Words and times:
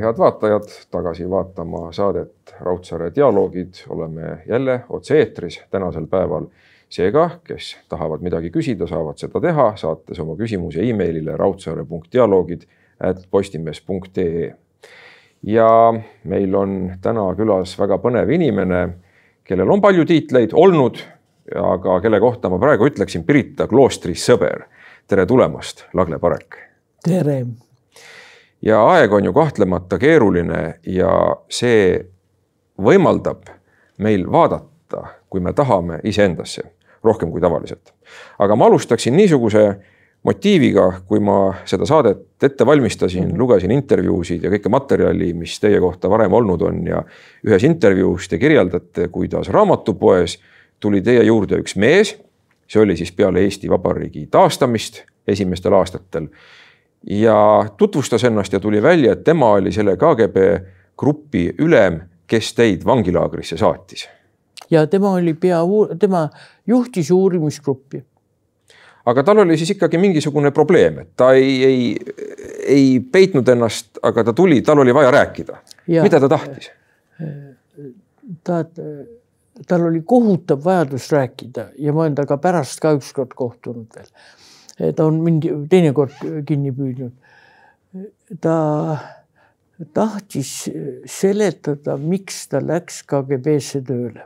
head 0.00 0.18
vaatajad, 0.18 0.68
tagasi 0.90 1.30
vaatama 1.30 1.92
saadet 1.92 2.54
Raudsaare 2.60 3.12
dialoogid, 3.14 3.74
oleme 3.88 4.38
jälle 4.48 4.80
otse-eetris 4.88 5.62
tänasel 5.70 6.06
päeval. 6.06 6.46
seega, 6.88 7.30
kes 7.44 7.76
tahavad 7.88 8.22
midagi 8.24 8.48
küsida, 8.50 8.86
saavad 8.88 9.18
seda 9.20 9.40
teha, 9.44 9.72
saates 9.76 10.20
oma 10.24 10.36
küsimuse 10.38 10.80
emailile 10.88 11.34
raudsaare.dialoogid 11.36 12.62
at 13.00 13.26
postimees.ee. 13.30 14.54
ja 15.42 15.68
meil 16.24 16.54
on 16.54 16.92
täna 17.02 17.28
külas 17.36 17.76
väga 17.78 18.00
põnev 18.00 18.32
inimene, 18.32 18.82
kellel 19.44 19.70
on 19.70 19.84
palju 19.84 20.08
tiitleid 20.08 20.56
olnud, 20.56 21.04
aga 21.60 22.00
kelle 22.00 22.20
kohta 22.20 22.48
ma 22.48 22.58
praegu 22.58 22.88
ütleksin 22.88 23.24
Pirita 23.24 23.68
kloostri 23.68 24.14
sõber. 24.14 24.64
tere 25.08 25.26
tulemast, 25.26 25.84
Lagle 25.92 26.18
Parek. 26.18 26.56
tere 27.04 27.42
ja 28.62 28.80
aeg 28.92 29.12
on 29.12 29.24
ju 29.24 29.32
kahtlemata 29.32 29.98
keeruline 29.98 30.80
ja 30.86 31.10
see 31.48 31.98
võimaldab 32.78 33.50
meil 33.98 34.26
vaadata, 34.30 35.04
kui 35.30 35.40
me 35.40 35.52
tahame 35.52 36.00
iseendasse 36.04 36.62
rohkem 37.04 37.30
kui 37.30 37.40
tavaliselt. 37.40 37.94
aga 38.38 38.56
ma 38.56 38.66
alustaksin 38.66 39.16
niisuguse 39.16 39.78
motiiviga, 40.26 41.00
kui 41.06 41.20
ma 41.22 41.54
seda 41.64 41.86
saadet 41.86 42.42
ette 42.42 42.66
valmistasin 42.66 43.24
-hmm. 43.24 43.38
lugesin 43.38 43.70
intervjuusid 43.70 44.42
ja 44.42 44.50
kõike 44.50 44.68
materjali, 44.68 45.32
mis 45.34 45.60
teie 45.60 45.80
kohta 45.80 46.10
varem 46.10 46.32
olnud 46.32 46.62
on 46.62 46.86
ja 46.86 47.02
ühes 47.46 47.64
intervjuus 47.64 48.28
te 48.28 48.38
kirjeldate, 48.38 49.08
kuidas 49.08 49.48
raamatupoes 49.48 50.38
tuli 50.80 51.02
teie 51.02 51.22
juurde 51.22 51.56
üks 51.56 51.76
mees. 51.76 52.18
see 52.66 52.82
oli 52.82 52.96
siis 52.96 53.12
peale 53.12 53.40
Eesti 53.40 53.70
Vabariigi 53.70 54.26
taastamist 54.30 55.04
esimestel 55.26 55.72
aastatel 55.72 56.28
ja 57.06 57.66
tutvustas 57.76 58.24
ennast 58.24 58.52
ja 58.52 58.60
tuli 58.60 58.82
välja, 58.82 59.12
et 59.12 59.24
tema 59.24 59.50
oli 59.50 59.72
selle 59.72 59.96
KGB 59.96 60.36
grupi 60.98 61.48
ülem, 61.58 62.00
kes 62.26 62.52
teid 62.54 62.84
vangilaagrisse 62.84 63.56
saatis. 63.56 64.08
ja 64.70 64.86
tema 64.86 65.10
oli 65.10 65.34
pea, 65.34 65.60
tema 65.98 66.28
juhtis 66.66 67.10
uurimisgruppi. 67.10 68.04
aga 69.06 69.22
tal 69.22 69.38
oli 69.38 69.56
siis 69.56 69.70
ikkagi 69.70 69.98
mingisugune 69.98 70.50
probleem, 70.50 70.98
et 70.98 71.08
ta 71.16 71.32
ei, 71.32 71.64
ei, 71.64 71.96
ei 72.66 73.00
peitnud 73.12 73.48
ennast, 73.48 73.98
aga 74.02 74.24
ta 74.24 74.32
tuli, 74.32 74.62
tal 74.62 74.78
oli 74.78 74.94
vaja 74.94 75.10
rääkida. 75.10 75.56
mida 76.02 76.20
ta 76.20 76.28
tahtis? 76.28 76.70
ta, 78.44 78.64
tal 79.68 79.86
oli 79.86 80.02
kohutav 80.04 80.64
vajadus 80.64 81.12
rääkida 81.12 81.68
ja 81.78 81.92
ma 81.92 82.00
olen 82.00 82.14
temaga 82.14 82.36
pärast 82.36 82.80
ka 82.80 82.92
ükskord 82.98 83.34
kohtunud 83.34 83.86
veel 83.94 84.10
ta 84.78 85.06
on 85.06 85.20
mind 85.22 85.46
teinekord 85.70 86.14
kinni 86.46 86.72
püüdnud. 86.74 87.12
ta 88.40 88.56
tahtis 89.94 90.52
seletada, 91.06 91.96
miks 91.96 92.46
ta 92.50 92.60
läks 92.62 93.02
KGB-sse 93.08 93.82
tööle. 93.86 94.24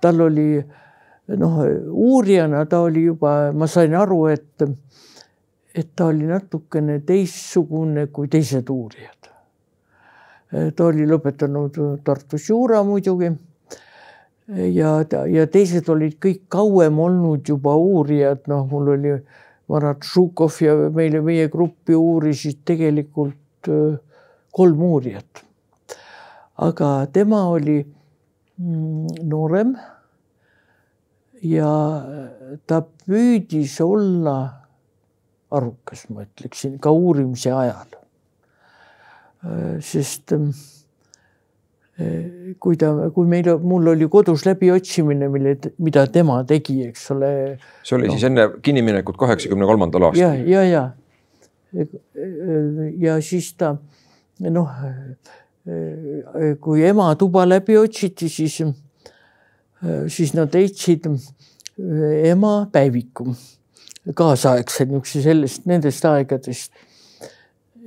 tal 0.00 0.20
oli 0.20 0.62
noh, 1.36 1.58
uurijana 1.90 2.64
ta 2.66 2.80
oli 2.80 3.04
juba, 3.08 3.52
ma 3.52 3.66
sain 3.66 3.94
aru, 3.94 4.26
et, 4.32 4.62
et 5.74 5.90
ta 5.96 6.08
oli 6.12 6.28
natukene 6.28 7.00
teistsugune 7.06 8.06
kui 8.12 8.28
teised 8.28 8.68
uurijad. 8.70 9.32
ta 10.48 10.84
oli 10.84 11.04
lõpetanud 11.04 11.76
Tartus 12.04 12.48
juura 12.48 12.82
muidugi 12.84 13.32
ja, 14.48 14.92
ja 15.28 15.46
teised 15.50 15.88
olid 15.92 16.16
kõik 16.22 16.46
kauem 16.52 16.98
olnud 17.04 17.48
juba 17.48 17.74
uurijad, 17.76 18.46
noh, 18.48 18.64
mul 18.70 18.94
oli 18.94 19.12
Marat 19.68 20.06
Žukov 20.08 20.56
ja 20.64 20.74
meile, 20.94 21.20
meie 21.24 21.48
gruppi 21.52 21.96
uurisid 21.96 22.62
tegelikult 22.68 23.68
kolm 24.52 24.82
uurijat. 24.82 25.44
aga 26.58 27.06
tema 27.12 27.44
oli 27.48 27.84
mm, 28.58 29.06
noorem. 29.28 29.76
ja 31.42 31.74
ta 32.66 32.80
püüdis 32.82 33.76
olla 33.80 34.38
arukas, 35.50 36.08
ma 36.10 36.24
ütleksin, 36.24 36.78
ka 36.78 36.90
uurimise 36.90 37.52
ajal. 37.52 37.94
sest 39.80 40.32
kui 42.62 42.76
ta, 42.78 42.92
kui 43.14 43.26
meil, 43.26 43.48
mul 43.58 43.90
oli 43.90 44.06
kodus 44.10 44.44
läbiotsimine, 44.46 45.26
mille, 45.34 45.56
mida 45.82 46.04
tema 46.14 46.36
tegi, 46.46 46.84
eks 46.86 47.08
ole. 47.10 47.30
see 47.82 47.96
oli 47.96 48.06
no. 48.06 48.14
siis 48.14 48.26
enne 48.28 48.44
kinniminekut 48.62 49.18
kaheksakümne 49.18 49.66
kolmandal 49.66 50.10
aastal? 50.10 50.38
ja, 50.46 50.62
ja, 50.62 50.84
ja. 51.74 51.86
ja 53.02 53.18
siis 53.24 53.50
ta 53.58 53.74
noh, 54.46 54.78
kui 56.62 56.86
ema 56.86 57.10
tuba 57.18 57.42
läbi 57.48 57.76
otsiti, 57.80 58.30
siis, 58.30 58.60
siis 60.14 60.34
nad 60.38 60.54
leidsid 60.54 61.10
ema 62.30 62.52
päeviku, 62.72 63.32
kaasaegse 64.14 64.86
niisuguse 64.86 65.24
sellest, 65.26 65.66
nendest 65.66 66.06
aegadest 66.08 66.86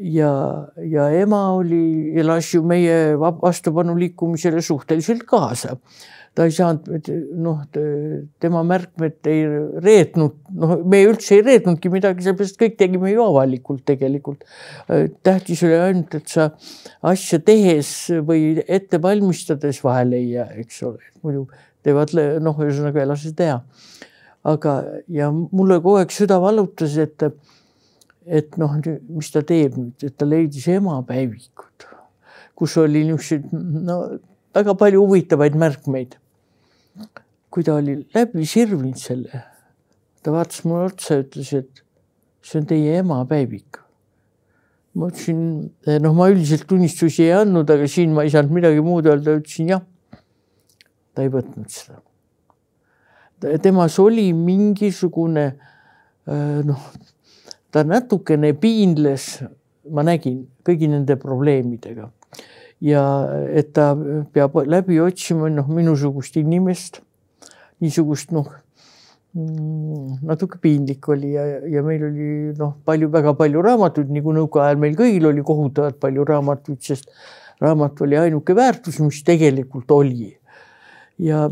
ja, 0.02 0.32
ja 0.78 1.10
ema 1.22 1.42
oli, 1.58 2.14
elas 2.20 2.54
ju 2.54 2.64
meie 2.68 3.14
vastupanuliikumisele 3.18 4.62
suhteliselt 4.62 5.24
kaasa. 5.30 5.78
ta 6.32 6.46
ei 6.48 6.54
saanud, 6.56 7.08
noh, 7.44 7.58
tema 8.40 8.62
märkmed 8.64 9.28
ei 9.28 9.42
reetnud, 9.84 10.38
noh, 10.56 10.78
me 10.88 11.02
üldse 11.04 11.36
ei 11.36 11.42
reetnudki 11.44 11.92
midagi, 11.92 12.24
sellepärast 12.24 12.56
kõik 12.62 12.78
tegime 12.80 13.12
ju 13.12 13.26
avalikult 13.26 13.84
tegelikult. 13.86 14.46
tähtis 15.28 15.64
oli 15.68 15.76
ainult, 15.76 16.16
et 16.16 16.32
sa 16.32 16.48
asja 17.04 17.42
tehes 17.44 17.92
või 18.24 18.64
ette 18.64 19.02
valmistades 19.04 19.84
vahele 19.84 20.22
ei 20.22 20.32
jää, 20.38 20.48
eks 20.64 20.80
ole, 20.88 21.12
muidu 21.22 21.50
teevad 21.84 22.16
noh, 22.40 22.64
ühesõnaga 22.64 23.04
ei 23.04 23.12
lase 23.12 23.34
teha. 23.36 23.60
aga, 24.48 24.72
ja 25.12 25.28
mulle 25.32 25.82
kogu 25.84 26.00
aeg 26.00 26.16
süda 26.16 26.40
valutas, 26.42 26.96
et 26.98 27.28
et 28.26 28.58
noh, 28.62 28.76
mis 29.10 29.32
ta 29.34 29.42
teeb 29.46 29.78
nüüd, 29.78 30.04
et 30.06 30.16
ta 30.18 30.28
leidis 30.28 30.68
emapäevikud, 30.72 31.88
kus 32.58 32.78
oli 32.82 33.06
niisuguseid 33.08 33.48
no 33.52 33.98
väga 34.56 34.76
palju 34.78 35.06
huvitavaid 35.06 35.58
märkmeid. 35.58 36.18
kui 37.52 37.66
ta 37.68 37.76
oli 37.76 37.98
läbi 38.16 38.46
sirvinud 38.48 39.00
selle, 39.00 39.42
ta 40.24 40.32
vaatas 40.32 40.62
mulle 40.64 40.92
otsa 40.92 41.18
ja 41.18 41.24
ütles, 41.26 41.50
et 41.58 41.82
see 42.46 42.62
on 42.62 42.68
teie 42.70 43.00
emapäevik. 43.02 43.80
ma 44.94 45.08
ütlesin, 45.08 45.72
noh, 46.04 46.14
ma 46.14 46.30
üldiselt 46.30 46.68
tunnistusi 46.68 47.24
ei 47.24 47.34
andnud, 47.42 47.70
aga 47.70 47.88
siin 47.88 48.14
ma 48.14 48.26
ei 48.28 48.32
saanud 48.32 48.54
midagi 48.54 48.84
muud 48.86 49.08
öelda, 49.10 49.38
ütlesin 49.40 49.74
jah. 49.74 49.84
ta 51.16 51.26
ei 51.26 51.32
võtnud 51.34 51.72
seda. 51.74 52.02
temas 53.64 53.98
oli 54.00 54.30
mingisugune 54.38 55.48
noh 56.68 56.84
ta 57.72 57.84
natukene 57.88 58.54
piinles, 58.60 59.42
ma 59.92 60.04
nägin 60.06 60.44
kõigi 60.68 60.90
nende 60.92 61.16
probleemidega 61.20 62.10
ja 62.82 63.04
et 63.54 63.72
ta 63.78 63.94
peab 64.34 64.58
läbi 64.66 65.00
otsima 65.02 65.50
noh, 65.54 65.70
minusugust 65.70 66.38
inimest, 66.42 67.00
niisugust 67.82 68.34
noh, 68.36 68.50
mm, 69.38 70.22
natuke 70.28 70.60
piinlik 70.62 71.08
oli 71.14 71.36
ja, 71.36 71.46
ja 71.70 71.86
meil 71.86 72.08
oli 72.10 72.30
noh, 72.58 72.76
palju, 72.86 73.12
väga 73.14 73.36
palju 73.38 73.64
raamatuid, 73.68 74.12
nagu 74.18 74.36
nõukaajal 74.38 74.82
meil 74.82 74.98
kõigil 75.00 75.30
oli 75.30 75.46
kohutavalt 75.46 76.02
palju 76.02 76.26
raamatuid, 76.34 76.82
sest 76.86 77.10
raamat 77.62 78.02
oli 78.02 78.18
ainuke 78.18 78.58
väärtus, 78.58 79.00
mis 79.06 79.22
tegelikult 79.26 79.92
oli. 79.94 80.34
ja 81.22 81.48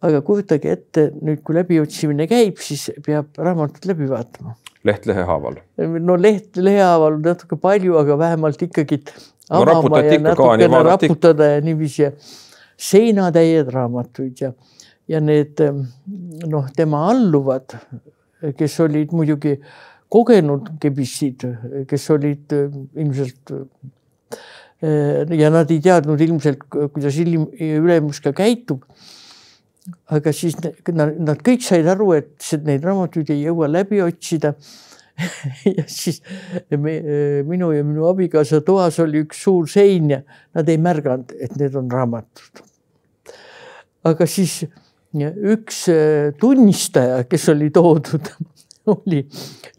aga 0.00 0.20
kujutage 0.24 0.72
ette 0.72 1.10
nüüd, 1.20 1.40
kui 1.44 1.56
läbiotsimine 1.56 2.28
käib, 2.28 2.60
siis 2.60 2.90
peab 3.04 3.36
raamatut 3.40 3.88
läbi 3.88 4.08
vaatama 4.08 4.56
leht 4.84 5.06
lehe 5.08 5.24
haaval? 5.28 5.60
no 6.00 6.16
leht 6.16 6.56
lehe 6.60 6.80
haaval 6.82 7.18
natuke 7.24 7.58
palju, 7.60 7.98
aga 8.00 8.16
vähemalt 8.20 8.62
ikkagi 8.68 9.00
no, 9.04 9.60
avama 9.60 10.02
ja 10.06 10.18
natukene 10.24 10.82
raputada 10.88 11.52
ja 11.54 11.60
niiviisi 11.64 12.02
ja 12.02 12.10
seinatäied 12.80 13.68
raamatuid 13.74 14.40
ja, 14.40 14.52
ja 15.10 15.20
need 15.20 15.60
noh, 16.48 16.68
tema 16.76 17.06
alluvad, 17.10 17.76
kes 18.56 18.80
olid 18.86 19.12
muidugi 19.12 19.58
kogenud 20.10 20.72
gebissid, 20.82 21.44
kes 21.88 22.10
olid 22.14 22.54
ilmselt 22.56 23.52
ja 24.80 25.50
nad 25.52 25.70
ei 25.70 25.80
teadnud 25.84 26.20
ilmselt, 26.24 26.64
kuidas 26.72 27.18
ilm, 27.20 27.50
ülemus 27.60 28.22
ka 28.24 28.32
käitub 28.36 28.86
aga 30.10 30.32
siis 30.36 30.56
nad, 30.60 31.16
nad 31.18 31.42
kõik 31.46 31.64
said 31.64 31.88
aru, 31.90 32.12
et 32.18 32.46
neid 32.66 32.84
raamatuid 32.86 33.32
ei 33.34 33.44
jõua 33.44 33.70
läbi 33.70 34.02
otsida 34.04 34.54
ja 35.78 35.84
siis 35.90 36.20
me, 36.70 36.96
minu 37.48 37.72
ja 37.74 37.84
minu 37.84 38.06
abikaasa 38.10 38.62
toas 38.66 38.98
oli 39.02 39.24
üks 39.26 39.42
suur 39.44 39.68
sein 39.70 40.12
ja 40.14 40.22
nad 40.56 40.68
ei 40.70 40.80
märganud, 40.80 41.34
et 41.40 41.56
need 41.60 41.76
on 41.78 41.90
raamatud. 41.92 42.64
aga 44.08 44.28
siis 44.28 44.62
üks 45.10 45.84
tunnistaja, 46.40 47.24
kes 47.28 47.48
oli 47.52 47.68
toodud, 47.74 48.30
oli 48.94 49.24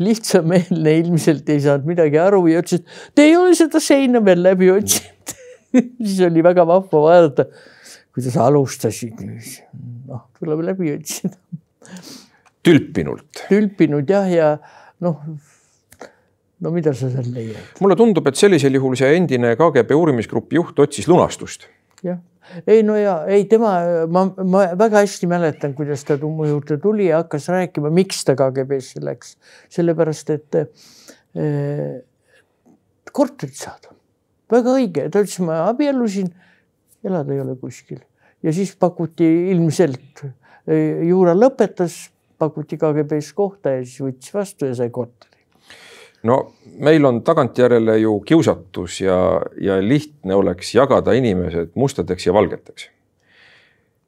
lihtsameelne, 0.01 0.97
ilmselt 1.05 1.49
ei 1.49 1.63
saanud 1.63 1.87
midagi 1.89 2.19
aru 2.21 2.45
ja 2.51 2.61
ütles, 2.61 2.83
et 2.83 3.15
te 3.17 3.29
ei 3.29 3.37
ole 3.39 3.55
seda 3.57 3.81
seina 3.81 4.21
veel 4.25 4.43
läbi 4.45 4.69
otsinud 4.73 5.39
siis 6.05 6.19
oli 6.27 6.43
väga 6.43 6.65
vahva 6.67 7.01
vaadata, 7.05 7.45
kuidas 8.13 8.37
alustasid. 8.37 9.21
Noh, 10.11 10.27
tuleb 10.39 10.63
läbi 10.71 10.93
otsida. 10.95 11.37
tülpinult. 12.65 13.45
tülpinud 13.47 14.09
jah, 14.09 14.27
ja 14.31 14.49
noh, 15.01 15.21
no 16.61 16.73
mida 16.73 16.93
sa 16.97 17.09
seal 17.13 17.31
leiad? 17.33 17.77
mulle 17.83 17.97
tundub, 17.99 18.27
et 18.29 18.39
sellisel 18.39 18.77
juhul 18.77 18.97
see 18.99 19.15
endine 19.17 19.55
KGB 19.59 19.97
uurimisgrupi 19.97 20.59
juht 20.59 20.83
otsis 20.83 21.09
lunastust. 21.11 21.69
jah 22.05 22.21
ei 22.67 22.83
no 22.83 22.97
ja 22.97 23.21
ei, 23.29 23.45
tema, 23.49 23.71
ma, 24.11 24.25
ma 24.43 24.63
väga 24.77 25.03
hästi 25.05 25.29
mäletan, 25.29 25.75
kuidas 25.77 26.03
ta 26.07 26.17
mu 26.21 26.47
juurde 26.49 26.77
tuli 26.81 27.07
ja 27.07 27.21
hakkas 27.21 27.47
rääkima, 27.53 27.91
miks 27.93 28.25
ta 28.27 28.35
KGB-sse 28.35 29.03
läks. 29.05 29.35
sellepärast, 29.71 30.33
et 30.35 30.57
äh, 30.59 32.01
korterit 33.11 33.55
saada. 33.55 33.95
väga 34.51 34.75
õige, 34.75 35.07
ta 35.13 35.23
ütles, 35.23 35.39
ma 35.45 35.61
abiellusin, 35.69 36.33
elada 37.07 37.33
ei 37.33 37.43
ole 37.45 37.55
kuskil 37.61 38.01
ja 38.43 38.53
siis 38.53 38.75
pakuti 38.75 39.27
ilmselt, 39.51 40.23
eh, 40.67 41.03
juura 41.07 41.35
lõpetas, 41.37 42.09
pakuti 42.37 42.77
KGB-s 42.77 43.33
kohta 43.37 43.77
ja 43.77 43.85
siis 43.85 44.01
võttis 44.01 44.33
vastu 44.33 44.65
ja 44.65 44.75
sai 44.75 44.89
korteri 44.89 45.31
no 46.23 46.37
meil 46.77 47.05
on 47.05 47.21
tagantjärele 47.25 47.97
ju 47.97 48.19
kiusatus 48.25 49.01
ja, 49.01 49.41
ja 49.61 49.79
lihtne 49.81 50.35
oleks 50.35 50.75
jagada 50.75 51.13
inimesed 51.17 51.73
mustadeks 51.75 52.27
ja 52.27 52.33
valgeteks. 52.33 52.89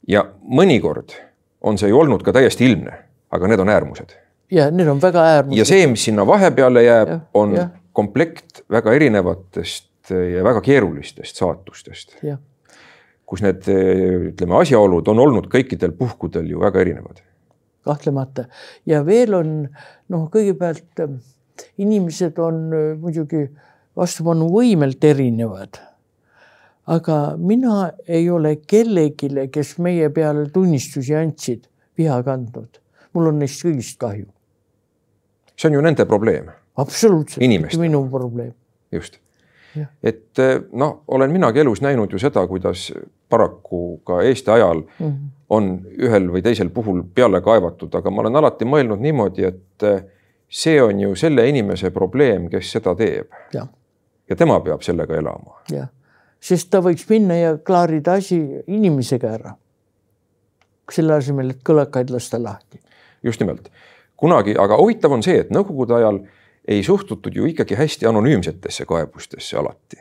ja 0.08 0.26
mõnikord 0.44 1.16
on 1.62 1.78
see 1.80 1.90
ju 1.90 2.00
olnud 2.00 2.24
ka 2.24 2.34
täiesti 2.36 2.68
ilmne, 2.68 2.98
aga 3.32 3.48
need 3.48 3.64
on 3.64 3.70
äärmused. 3.70 4.16
ja 4.52 4.70
need 4.72 4.88
on 4.88 5.02
väga 5.02 5.26
äärmused. 5.38 5.58
ja 5.58 5.66
see, 5.66 5.88
mis 5.88 6.06
sinna 6.06 6.28
vahepeale 6.28 6.84
jääb, 6.84 7.14
on 7.34 7.56
ja. 7.58 7.68
komplekt 7.92 8.64
väga 8.72 8.94
erinevatest 8.94 9.90
ja 10.10 10.44
väga 10.44 10.62
keerulistest 10.62 11.40
saatustest. 11.40 12.18
Kus 13.34 13.42
need 13.42 13.66
ütleme, 14.32 14.60
asjaolud 14.62 15.08
on 15.10 15.22
olnud 15.26 15.50
kõikidel 15.50 15.96
puhkudel 15.98 16.52
ju 16.54 16.62
väga 16.62 16.84
erinevad. 16.86 17.24
kahtlemata 17.84 18.46
ja 18.86 19.02
veel 19.06 19.34
on 19.34 19.56
noh, 20.14 20.28
kõigepealt 20.32 21.02
inimesed 21.78 22.38
on 22.42 22.60
äh, 22.74 22.92
muidugi 23.00 23.48
vastupanuvõimelt 23.98 25.04
erinevad. 25.04 25.80
aga 26.86 27.18
mina 27.38 27.94
ei 28.08 28.30
ole 28.30 28.58
kellelegi, 28.68 29.30
kes 29.52 29.78
meie 29.80 30.10
peale 30.10 30.50
tunnistusi 30.52 31.16
andsid, 31.16 31.68
viha 31.98 32.22
kandnud. 32.24 32.80
mul 33.14 33.28
on 33.28 33.40
neist 33.40 33.64
kõigist 33.64 34.00
kahju. 34.00 34.26
see 35.56 35.70
on 35.70 35.74
ju 35.74 35.82
nende 35.82 36.06
probleem. 36.06 36.50
absoluutselt, 36.78 37.48
mitte 37.48 37.78
minu 37.78 38.08
probleem. 38.10 38.54
just, 38.92 39.20
et 40.04 40.40
äh, 40.40 40.62
noh, 40.72 41.04
olen 41.08 41.32
minagi 41.32 41.60
elus 41.60 41.82
näinud 41.82 42.12
ju 42.12 42.20
seda, 42.20 42.48
kuidas 42.48 42.92
paraku 43.34 43.84
ka 44.06 44.22
Eesti 44.22 44.52
ajal 44.52 44.84
mm 44.84 45.08
-hmm. 45.08 45.30
on 45.50 45.70
ühel 45.98 46.30
või 46.34 46.44
teisel 46.46 46.70
puhul 46.70 47.02
peale 47.16 47.42
kaevatud, 47.42 47.96
aga 47.96 48.12
ma 48.12 48.22
olen 48.22 48.36
alati 48.42 48.66
mõelnud 48.66 49.02
niimoodi, 49.02 49.48
et 49.50 49.84
äh, 49.90 50.04
see 50.50 50.82
on 50.82 51.00
ju 51.00 51.16
selle 51.16 51.48
inimese 51.50 51.90
probleem, 51.92 52.50
kes 52.50 52.72
seda 52.72 52.96
teeb. 52.96 53.32
ja 54.30 54.36
tema 54.36 54.60
peab 54.60 54.82
sellega 54.82 55.18
elama. 55.18 55.58
jah, 55.72 55.90
sest 56.40 56.70
ta 56.70 56.82
võiks 56.82 57.08
minna 57.10 57.38
ja 57.40 57.58
klaarida 57.58 58.20
asi 58.22 58.40
inimesega 58.68 59.34
ära. 59.40 59.56
selle 60.92 61.16
asemel, 61.16 61.50
et 61.50 61.64
kõlakaid 61.70 62.14
lasta 62.14 62.44
lahti. 62.44 62.80
just 63.24 63.40
nimelt, 63.40 63.70
kunagi, 64.16 64.56
aga 64.60 64.78
huvitav 64.78 65.12
on 65.12 65.24
see, 65.24 65.40
et 65.40 65.50
nõukogude 65.52 65.96
ajal 65.98 66.24
ei 66.68 66.84
suhtutud 66.84 67.36
ju 67.36 67.46
ikkagi 67.46 67.76
hästi 67.76 68.08
anonüümsetesse 68.08 68.86
kaebustesse 68.86 69.58
alati. 69.58 69.98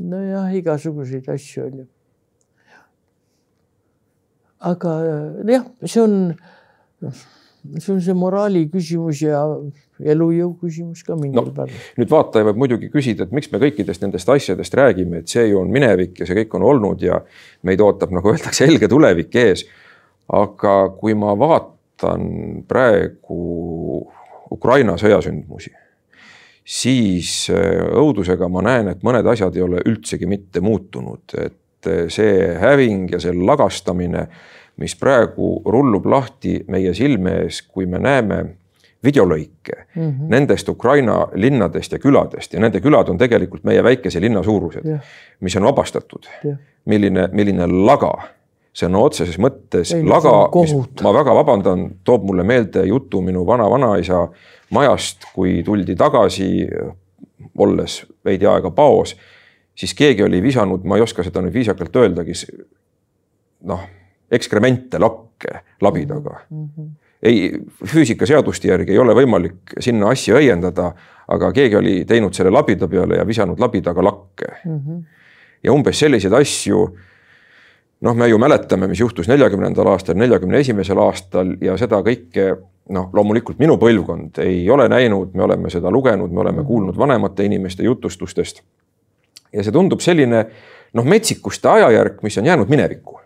nojah, 0.00 0.54
igasuguseid 0.54 1.28
asju 1.28 1.66
oli. 1.66 1.86
Aga 4.62 4.96
jah, 5.48 5.68
see 5.84 6.02
on 6.02 6.18
see 7.78 7.92
on 7.94 8.00
see 8.02 8.14
moraali 8.18 8.64
küsimus 8.70 9.22
ja 9.22 9.42
elujõu 10.12 10.54
küsimus 10.60 11.04
ka 11.06 11.14
mingil 11.18 11.38
no, 11.38 11.54
määral. 11.54 11.82
nüüd 12.00 12.10
vaataja 12.10 12.46
võib 12.48 12.62
muidugi 12.64 12.90
küsida, 12.92 13.26
et 13.26 13.34
miks 13.34 13.50
me 13.52 13.60
kõikidest 13.62 14.02
nendest 14.02 14.30
asjadest 14.34 14.74
räägime, 14.78 15.22
et 15.22 15.30
see 15.30 15.46
ju 15.50 15.60
on 15.60 15.70
minevik 15.72 16.22
ja 16.22 16.28
see 16.28 16.38
kõik 16.42 16.56
on 16.58 16.66
olnud 16.72 17.04
ja 17.04 17.20
meid 17.68 17.82
ootab, 17.84 18.14
nagu 18.14 18.30
öeldakse, 18.32 18.66
helge 18.66 18.90
tulevik 18.90 19.34
ees. 19.42 19.66
aga 20.32 20.74
kui 20.98 21.14
ma 21.18 21.34
vaatan 21.38 22.64
praegu 22.68 23.38
Ukraina 24.52 24.94
sõjasündmusi, 25.00 25.72
siis 26.64 27.50
äh, 27.52 27.82
õudusega 27.98 28.48
ma 28.52 28.62
näen, 28.64 28.92
et 28.92 29.02
mõned 29.06 29.26
asjad 29.32 29.56
ei 29.56 29.64
ole 29.64 29.82
üldsegi 29.86 30.28
mitte 30.30 30.60
muutunud, 30.60 31.24
et 31.38 31.56
äh, 31.86 32.08
see 32.08 32.48
häving 32.60 33.10
ja 33.12 33.20
see 33.20 33.32
lagastamine 33.32 34.26
mis 34.76 34.96
praegu 34.96 35.60
rullub 35.68 36.06
lahti 36.06 36.58
meie 36.68 36.94
silme 36.94 37.42
ees, 37.44 37.62
kui 37.62 37.86
me 37.86 38.00
näeme 38.02 38.42
videolõike 39.04 39.76
mm 39.94 40.02
-hmm. 40.02 40.28
nendest 40.28 40.68
Ukraina 40.68 41.28
linnadest 41.34 41.92
ja 41.92 41.98
küladest 41.98 42.54
ja 42.54 42.60
nende 42.60 42.80
külad 42.80 43.08
on 43.08 43.18
tegelikult 43.18 43.64
meie 43.64 43.82
väikese 43.82 44.20
linna 44.20 44.42
suurused 44.42 44.86
yeah., 44.86 45.00
mis 45.40 45.56
on 45.56 45.62
vabastatud 45.62 46.28
yeah.. 46.44 46.58
milline, 46.84 47.28
milline 47.32 47.66
laga, 47.66 48.12
sõna 48.74 48.98
otseses 48.98 49.38
mõttes 49.38 49.94
Ei, 49.94 50.04
laga, 50.04 50.48
ma 51.02 51.14
väga 51.14 51.34
vabandan, 51.34 51.90
toob 52.04 52.24
mulle 52.24 52.42
meelde 52.42 52.86
jutu 52.86 53.20
minu 53.20 53.46
vana-vanaisa 53.46 54.28
majast, 54.70 55.26
kui 55.34 55.62
tuldi 55.62 55.96
tagasi, 55.96 56.68
olles 57.58 58.06
veidi 58.24 58.46
aega 58.46 58.70
paos, 58.70 59.16
siis 59.74 59.94
keegi 59.94 60.22
oli 60.22 60.42
visanud, 60.42 60.84
ma 60.84 60.96
ei 60.96 61.02
oska 61.02 61.24
seda 61.24 61.42
nüüd 61.42 61.54
viisakalt 61.54 61.96
öeldagi, 61.96 62.36
noh 63.68 63.88
ekskremente, 64.32 64.98
lakke 64.98 65.60
labidaga 65.80 66.40
mm. 66.50 66.68
-hmm. 66.68 66.90
ei, 67.22 67.52
füüsikaseaduste 67.84 68.68
järgi 68.68 68.92
ei 68.92 68.98
ole 68.98 69.14
võimalik 69.14 69.76
sinna 69.80 70.08
asja 70.08 70.38
õiendada, 70.40 70.92
aga 71.28 71.52
keegi 71.52 71.76
oli 71.76 72.04
teinud 72.08 72.34
selle 72.34 72.50
labida 72.50 72.88
peale 72.88 73.20
ja 73.20 73.26
visanud 73.26 73.60
labidaga 73.60 74.04
lakke 74.04 74.48
mm. 74.64 74.78
-hmm. 74.78 75.02
ja 75.62 75.72
umbes 75.72 75.98
selliseid 75.98 76.32
asju 76.32 76.86
noh, 78.00 78.16
me 78.16 78.28
ju 78.28 78.38
mäletame, 78.38 78.88
mis 78.88 79.00
juhtus 79.00 79.28
neljakümnendal 79.28 79.86
aastal, 79.86 80.16
neljakümne 80.16 80.58
esimesel 80.58 80.98
aastal 80.98 81.56
ja 81.60 81.76
seda 81.76 82.00
kõike 82.02 82.56
noh, 82.90 83.10
loomulikult 83.12 83.58
minu 83.62 83.76
põlvkond 83.78 84.40
ei 84.42 84.70
ole 84.70 84.88
näinud, 84.88 85.34
me 85.34 85.42
oleme 85.42 85.70
seda 85.70 85.90
lugenud, 85.90 86.32
me 86.32 86.40
oleme 86.40 86.62
mhm. 86.62 86.66
kuulnud 86.66 86.98
vanemate 86.98 87.44
inimeste 87.44 87.84
jutustustest. 87.84 88.62
Ja 89.52 89.64
see 89.64 89.74
tundub 89.74 90.00
selline 90.04 90.44
noh, 90.92 91.04
metsikuste 91.04 91.68
ajajärk, 91.68 92.22
mis 92.22 92.38
on 92.38 92.48
jäänud 92.48 92.70
minevikku 92.72 93.20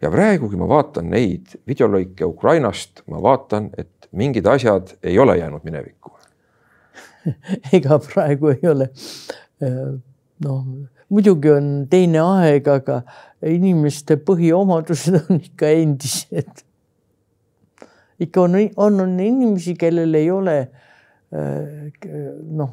ja 0.00 0.10
praegu, 0.10 0.48
kui 0.48 0.60
ma 0.60 0.68
vaatan 0.70 1.10
neid 1.12 1.58
videolõike 1.68 2.24
Ukrainast, 2.28 3.04
ma 3.10 3.20
vaatan, 3.22 3.70
et 3.78 4.08
mingid 4.16 4.46
asjad 4.48 4.94
ei 5.02 5.18
ole 5.18 5.36
jäänud 5.38 5.66
minevikku 5.66 6.10
ega 7.76 7.98
praegu 8.00 8.54
ei 8.54 8.68
ole. 8.70 8.88
noh, 10.44 10.60
muidugi 11.12 11.52
on 11.52 11.70
teine 11.90 12.22
aeg, 12.22 12.68
aga 12.68 13.00
inimeste 13.46 14.16
põhiomadused 14.24 15.18
on 15.22 15.40
ikka 15.40 15.72
endised. 15.76 16.64
ikka 18.20 18.46
on, 18.46 18.56
on, 18.76 19.00
on 19.06 19.18
inimesi, 19.20 19.76
kellel 19.80 20.14
ei 20.14 20.30
ole 20.30 20.56
noh 21.30 22.72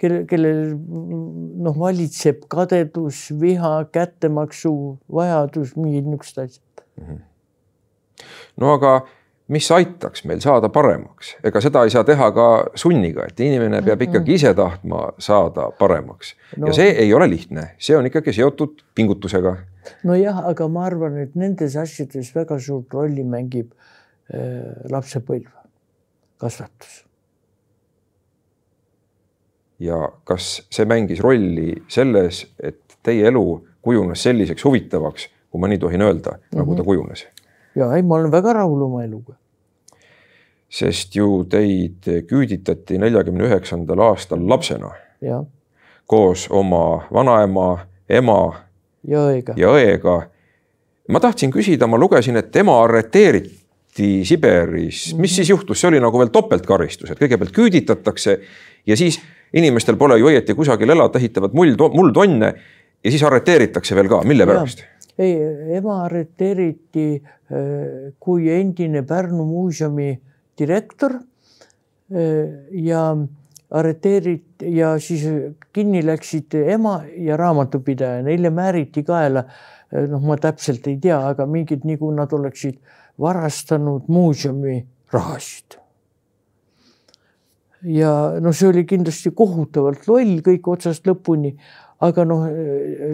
kelle, 0.00 0.22
kellel 0.28 0.72
noh, 0.76 1.76
valitseb 1.78 2.46
kadedus, 2.52 3.28
viha, 3.40 3.78
kättemaksu 3.94 4.72
vajadus, 5.12 5.76
mingid 5.78 6.08
niisugused 6.08 6.42
asjad. 6.44 6.86
-hmm. 7.00 7.20
no 8.56 8.72
aga 8.74 8.96
mis 9.48 9.70
aitaks 9.70 10.24
meil 10.26 10.40
saada 10.42 10.68
paremaks, 10.68 11.36
ega 11.44 11.60
seda 11.62 11.84
ei 11.86 11.90
saa 11.94 12.04
teha 12.04 12.30
ka 12.34 12.46
sunniga, 12.74 13.28
et 13.28 13.40
inimene 13.40 13.82
peab 13.82 14.00
mhm. 14.00 14.10
ikkagi 14.10 14.34
ise 14.34 14.54
tahtma 14.54 15.12
saada 15.18 15.70
paremaks 15.78 16.34
no. 16.56 16.66
ja 16.66 16.72
see 16.72 16.90
ei 17.04 17.14
ole 17.14 17.30
lihtne, 17.30 17.70
see 17.78 17.96
on 17.96 18.06
ikkagi 18.10 18.32
seotud 18.32 18.82
pingutusega. 18.94 19.56
nojah, 20.04 20.42
aga 20.50 20.68
ma 20.68 20.86
arvan, 20.90 21.18
et 21.22 21.34
nendes 21.34 21.76
asjades 21.76 22.34
väga 22.34 22.58
suurt 22.58 22.94
rolli 22.94 23.24
mängib 23.24 23.70
äh, 24.34 24.74
lapsepõlv, 24.90 25.50
kasvatus 26.42 27.05
ja 29.78 30.08
kas 30.24 30.66
see 30.72 30.86
mängis 30.88 31.20
rolli 31.20 31.74
selles, 31.88 32.46
et 32.62 32.98
teie 33.02 33.28
elu 33.28 33.46
kujunes 33.82 34.22
selliseks 34.22 34.64
huvitavaks, 34.64 35.28
kui 35.50 35.60
ma 35.60 35.68
nii 35.68 35.78
tohin 35.78 36.02
öelda 36.02 36.30
mm, 36.30 36.36
-hmm. 36.36 36.58
nagu 36.58 36.74
ta 36.74 36.82
mhm. 36.82 36.86
kujunes? 36.86 37.26
ja 37.74 37.92
ei, 37.96 38.02
ma 38.02 38.14
olen 38.14 38.32
väga 38.32 38.52
rahul 38.52 38.82
oma 38.82 39.04
eluga. 39.04 39.34
sest 40.68 41.16
ju 41.16 41.44
teid 41.48 42.08
küüditati 42.26 42.98
neljakümne 42.98 43.44
üheksandal 43.44 43.98
aastal 43.98 44.48
lapsena. 44.48 44.90
koos 46.06 46.46
oma 46.50 47.06
vanaema, 47.12 47.86
ema 48.08 48.54
ja 49.08 49.18
õega, 49.18 49.52
ja 49.56 49.68
õega. 49.68 50.22
ma 51.08 51.20
tahtsin 51.20 51.50
küsida, 51.50 51.86
ma 51.86 51.98
lugesin, 51.98 52.36
et 52.36 52.56
ema 52.56 52.82
arreteeriti 52.82 53.66
saadeti 53.96 54.24
Siberis, 54.24 55.14
mis 55.16 55.36
siis 55.36 55.48
juhtus, 55.48 55.80
see 55.80 55.88
oli 55.88 56.00
nagu 56.00 56.18
veel 56.18 56.30
topeltkaristus, 56.32 57.10
et 57.10 57.18
kõigepealt 57.18 57.52
küüditatakse 57.54 58.40
ja 58.86 58.96
siis 58.96 59.20
inimestel 59.56 59.96
pole 60.00 60.18
ju 60.20 60.30
õieti 60.30 60.56
kusagil 60.56 60.92
elada, 60.92 61.18
ehitavad 61.20 61.54
muld, 61.56 61.80
muldonne 61.94 62.52
ja 63.04 63.12
siis 63.12 63.24
arreteeritakse 63.26 63.96
veel 63.96 64.10
ka, 64.10 64.22
mille 64.28 64.46
pärast? 64.48 64.84
ei, 65.18 65.36
ema 65.78 66.02
arreteeriti 66.04 67.06
äh, 67.16 68.12
kui 68.20 68.50
endine 68.52 69.02
Pärnu 69.06 69.46
muuseumi 69.48 70.10
direktor 70.58 71.16
äh, 71.16 72.50
ja 72.82 73.06
arreteeriti 73.76 74.74
ja 74.76 74.92
siis 75.02 75.24
kinni 75.72 76.04
läksid 76.06 76.54
ema 76.66 77.00
ja 77.16 77.36
raamatupidaja, 77.40 78.22
neile 78.26 78.52
määriti 78.54 79.02
kaela, 79.06 79.46
äh, 79.46 80.04
noh, 80.10 80.22
ma 80.26 80.36
täpselt 80.40 80.86
ei 80.90 81.00
tea, 81.02 81.22
aga 81.32 81.48
mingid 81.48 81.88
nagu 81.88 82.12
nad 82.14 82.32
oleksid 82.36 82.78
varastanud 83.20 84.12
muuseumi 84.12 84.82
rahasid 85.12 85.80
ja 87.84 88.12
noh, 88.40 88.54
see 88.56 88.70
oli 88.70 88.84
kindlasti 88.88 89.32
kohutavalt 89.36 90.06
loll 90.08 90.40
kõik 90.44 90.68
otsast 90.72 91.06
lõpuni, 91.08 91.52
aga 92.04 92.24
noh, 92.28 92.46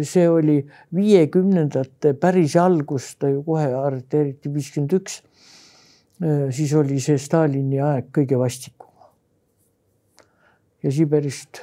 see 0.07 0.29
oli 0.31 0.61
viiekümnendate 0.95 2.15
päris 2.21 2.57
algus, 2.61 3.13
ta 3.19 3.31
ju 3.31 3.43
kohe 3.47 3.69
arreteeriti 3.79 4.53
viiskümmend 4.53 4.97
üks. 5.01 5.21
siis 6.55 6.73
oli 6.79 7.01
see 7.03 7.19
Stalini 7.19 7.81
aeg 7.83 8.13
kõige 8.15 8.39
vastikum. 8.39 8.91
ja 10.83 10.91
Siberist, 10.91 11.63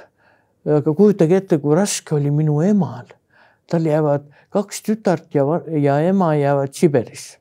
aga 0.65 0.93
kujutage 0.93 1.35
ette, 1.35 1.57
kui 1.57 1.75
raske 1.75 2.15
oli 2.15 2.31
minu 2.31 2.61
emal, 2.61 3.07
tal 3.67 3.85
jäävad 3.85 4.27
kaks 4.49 4.81
tütart 4.81 5.35
ja, 5.35 5.43
ja 5.71 5.99
ema 6.01 6.35
jäävad 6.35 6.73
Siberisse. 6.73 7.37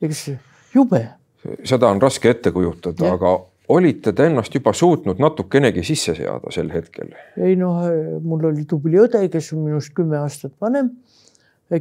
eks 0.00 0.30
jube 0.74 1.18
seda 1.64 1.88
on 1.88 2.02
raske 2.02 2.30
ette 2.30 2.52
kujutada, 2.54 3.12
aga 3.14 3.34
olite 3.68 4.12
te 4.16 4.26
ennast 4.28 4.54
juba 4.54 4.72
suutnud 4.76 5.20
natukenegi 5.20 5.84
sisse 5.84 6.14
seada 6.16 6.52
sel 6.54 6.70
hetkel? 6.72 7.12
ei 7.36 7.56
noh, 7.60 7.84
mul 8.24 8.48
oli 8.50 8.64
tubli 8.68 9.00
õde, 9.00 9.26
kes 9.32 9.52
on 9.56 9.64
minust 9.66 9.94
kümme 9.96 10.18
aastat 10.22 10.54
vanem, 10.60 10.90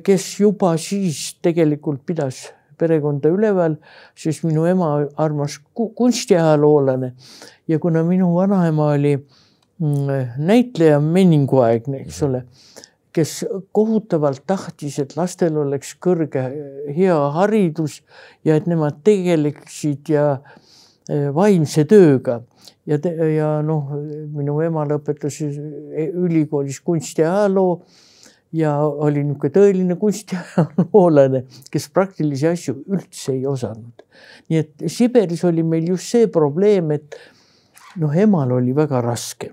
kes 0.03 0.27
juba 0.41 0.75
siis 0.81 1.37
tegelikult 1.43 2.03
pidas 2.07 2.47
perekonda 2.77 3.31
üleval, 3.33 3.77
sest 4.17 4.43
minu 4.45 4.67
ema 4.69 4.91
armas 5.17 5.57
kunstiajaloolane 5.73 7.13
ja 7.67 7.79
kuna 7.81 8.03
minu 8.05 8.33
vanaema 8.35 8.91
oli 8.93 9.15
mm, 9.17 10.35
näitleja 10.37 10.99
meninguaegne, 11.01 12.03
eks 12.03 12.21
ole, 12.27 12.43
kes 13.15 13.39
kohutavalt 13.73 14.43
tahtis, 14.45 14.99
et 15.01 15.15
lastel 15.17 15.57
oleks 15.57 15.95
kõrge 16.03 16.43
hea 16.93 17.17
haridus 17.39 18.03
ja 18.45 18.59
et 18.59 18.67
nemad 18.69 18.99
tegeleksid 19.07 20.13
ja 20.13 20.29
äh, 20.35 20.63
vaimse 21.07 21.85
tööga 21.87 22.41
ja, 22.87 22.97
ja 23.31 23.49
noh, 23.65 23.93
minu 24.33 24.59
ema 24.65 24.85
lõpetas 24.87 25.39
e-, 25.43 26.11
ülikoolis 26.11 26.81
kunstiajaloo 26.85 27.79
ja 28.55 28.73
oli 28.87 29.23
niisugune 29.25 29.53
tõeline 29.53 29.97
kunstiajaloolane, 29.99 31.43
kes 31.71 31.89
praktilisi 31.93 32.47
asju 32.47 32.77
üldse 32.85 33.33
ei 33.35 33.45
osanud. 33.47 34.05
nii 34.49 34.59
et 34.61 34.87
Siberis 34.91 35.43
oli 35.47 35.63
meil 35.63 35.89
just 35.91 36.11
see 36.11 36.29
probleem, 36.31 36.91
et 36.95 37.17
noh, 37.99 38.13
emal 38.15 38.55
oli 38.59 38.75
väga 38.75 39.01
raske. 39.03 39.51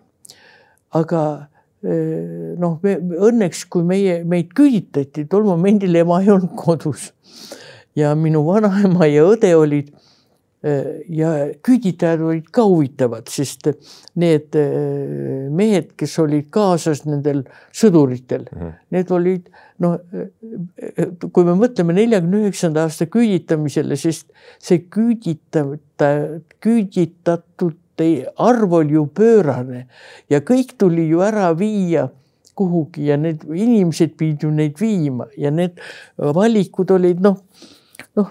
aga 0.94 1.48
eh, 1.82 2.54
noh, 2.58 2.78
õnneks, 2.82 3.66
kui 3.66 3.82
meie, 3.82 4.22
meid 4.24 4.54
küüditati, 4.54 5.26
tol 5.26 5.46
momendil 5.48 5.94
ema 6.04 6.20
ei 6.22 6.30
olnud 6.30 6.54
kodus 6.56 7.10
ja 7.98 8.14
minu 8.14 8.44
vanaema 8.46 9.06
ja 9.10 9.26
õde 9.26 9.54
olid 9.58 9.90
ja 10.64 11.30
küüditajad 11.64 12.22
olid 12.24 12.46
ka 12.54 12.64
huvitavad, 12.64 13.28
sest 13.28 13.68
need 14.20 14.56
eh, 14.56 15.50
mehed, 15.52 15.90
kes 16.00 16.16
olid 16.22 16.48
kaasas 16.54 17.04
nendel 17.04 17.42
sõduritel 17.74 18.46
mm, 18.48 18.60
-hmm. 18.60 18.72
need 18.96 19.12
olid 19.12 19.50
noh, 19.84 19.98
kui 21.32 21.44
me 21.44 21.56
mõtleme 21.58 21.96
neljakümne 21.96 22.44
üheksanda 22.46 22.86
aasta 22.86 23.06
küüditamisele, 23.10 23.96
sest 24.00 24.30
see 24.62 24.86
küüditata, 24.88 26.10
küüditatute 26.64 28.10
arv 28.36 28.72
oli 28.80 28.96
ju 28.96 29.06
pöörane 29.06 29.86
ja 30.30 30.40
kõik 30.40 30.78
tuli 30.78 31.08
ju 31.10 31.20
ära 31.22 31.52
viia 31.58 32.08
kuhugi 32.54 33.08
ja 33.10 33.16
need 33.20 33.44
inimesed 33.44 34.16
pidid 34.16 34.46
ju 34.46 34.50
neid 34.54 34.78
viima 34.80 35.26
ja 35.36 35.50
need 35.50 35.80
valikud 36.16 36.90
olid 36.94 37.20
noh 37.20 37.40
noh, 38.18 38.30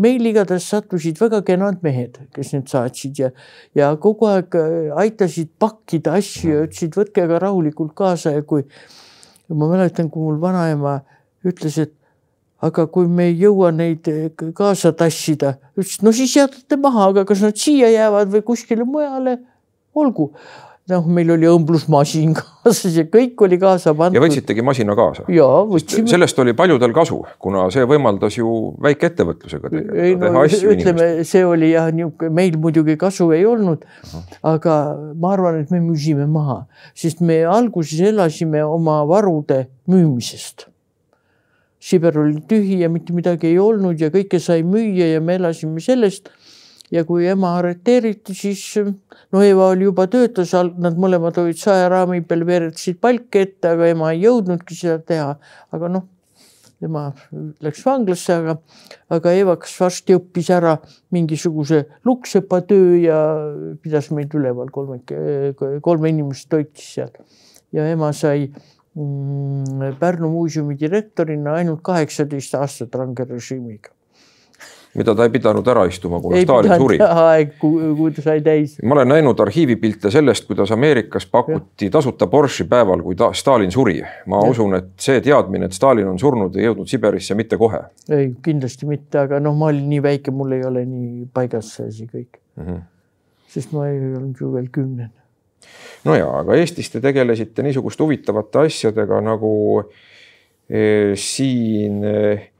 meil 0.00 0.26
igatahes 0.28 0.66
sattusid 0.72 1.20
väga 1.20 1.40
kenad 1.46 1.80
mehed, 1.84 2.18
kes 2.34 2.52
need 2.54 2.68
saatsid 2.70 3.22
ja, 3.22 3.30
ja 3.76 3.92
kogu 4.00 4.28
aeg 4.30 4.56
äh, 4.60 4.90
aitasid 5.04 5.52
pakkida 5.60 6.18
asju 6.20 6.52
ja 6.52 6.66
ütlesid, 6.66 6.96
võtke 6.98 7.24
aga 7.24 7.40
rahulikult 7.46 7.94
kaasa 7.98 8.34
ja 8.36 8.44
kui 8.46 8.66
ma 9.48 9.70
mäletan, 9.70 10.10
kui 10.12 10.28
mul 10.28 10.40
vanaema 10.42 11.00
ütles, 11.46 11.78
et 11.80 11.96
aga 12.60 12.84
kui 12.92 13.08
me 13.08 13.30
ei 13.30 13.38
jõua 13.40 13.72
neid 13.72 14.08
äh, 14.12 14.28
kaasa 14.56 14.92
tassida, 14.96 15.56
ütles, 15.78 16.00
no 16.04 16.12
siis 16.16 16.36
jätate 16.36 16.80
maha, 16.80 17.10
aga 17.14 17.24
kas 17.28 17.44
nad 17.46 17.56
siia 17.60 17.88
jäävad 17.92 18.34
või 18.36 18.44
kuskile 18.52 18.84
mujale, 18.88 19.38
olgu 19.96 20.30
noh, 20.90 21.06
meil 21.10 21.30
oli 21.34 21.48
õmblusmasin 21.50 22.34
kaasas 22.38 22.96
ja 22.98 23.04
kõik 23.10 23.40
oli 23.46 23.58
kaasa 23.60 23.94
pandud. 23.96 24.18
ja 24.18 24.22
võtsitegi 24.24 24.64
masina 24.66 24.96
kaasa? 24.98 25.24
jaa, 25.32 25.62
võtsime. 25.68 26.10
sellest 26.10 26.38
oli 26.42 26.54
paljudel 26.58 26.94
kasu, 26.96 27.20
kuna 27.42 27.66
see 27.74 27.86
võimaldas 27.88 28.38
ju 28.38 28.54
väikeettevõtlusega 28.82 29.72
teha, 29.72 29.84
ei, 29.94 30.16
no, 30.16 30.26
teha 30.26 30.44
asju. 30.48 30.74
ütleme, 30.74 31.08
see 31.28 31.44
oli 31.46 31.72
jah, 31.72 31.90
niisugune, 31.94 32.34
meil 32.40 32.58
muidugi 32.60 32.98
kasu 33.00 33.30
ei 33.36 33.46
olnud 33.48 33.86
uh. 33.86 34.10
-huh. 34.14 34.40
aga 34.54 34.80
ma 35.14 35.34
arvan, 35.36 35.60
et 35.62 35.72
me 35.74 35.82
müüsime 35.84 36.26
maha, 36.30 36.64
sest 36.94 37.22
me 37.24 37.42
alguses 37.48 38.00
elasime 38.10 38.64
oma 38.64 39.00
varude 39.08 39.66
müümisest. 39.90 40.68
Siber 41.80 42.18
oli 42.20 42.42
tühi 42.44 42.82
ja 42.82 42.90
mitte 42.92 43.14
midagi 43.16 43.48
ei 43.48 43.58
olnud 43.58 44.00
ja 44.00 44.10
kõike 44.12 44.38
sai 44.42 44.60
müüa 44.66 45.14
ja 45.14 45.20
me 45.24 45.38
elasime 45.40 45.80
sellest 45.80 46.28
ja 46.90 47.04
kui 47.06 47.26
ema 47.30 47.54
arreteeriti, 47.58 48.34
siis 48.34 48.62
no 49.32 49.42
Eva 49.46 49.70
oli 49.72 49.86
juba 49.86 50.06
töötas, 50.10 50.54
nad 50.54 50.98
mõlemad 51.00 51.38
olid 51.42 51.58
saeraami 51.60 52.22
peal, 52.26 52.46
veeretasid 52.48 52.98
palki 53.02 53.44
ette, 53.44 53.74
aga 53.74 53.90
ema 53.92 54.14
ei 54.14 54.24
jõudnudki 54.24 54.78
seda 54.78 54.98
teha. 55.06 55.36
aga 55.70 55.90
noh, 55.92 56.08
tema 56.80 57.04
läks 57.62 57.84
vanglasse, 57.86 58.34
aga, 58.40 58.56
aga 59.12 59.36
Eva 59.36 59.56
kas 59.60 59.76
varsti 59.80 60.16
õppis 60.18 60.50
ära 60.54 60.76
mingisuguse 61.14 61.84
lukksepa 62.08 62.62
töö 62.66 62.96
ja 63.04 63.20
pidas 63.82 64.10
meid 64.16 64.34
üleval, 64.34 64.72
kolme, 64.74 65.00
kolme 65.84 66.12
inimest 66.12 66.48
toitis 66.50 66.94
seal 66.96 67.14
ja 67.76 67.86
ema 67.92 68.10
sai 68.16 68.48
mm, 68.48 69.96
Pärnu 70.00 70.32
muuseumi 70.32 70.74
direktorina 70.80 71.60
ainult 71.60 71.84
kaheksateist 71.86 72.56
aastat 72.58 72.94
range 72.98 73.28
režiimiga 73.28 73.94
mida 74.94 75.14
ta 75.14 75.26
ei 75.26 75.30
pidanud 75.30 75.68
ära 75.70 75.84
istuma, 75.86 76.18
kuna 76.22 76.38
ei 76.38 76.44
Stalin 76.46 76.74
suri. 76.80 76.98
aeg, 77.26 77.52
kui 77.60 78.10
ta 78.16 78.24
sai 78.24 78.42
täis. 78.44 78.76
ma 78.82 78.96
olen 78.96 79.12
näinud 79.14 79.40
arhiivipilte 79.44 80.10
sellest, 80.10 80.46
kuidas 80.48 80.72
Ameerikas 80.74 81.26
pakuti 81.30 81.86
ja. 81.86 81.94
tasuta 81.98 82.26
Porsche 82.30 82.66
päeval, 82.70 83.04
kui 83.06 83.18
ta, 83.18 83.30
Stalin 83.36 83.70
suri. 83.70 84.00
ma 84.26 84.42
ja. 84.42 84.50
usun, 84.50 84.74
et 84.80 84.90
see 85.00 85.22
teadmine, 85.24 85.70
et 85.70 85.76
Stalin 85.76 86.10
on 86.10 86.18
surnud, 86.18 86.58
ei 86.58 86.66
jõudnud 86.66 86.90
Siberisse 86.90 87.38
mitte 87.38 87.58
kohe. 87.60 87.84
ei, 88.10 88.32
kindlasti 88.42 88.90
mitte, 88.90 89.22
aga 89.22 89.40
noh, 89.42 89.56
ma 89.56 89.70
olin 89.70 89.86
nii 89.92 90.02
väike, 90.10 90.34
mul 90.34 90.58
ei 90.58 90.66
ole 90.66 90.84
nii 90.88 91.30
paigas 91.34 91.74
see 91.76 91.88
asi 91.90 92.10
kõik 92.10 92.40
mm. 92.56 92.66
-hmm. 92.66 92.84
sest 93.54 93.72
ma 93.76 93.88
ei 93.88 93.98
olnud 94.02 94.40
ju 94.40 94.52
veel 94.52 94.70
kümnene. 94.72 95.14
no 96.04 96.18
ja, 96.18 96.30
aga 96.42 96.58
Eestis 96.58 96.90
te 96.90 97.00
tegelesite 97.00 97.62
niisuguste 97.62 98.02
huvitavate 98.02 98.66
asjadega 98.66 99.20
nagu 99.22 99.52
eh, 100.66 101.14
siin 101.14 102.02
eh, 102.04 102.50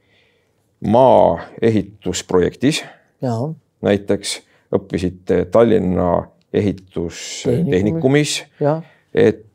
maaehitusprojektis. 0.81 2.83
näiteks 3.81 4.41
õppisite 4.75 5.45
Tallinna 5.51 6.27
ehitustehnikumis. 6.53 8.43
et 9.13 9.45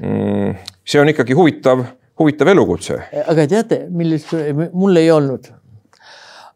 mm, 0.00 0.54
see 0.84 1.00
on 1.00 1.08
ikkagi 1.08 1.32
huvitav, 1.32 1.84
huvitav 2.18 2.48
elukutse. 2.48 2.98
aga 3.26 3.46
teate, 3.46 3.86
milles 3.90 4.26
mul 4.72 4.96
ei 4.96 5.10
olnud. 5.10 5.46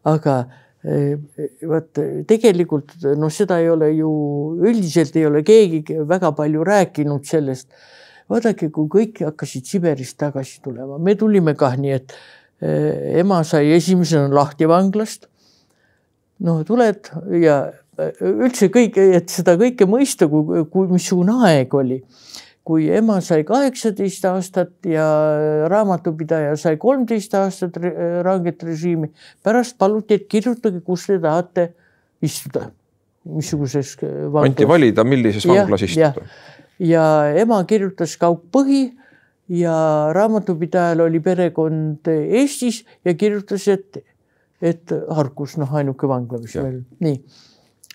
aga 0.05 0.45
eh, 0.83 1.17
vot 1.67 1.99
tegelikult 2.27 2.91
noh, 3.15 3.31
seda 3.31 3.59
ei 3.59 3.69
ole 3.69 3.91
ju 3.91 4.09
üldiselt 4.63 5.15
ei 5.15 5.25
ole 5.25 5.43
keegi 5.43 5.83
väga 6.07 6.31
palju 6.31 6.63
rääkinud 6.63 7.25
sellest. 7.25 7.69
vaadake, 8.29 8.69
kui 8.69 8.87
kõik 8.91 9.23
hakkasid 9.23 9.65
Siberist 9.65 10.17
tagasi 10.19 10.59
tulema, 10.61 10.97
me 10.99 11.15
tulime 11.15 11.55
kah 11.55 11.77
nii, 11.79 11.91
et 11.91 12.11
Eh, 12.11 12.37
ema 12.61 13.43
sai 13.45 13.71
esimesena 13.75 14.29
lahti 14.33 14.65
vanglast. 14.69 15.27
no 16.39 16.63
tuled 16.63 17.09
ja 17.41 17.57
eh, 17.99 18.17
üldse 18.21 18.69
kõik, 18.73 18.97
et 18.97 19.29
seda 19.29 19.55
kõike 19.57 19.87
mõista, 19.89 20.27
kui, 20.29 20.63
kui 20.71 20.89
missugune 20.89 21.37
aeg 21.45 21.73
oli. 21.73 22.01
kui 22.67 22.89
ema 22.91 23.21
sai 23.23 23.45
kaheksateist 23.47 24.25
aastat 24.27 24.89
ja 24.89 25.05
raamatupidaja 25.71 26.57
sai 26.59 26.75
kolmteist 26.77 27.33
aastat 27.39 27.77
ranget 28.25 28.63
režiimi, 28.63 29.07
pärast 29.43 29.77
paluti, 29.79 30.17
et 30.17 30.27
kirjutage, 30.27 30.81
kus 30.83 31.05
te 31.07 31.15
tahate 31.23 31.69
istuda, 32.21 32.67
missuguses. 33.23 33.95
anti 34.43 34.67
valida, 34.67 35.05
millises 35.07 35.47
vanglas 35.47 35.85
istuda. 35.87 36.25
ja 36.79 37.05
ema 37.39 37.63
kirjutas 37.69 38.17
kaugpõhi 38.19 38.89
ja 39.49 39.75
raamatupidajal 40.13 40.99
oli 40.99 41.19
perekond 41.19 42.07
Eestis 42.07 42.83
ja 43.05 43.13
kirjutas, 43.13 43.67
et, 43.67 43.99
et 44.61 44.93
Harkus, 45.09 45.57
noh, 45.57 45.73
ainuke 45.75 46.07
vangla, 46.07 46.39
mis 46.43 46.55
veel, 46.55 46.81
nii. 46.99 47.21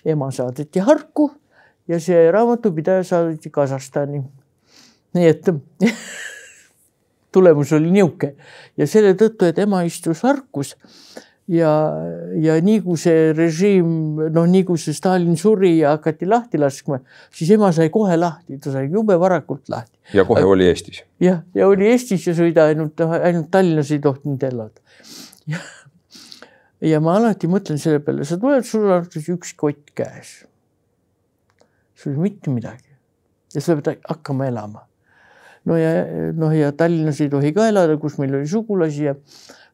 ema 0.05 0.31
saadeti 0.31 0.79
Harku 0.83 1.29
ja 1.87 1.99
see 1.99 2.31
raamatupidaja 2.31 3.03
saadeti 3.03 3.49
Kasahstani. 3.49 4.23
Nii 5.13 5.27
et 5.29 5.49
tulemus 7.33 7.73
oli 7.73 7.91
niisugune 7.91 8.33
ja 8.77 8.87
selle 8.87 9.13
tõttu, 9.19 9.45
et 9.45 9.59
ema 9.61 9.83
istus 9.87 10.23
Harkus 10.25 10.75
ja, 11.51 11.71
ja 12.39 12.55
nii 12.63 12.81
kui 12.85 12.99
see 12.99 13.31
režiim, 13.35 13.89
noh, 14.33 14.45
nii 14.49 14.63
kui 14.67 14.79
see 14.79 14.95
Stalin 14.95 15.35
suri 15.39 15.75
ja 15.79 15.95
hakati 15.97 16.27
lahti 16.29 16.61
laskma, 16.61 17.01
siis 17.33 17.51
ema 17.55 17.71
sai 17.75 17.89
kohe 17.93 18.15
lahti, 18.19 18.59
ta 18.63 18.71
sai 18.75 18.87
jube 18.91 19.17
varakult 19.19 19.71
lahti. 19.73 19.97
ja 20.13 20.25
kohe 20.27 20.43
oli 20.47 20.69
Eestis. 20.69 21.03
jah, 21.23 21.43
ja 21.55 21.67
oli 21.67 21.89
Eestis 21.91 22.27
ja 22.29 22.35
sõida 22.37 22.69
ainult, 22.71 23.03
ainult 23.19 23.51
Tallinnas 23.51 23.91
ei 23.91 23.99
tohtinud 24.03 24.43
elada. 24.47 24.79
ja 26.93 27.03
ma 27.03 27.17
alati 27.19 27.51
mõtlen 27.51 27.81
selle 27.81 27.99
peale, 28.03 28.27
sa 28.27 28.39
tuled, 28.39 28.63
sul 28.67 28.87
on 28.91 29.07
üks 29.35 29.53
kott 29.59 29.93
käes. 29.95 30.43
sul 31.95 32.13
ei 32.13 32.17
ole 32.17 32.29
mitte 32.29 32.51
midagi 32.53 32.91
ja 33.53 33.61
sa 33.61 33.75
pead 33.77 34.01
hakkama 34.09 34.47
elama 34.49 34.87
no 35.65 35.77
ja 35.79 35.91
noh, 36.35 36.53
ja 36.55 36.71
Tallinnas 36.75 37.21
ei 37.23 37.29
tohi 37.31 37.53
ka 37.55 37.67
elada, 37.71 37.97
kus 37.99 38.17
meil 38.19 38.35
oli 38.35 38.47
sugulasi 38.49 39.09
ja 39.09 39.15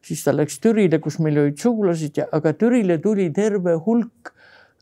siis 0.04 0.24
ta 0.24 0.34
läks 0.34 0.58
Türile, 0.62 1.00
kus 1.02 1.18
meil 1.22 1.38
olid 1.42 1.58
sugulased 1.60 2.18
ja, 2.20 2.26
aga 2.32 2.52
Türile 2.56 2.98
tuli 3.02 3.28
terve 3.34 3.76
hulk 3.86 4.32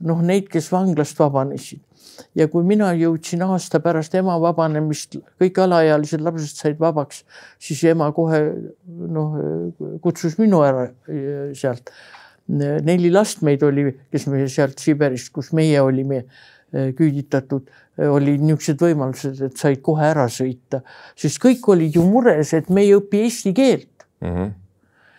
noh, 0.07 0.21
neid, 0.23 0.49
kes 0.53 0.71
vanglast 0.73 1.19
vabanesid. 1.19 1.83
ja 2.35 2.49
kui 2.51 2.65
mina 2.67 2.89
jõudsin 2.99 3.43
aasta 3.47 3.79
pärast 3.83 4.15
ema 4.19 4.35
vabanemist, 4.43 5.21
kõik 5.39 5.59
alaealised 5.63 6.23
lapsed 6.23 6.59
said 6.59 6.79
vabaks, 6.81 7.23
siis 7.63 7.83
ema 7.87 8.11
kohe 8.15 8.41
noh, 8.87 9.37
kutsus 10.03 10.39
minu 10.39 10.65
ära 10.67 10.89
eh, 11.07 11.51
sealt. 11.55 11.93
neli 12.49 13.11
last 13.11 13.43
meid 13.47 13.63
oli, 13.63 13.91
kes 14.11 14.27
me 14.27 14.47
sealt 14.49 14.79
Siberist, 14.83 15.31
kus 15.35 15.53
meie 15.53 15.81
olime 15.83 16.25
eh, 16.25 16.95
küüditatud 16.97 17.71
olid 18.07 18.43
niisugused 18.43 18.83
võimalused, 18.83 19.43
et 19.43 19.59
said 19.59 19.83
kohe 19.83 20.07
ära 20.07 20.29
sõita, 20.31 20.83
sest 21.19 21.41
kõik 21.43 21.67
olid 21.75 21.99
ju 21.99 22.07
mures, 22.07 22.55
et 22.55 22.71
me 22.71 22.87
ei 22.87 22.95
õpi 22.97 23.25
eesti 23.27 23.55
keelt 23.55 24.07
mm. 24.23 24.35
-hmm. 24.35 24.57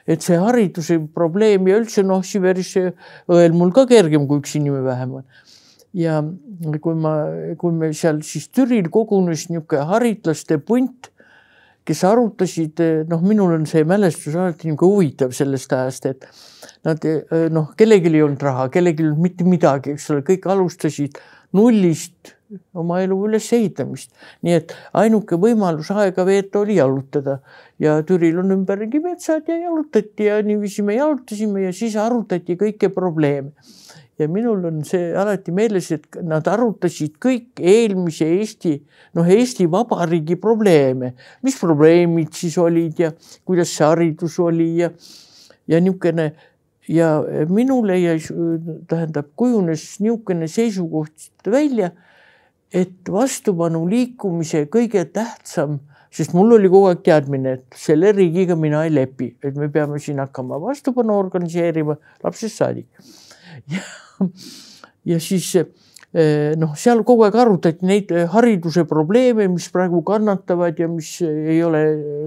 Et 0.09 0.25
see 0.25 0.39
hariduse 0.41 0.97
probleem 1.13 1.67
ja 1.69 1.77
üldse 1.79 2.03
noh, 2.05 2.23
Siberis 2.25 2.73
õel 2.79 3.53
mul 3.55 3.73
ka 3.75 3.85
kergem, 3.89 4.25
kui 4.29 4.41
üks 4.41 4.55
inimene 4.57 4.83
vähem 4.87 5.19
on. 5.21 5.27
ja 5.93 6.19
kui 6.81 6.97
ma, 6.97 7.13
kui 7.57 7.73
me 7.73 7.91
seal 7.97 8.23
siis 8.25 8.49
Türil 8.53 8.89
kogunes 8.93 9.47
niisugune 9.49 9.85
haritlaste 9.89 10.59
punt, 10.61 11.09
kes 11.87 12.03
arutasid, 12.05 12.81
noh, 13.09 13.21
minul 13.25 13.55
on 13.55 13.65
see 13.69 13.85
mälestus 13.87 14.35
alati 14.35 14.69
niisugune 14.69 14.97
huvitav 14.97 15.33
sellest 15.33 15.73
ajast, 15.73 16.09
et 16.09 16.27
nad 16.85 17.05
noh, 17.53 17.71
kellelgi 17.77 18.11
ei 18.13 18.25
olnud 18.25 18.45
raha, 18.45 18.67
kellelgi 18.73 19.05
ei 19.05 19.09
olnud 19.09 19.25
mitte 19.29 19.47
midagi, 19.47 19.95
eks 19.95 20.09
ole, 20.13 20.25
kõik 20.27 20.45
alustasid 20.49 21.17
nullist 21.57 22.35
oma 22.73 23.01
elu 23.03 23.17
ülesehitamist. 23.27 24.11
nii 24.45 24.55
et 24.57 24.73
ainuke 24.97 25.37
võimalus 25.37 25.91
aega 25.93 26.25
veeta 26.25 26.63
oli 26.63 26.79
jalutada 26.79 27.39
ja 27.81 27.99
Türil 28.03 28.39
on 28.41 28.55
ümberringi 28.57 29.01
metsad 29.03 29.47
ja 29.49 29.57
jalutati 29.59 30.29
ja 30.29 30.39
niiviisi 30.45 30.85
me 30.85 30.97
jalutasime 30.97 31.67
ja 31.67 31.75
siis 31.75 31.97
arutati 31.99 32.57
kõiki 32.59 32.89
probleeme. 32.93 33.51
ja 34.19 34.27
minul 34.27 34.65
on 34.67 34.81
see 34.83 35.13
alati 35.15 35.53
meeles, 35.55 35.91
et 35.95 36.19
nad 36.25 36.47
arutasid 36.51 37.15
kõik 37.23 37.61
eelmise 37.61 38.25
Eesti, 38.39 38.73
noh, 39.15 39.29
Eesti 39.29 39.69
Vabariigi 39.71 40.35
probleeme, 40.35 41.13
mis 41.45 41.55
probleemid 41.59 42.33
siis 42.35 42.57
olid 42.59 42.99
ja 42.99 43.13
kuidas 43.45 43.71
see 43.77 43.87
haridus 43.87 44.35
oli 44.43 44.73
ja, 44.81 44.91
ja 45.69 45.79
niisugune 45.79 46.33
ja 46.89 47.13
minule 47.47 47.95
jäi, 48.01 48.19
tähendab, 48.89 49.29
kujunes 49.37 49.99
niisugune 50.01 50.47
seisukoht 50.49 51.29
välja 51.45 51.93
et 52.73 53.09
vastupanu 53.09 53.83
liikumise 53.89 54.65
kõige 54.71 55.03
tähtsam, 55.13 55.79
sest 56.13 56.35
mul 56.37 56.57
oli 56.57 56.69
kogu 56.69 56.91
aeg 56.91 57.01
teadmine, 57.05 57.55
et 57.59 57.77
selle 57.77 58.13
riigiga 58.15 58.57
mina 58.59 58.83
ei 58.85 58.93
lepi, 58.93 59.33
et 59.45 59.57
me 59.57 59.69
peame 59.73 59.99
siin 60.01 60.21
hakkama 60.21 60.59
vastupanu 60.61 61.17
organiseerima 61.17 61.97
lapsest 62.23 62.61
saadik. 62.61 62.87
ja, 65.09 65.19
siis 65.21 65.49
eh, 65.57 66.53
noh, 66.59 66.75
seal 66.77 67.03
kogu 67.07 67.25
aeg 67.25 67.37
arutati 67.41 67.89
neid 67.89 68.13
hariduse 68.33 68.85
probleeme, 68.89 69.49
mis 69.49 69.69
praegu 69.73 70.03
kannatavad 70.05 70.79
ja 70.79 70.89
mis 70.91 71.15
ei 71.25 71.61
ole 71.65 71.83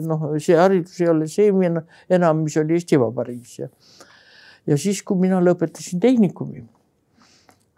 noh, 0.06 0.30
see 0.42 0.58
haridus 0.58 1.00
ei 1.02 1.10
ole 1.10 1.30
see 1.30 1.50
enam, 1.50 2.42
mis 2.42 2.58
oli 2.58 2.78
Eesti 2.78 2.98
Vabariigis 3.02 3.58
ja. 3.62 3.72
ja 4.66 4.78
siis, 4.78 5.02
kui 5.06 5.22
mina 5.22 5.42
lõpetasin 5.42 6.02
tehnikumi 6.02 6.66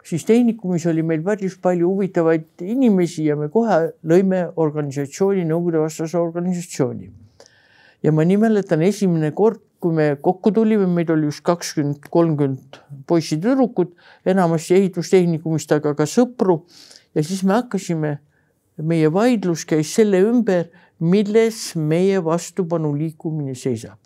siis 0.05 0.25
tehnikumis 0.25 0.85
oli 0.89 1.03
meil 1.03 1.23
päris 1.25 1.57
palju 1.61 1.89
huvitavaid 1.89 2.65
inimesi 2.65 3.25
ja 3.25 3.37
me 3.39 3.49
kohe 3.53 3.79
lõime 4.07 4.45
organisatsiooni, 4.55 5.45
nõukogudevastase 5.49 6.19
organisatsiooni. 6.21 7.11
ja 8.03 8.11
ma 8.11 8.25
nii 8.25 8.37
mäletan, 8.37 8.83
esimene 8.85 9.31
kord, 9.33 9.61
kui 9.81 9.93
me 9.93 10.15
kokku 10.21 10.51
tulime, 10.53 10.85
meid 10.89 11.09
oli 11.09 11.25
just 11.29 11.41
kakskümmend, 11.45 12.05
kolmkümmend 12.09 12.79
poissi-tüdrukut, 13.09 13.95
enamasti 14.25 14.77
ehitustehnikumis, 14.77 15.67
aga 15.71 15.95
ka 15.97 16.05
sõpru. 16.09 16.61
ja 17.15 17.23
siis 17.23 17.43
me 17.43 17.57
hakkasime, 17.57 18.17
meie 18.77 19.11
vaidlus 19.13 19.65
käis 19.65 19.93
selle 19.95 20.21
ümber, 20.21 20.69
milles 20.99 21.75
meie 21.75 22.23
vastupanu 22.23 22.93
liikumine 22.95 23.55
seisab. 23.55 23.97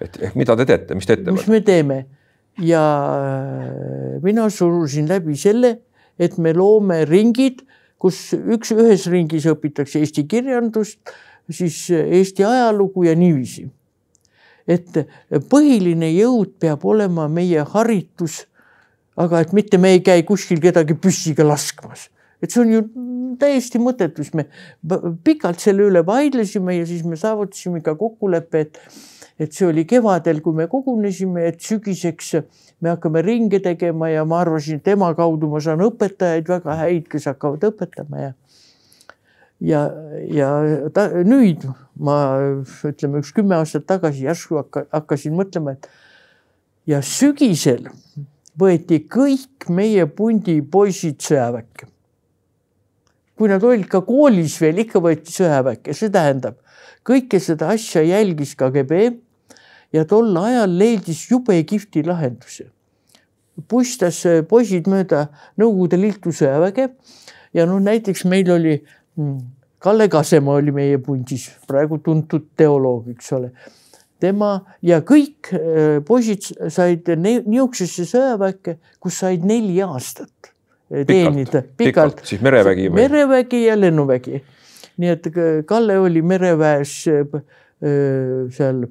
et 0.00 0.16
ehk 0.22 0.34
mida 0.34 0.56
te 0.56 0.64
teete, 0.64 0.94
mis 0.94 1.06
te 1.06 1.18
ette 1.18 1.32
mis 1.32 1.46
me 1.48 1.60
teeme 1.60 2.04
ja 2.60 2.84
äh, 3.16 4.20
mina 4.22 4.48
surusin 4.50 5.08
läbi 5.08 5.36
selle, 5.36 5.78
et 6.18 6.38
me 6.38 6.52
loome 6.54 7.04
ringid, 7.08 7.64
kus 8.00 8.30
üks, 8.36 8.72
ühes 8.76 9.06
ringis 9.10 9.48
õpitakse 9.50 10.00
eesti 10.00 10.26
kirjandust, 10.28 11.00
siis 11.50 11.88
Eesti 11.90 12.44
ajalugu 12.46 13.08
ja 13.08 13.16
niiviisi. 13.18 13.66
et 14.70 15.00
põhiline 15.50 16.12
jõud 16.12 16.52
peab 16.62 16.84
olema 16.86 17.24
meie 17.28 17.64
haritus, 17.72 18.44
aga 19.18 19.40
et 19.42 19.52
mitte 19.56 19.80
me 19.82 19.96
ei 19.96 20.02
käi 20.04 20.22
kuskil 20.22 20.60
kedagi 20.62 20.94
püssiga 20.94 21.42
laskmas 21.42 22.06
et 22.42 22.52
see 22.52 22.62
on 22.62 22.72
ju 22.72 22.82
täiesti 23.40 23.80
mõttetu, 23.80 24.24
siis 24.24 24.34
me 24.36 24.46
pikalt 25.24 25.60
selle 25.62 25.86
üle 25.88 26.02
vaidlesime 26.06 26.78
ja 26.78 26.86
siis 26.88 27.04
me 27.06 27.18
saavutasime 27.20 27.82
ka 27.84 27.94
kokkuleppe, 28.00 28.64
et 28.64 28.80
et 29.40 29.56
see 29.56 29.66
oli 29.70 29.86
kevadel, 29.88 30.42
kui 30.44 30.52
me 30.56 30.66
kogunesime, 30.68 31.46
et 31.48 31.62
sügiseks 31.64 32.34
me 32.84 32.92
hakkame 32.92 33.22
ringe 33.24 33.62
tegema 33.64 34.10
ja 34.12 34.26
ma 34.28 34.42
arvasin, 34.44 34.80
et 34.80 34.84
tema 34.84 35.08
kaudu 35.16 35.48
ma 35.48 35.62
saan 35.64 35.80
õpetajaid 35.86 36.48
väga 36.50 36.76
häid, 36.82 37.08
kes 37.08 37.30
hakkavad 37.30 37.64
õpetama 37.70 38.26
ja 38.26 38.32
ja, 39.60 39.80
ja 40.28 40.50
ta, 40.94 41.06
nüüd 41.24 41.64
ma 42.00 42.16
ütleme, 42.88 43.20
üks 43.20 43.32
kümme 43.36 43.56
aastat 43.60 43.86
tagasi 43.88 44.26
järsku 44.28 44.60
hakka, 44.60 44.84
hakkasin 44.92 45.36
mõtlema, 45.36 45.76
et 45.76 45.88
ja 46.88 47.00
sügisel 47.04 47.88
võeti 48.60 49.02
kõik 49.08 49.68
meie 49.72 50.04
pundi 50.06 50.58
poisid 50.60 51.20
sõjaväkke. 51.24 51.88
kui 53.40 53.48
nad 53.48 53.62
olid 53.64 53.86
ka 53.88 54.02
koolis 54.04 54.58
veel, 54.60 54.82
ikka 54.82 55.00
võeti 55.00 55.32
sõjaväkke, 55.32 55.94
see 55.96 56.12
tähendab 56.12 56.58
kõike 57.08 57.40
seda 57.40 57.70
asja 57.72 58.02
jälgis 58.04 58.52
KGB 58.58 58.98
ja 59.92 60.04
tol 60.04 60.36
ajal 60.36 60.76
leidis 60.78 61.24
jube 61.30 61.56
kihvti 61.64 62.04
lahenduse. 62.06 62.70
puistas 63.68 64.22
poisid 64.48 64.86
mööda 64.88 65.26
Nõukogude 65.60 65.98
Liitu 66.00 66.32
sõjaväge 66.32 66.88
ja 67.54 67.66
noh, 67.66 67.80
näiteks 67.82 68.24
meil 68.24 68.50
oli 68.50 68.76
mm, 69.16 69.40
Kalle 69.80 70.08
Kasemaa 70.12 70.58
oli 70.60 70.72
meie 70.76 70.98
pundis, 71.00 71.46
praegu 71.68 71.98
tuntud 72.04 72.50
teoloog, 72.56 73.08
eks 73.14 73.32
ole. 73.32 73.52
tema 74.20 74.60
ja 74.84 75.00
kõik 75.00 75.52
äh, 75.56 76.00
poisid 76.04 76.50
said 76.68 77.08
niisugusesse 77.16 78.04
sõjaväkke, 78.10 78.76
kus 79.00 79.20
said 79.22 79.44
neli 79.48 79.80
aastat 79.82 80.52
teenida. 80.90 81.62
pikalt, 81.62 81.76
pikalt., 81.80 82.20
siis 82.28 82.42
merevägi 82.44 82.90
või? 82.90 83.00
merevägi 83.00 83.64
ja 83.66 83.78
lennuvägi. 83.80 84.42
nii 85.00 85.08
et 85.08 85.30
Kalle 85.66 85.98
oli 85.98 86.22
mereväes 86.22 86.92
äh, 87.08 87.40
seal 87.80 88.82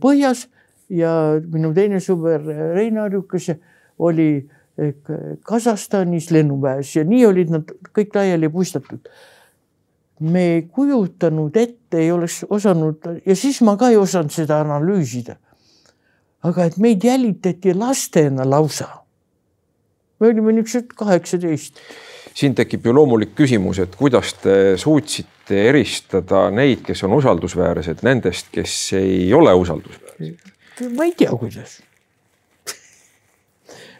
põhjas 0.00 0.46
ja 0.92 1.12
minu 1.50 1.72
teine 1.74 2.00
sõber 2.02 2.44
Rein 2.74 2.98
Harjukas 3.00 3.50
oli 3.98 4.28
Kasahstanis 5.46 6.30
lennuväes 6.34 6.96
ja 6.96 7.04
nii 7.06 7.22
olid 7.28 7.52
nad 7.54 7.70
kõik 7.94 8.16
laiali 8.16 8.50
puistatud. 8.50 9.08
me 10.20 10.42
ei 10.54 10.62
kujutanud 10.62 11.56
ette, 11.56 11.98
ei 11.98 12.12
oleks 12.12 12.44
osanud 12.50 13.02
ja 13.26 13.36
siis 13.36 13.60
ma 13.62 13.76
ka 13.76 13.90
ei 13.90 13.96
osanud 13.96 14.30
seda 14.30 14.60
analüüsida. 14.60 15.36
aga 16.42 16.64
et 16.64 16.76
meid 16.76 17.04
jälitati 17.04 17.74
lastena 17.74 18.50
lausa. 18.50 18.88
me 20.20 20.26
olime 20.26 20.52
niisugused 20.52 20.90
kaheksateist. 20.96 21.78
Siin 22.34 22.54
tekib 22.58 22.86
ju 22.86 22.94
loomulik 22.96 23.34
küsimus, 23.38 23.78
et 23.84 23.94
kuidas 23.96 24.34
te 24.42 24.74
suutsite 24.80 25.60
eristada 25.70 26.48
neid, 26.50 26.82
kes 26.86 27.04
on 27.06 27.14
usaldusväärsed 27.20 28.02
nendest, 28.06 28.50
kes 28.54 28.78
ei 28.98 29.32
ole 29.34 29.54
usaldusväärsed? 29.54 30.54
ma 30.96 31.06
ei 31.06 31.12
tea, 31.14 31.30
kuidas 31.38 31.78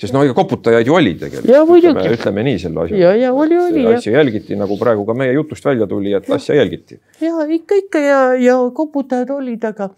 sest 0.04 0.14
noh, 0.14 0.24
ega 0.26 0.34
koputajaid 0.36 0.88
ju 0.88 0.96
oli 0.96 1.14
tegelikult. 1.18 1.50
ja 1.52 1.62
muidugi. 1.68 2.08
ütleme 2.16 2.44
nii 2.48 2.58
selle 2.62 2.82
asja. 2.84 2.98
ja, 2.98 3.12
ja 3.24 3.30
oli, 3.32 3.58
oli. 3.58 3.84
asja 3.94 4.16
jälgiti, 4.18 4.58
nagu 4.58 4.78
praegu 4.80 5.06
ka 5.08 5.16
meie 5.18 5.36
jutust 5.36 5.64
välja 5.64 5.88
tuli, 5.90 6.12
et 6.16 6.28
ja. 6.28 6.38
asja 6.38 6.58
jälgiti. 6.58 6.98
ja 7.22 7.46
ikka, 7.58 7.78
ikka 7.84 8.02
ja, 8.02 8.20
ja 8.40 8.58
koputajad 8.74 9.30
olid, 9.34 9.64
aga, 9.70 9.90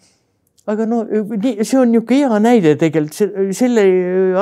aga 0.67 0.89
no 0.91 1.03
nii, 1.07 1.57
see 1.63 1.81
on 1.81 1.93
niisugune 1.95 2.23
hea 2.23 2.41
näide 2.45 2.77
tegelikult, 2.81 3.57
selle 3.57 3.87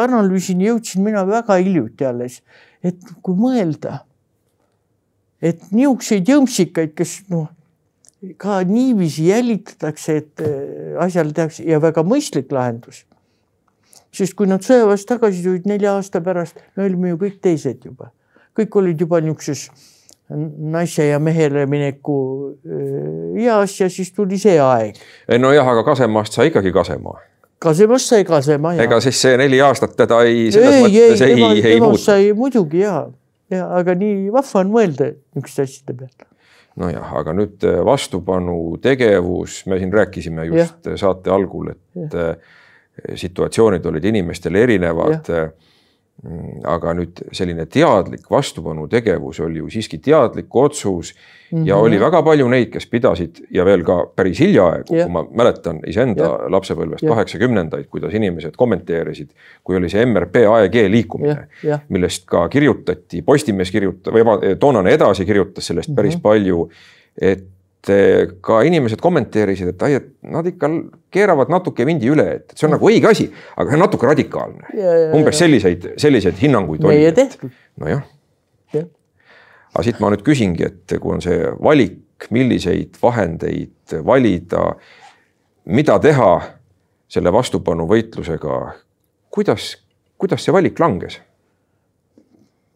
analüüsini 0.03 0.71
jõudsin 0.71 1.07
mina 1.07 1.25
väga 1.29 1.61
hiljuti 1.63 2.09
alles, 2.09 2.41
et 2.85 3.11
kui 3.25 3.39
mõelda, 3.39 4.03
et 5.45 5.61
niisuguseid 5.73 6.29
jõmpsikaid, 6.29 6.95
kes 6.97 7.17
noh, 7.33 7.49
ka 8.41 8.61
niiviisi 8.69 9.29
jälitatakse, 9.29 10.17
et 10.21 10.45
asjale 11.01 11.35
tehakse 11.37 11.67
ja 11.69 11.81
väga 11.83 12.05
mõistlik 12.07 12.53
lahendus 12.55 13.03
sest 14.15 14.37
kui 14.39 14.49
nad 14.51 14.63
sõjaväest 14.65 15.09
tagasi 15.11 15.43
tulid 15.45 15.67
nelja 15.69 15.97
aasta 15.99 16.23
pärast, 16.25 16.61
me 16.77 16.87
olime 16.87 17.13
ju 17.13 17.21
kõik 17.25 17.41
teised 17.43 17.83
juba, 17.87 18.13
kõik 18.57 18.79
olid 18.81 19.01
juba 19.01 19.21
niisuguses 19.25 19.67
naise 20.75 21.11
ja 21.11 21.19
mehele 21.21 21.67
mineku 21.69 22.17
eas 23.37 23.77
ja 23.81 23.91
siis 23.93 24.13
tuli 24.17 24.39
see 24.41 24.57
aeg. 24.63 24.97
nojah, 25.39 25.69
aga 25.75 25.85
Kasemaast 25.85 26.39
sai 26.39 26.49
ikkagi 26.53 26.73
Kasemaa. 26.73 27.19
Kasemast 27.65 28.13
sai 28.13 28.27
Kasemaa. 28.29 28.77
ega 28.85 29.01
siis 29.05 29.21
see 29.27 29.39
neli 29.41 29.61
aastat 29.65 29.97
teda 29.99 30.21
ei, 30.29 30.51
selles 30.55 30.79
ei, 30.79 30.85
mõttes 30.87 31.25
ei, 31.27 31.41
ei, 31.41 31.65
ei 31.75 31.81
muutu. 31.83 32.03
sai 32.05 32.33
muidugi 32.37 32.85
ja, 32.85 33.01
ja 33.53 33.69
aga 33.81 33.97
nii 33.99 34.31
vahva 34.35 34.63
on 34.65 34.73
mõelda 34.75 35.11
niisuguste 35.15 35.69
asjade 35.69 35.99
peale 36.03 36.31
nojah, 36.81 37.13
aga 37.21 37.33
nüüd 37.39 37.63
vastupanutegevus, 37.87 39.61
me 39.71 39.79
siin 39.79 39.93
rääkisime 39.95 40.49
just 40.49 40.89
ja. 40.91 40.97
saate 40.99 41.31
algul, 41.31 41.71
et 41.71 42.17
ja 42.19 42.35
situatsioonid 43.19 43.87
olid 43.87 44.05
inimestel 44.05 44.55
erinevad. 44.55 45.31
Mm, 46.23 46.63
aga 46.71 46.93
nüüd 46.95 47.19
selline 47.35 47.67
teadlik 47.69 48.29
vastupanutegevus 48.31 49.41
oli 49.45 49.59
ju 49.59 49.67
siiski 49.69 49.99
teadlik 50.01 50.55
otsus 50.57 51.11
mm 51.11 51.59
-hmm. 51.59 51.67
ja 51.69 51.77
oli 51.77 51.99
väga 52.01 52.23
palju 52.23 52.47
neid, 52.49 52.71
kes 52.73 52.87
pidasid 52.87 53.41
ja 53.51 53.65
veel 53.65 53.83
ka 53.85 53.97
päris 54.17 54.41
hiljaaegu, 54.41 54.89
kui 54.89 55.09
ma 55.11 55.25
mäletan 55.31 55.81
iseenda 55.87 56.31
lapsepõlvest 56.49 57.05
kaheksakümnendaid, 57.09 57.91
kuidas 57.91 58.15
inimesed 58.15 58.55
kommenteerisid, 58.57 59.35
kui 59.65 59.77
oli 59.77 59.91
see 59.91 60.07
MRP 60.07 60.47
AEG 60.49 60.79
liikumine, 60.89 61.49
millest 61.89 62.25
ka 62.27 62.49
kirjutati, 62.49 63.23
Postimees 63.23 63.71
kirjutas 63.71 64.15
või 64.15 64.57
toonane 64.57 64.95
Edasi 64.95 65.27
kirjutas 65.27 65.67
sellest 65.67 65.89
mm 65.89 65.93
-hmm. 65.93 65.97
päris 65.97 66.17
palju. 66.17 66.71
et 67.21 67.45
ka 68.45 68.61
inimesed 68.65 69.01
kommenteerisid, 69.03 69.75
et 69.75 69.83
ai, 69.87 69.99
et 69.99 70.09
nad 70.33 70.47
ikka 70.49 70.71
keeravad 71.13 71.53
natuke 71.53 71.87
vindi 71.87 72.09
üle, 72.11 72.27
et 72.39 72.55
see 72.57 72.69
on 72.69 72.75
nagu 72.77 72.89
õige 72.89 73.11
asi, 73.11 73.29
aga 73.61 73.79
natuke 73.81 74.09
radikaalne. 74.09 74.71
umbes 75.17 75.39
selliseid, 75.43 75.91
selliseid 76.01 76.41
hinnanguid 76.41 76.85
oli. 76.85 77.05
nojah 77.83 78.03
ja.. 78.75 78.85
aga 79.75 79.85
siit 79.87 80.01
ma 80.03 80.11
nüüd 80.15 80.25
küsingi, 80.27 80.69
et 80.71 80.97
kui 80.97 81.17
on 81.17 81.23
see 81.25 81.53
valik, 81.63 82.01
milliseid 82.33 82.97
vahendeid 83.03 83.97
valida, 84.07 84.71
mida 85.67 85.99
teha 86.01 86.31
selle 87.11 87.33
vastupanuvõitlusega, 87.35 88.59
kuidas, 89.35 89.75
kuidas 90.21 90.45
see 90.47 90.55
valik 90.55 90.81
langes? 90.81 91.21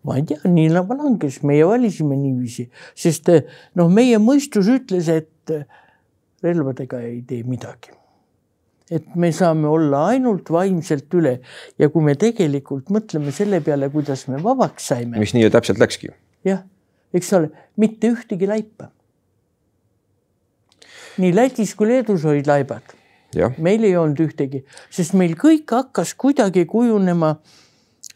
Ma 0.06 0.16
ei 0.18 0.24
tea, 0.28 0.40
nii 0.46 0.70
nagu 0.72 0.96
langes, 0.96 1.40
meie 1.46 1.66
valisime 1.66 2.16
niiviisi, 2.18 2.68
sest 2.98 3.30
noh, 3.78 3.90
meie 3.92 4.18
mõistus 4.22 4.70
ütles, 4.70 5.10
et 5.10 5.54
relvadega 6.44 7.00
ei 7.04 7.22
tee 7.26 7.44
midagi. 7.46 7.94
et 8.88 9.04
me 9.20 9.28
saame 9.36 9.66
olla 9.68 10.06
ainult 10.14 10.46
vaimselt 10.48 11.12
üle 11.12 11.34
ja 11.76 11.90
kui 11.92 12.00
me 12.00 12.14
tegelikult 12.16 12.88
mõtleme 12.88 13.34
selle 13.36 13.58
peale, 13.60 13.90
kuidas 13.92 14.22
me 14.32 14.38
vabaks 14.42 14.86
saime. 14.92 15.18
mis 15.18 15.34
nii 15.36 15.50
täpselt 15.52 15.82
läkski. 15.82 16.12
jah, 16.46 16.62
eks 17.12 17.32
ole, 17.36 17.50
mitte 17.76 18.14
ühtegi 18.14 18.48
laipa. 18.48 18.92
nii 21.18 21.34
Lätis 21.34 21.74
kui 21.74 21.90
Leedus 21.90 22.24
olid 22.24 22.46
laibad. 22.46 22.94
meil 23.58 23.84
ei 23.84 23.96
olnud 23.96 24.22
ühtegi, 24.24 24.62
sest 24.88 25.18
meil 25.18 25.34
kõik 25.36 25.74
hakkas 25.74 26.14
kuidagi 26.16 26.64
kujunema 26.70 27.34
äh, 27.34 27.56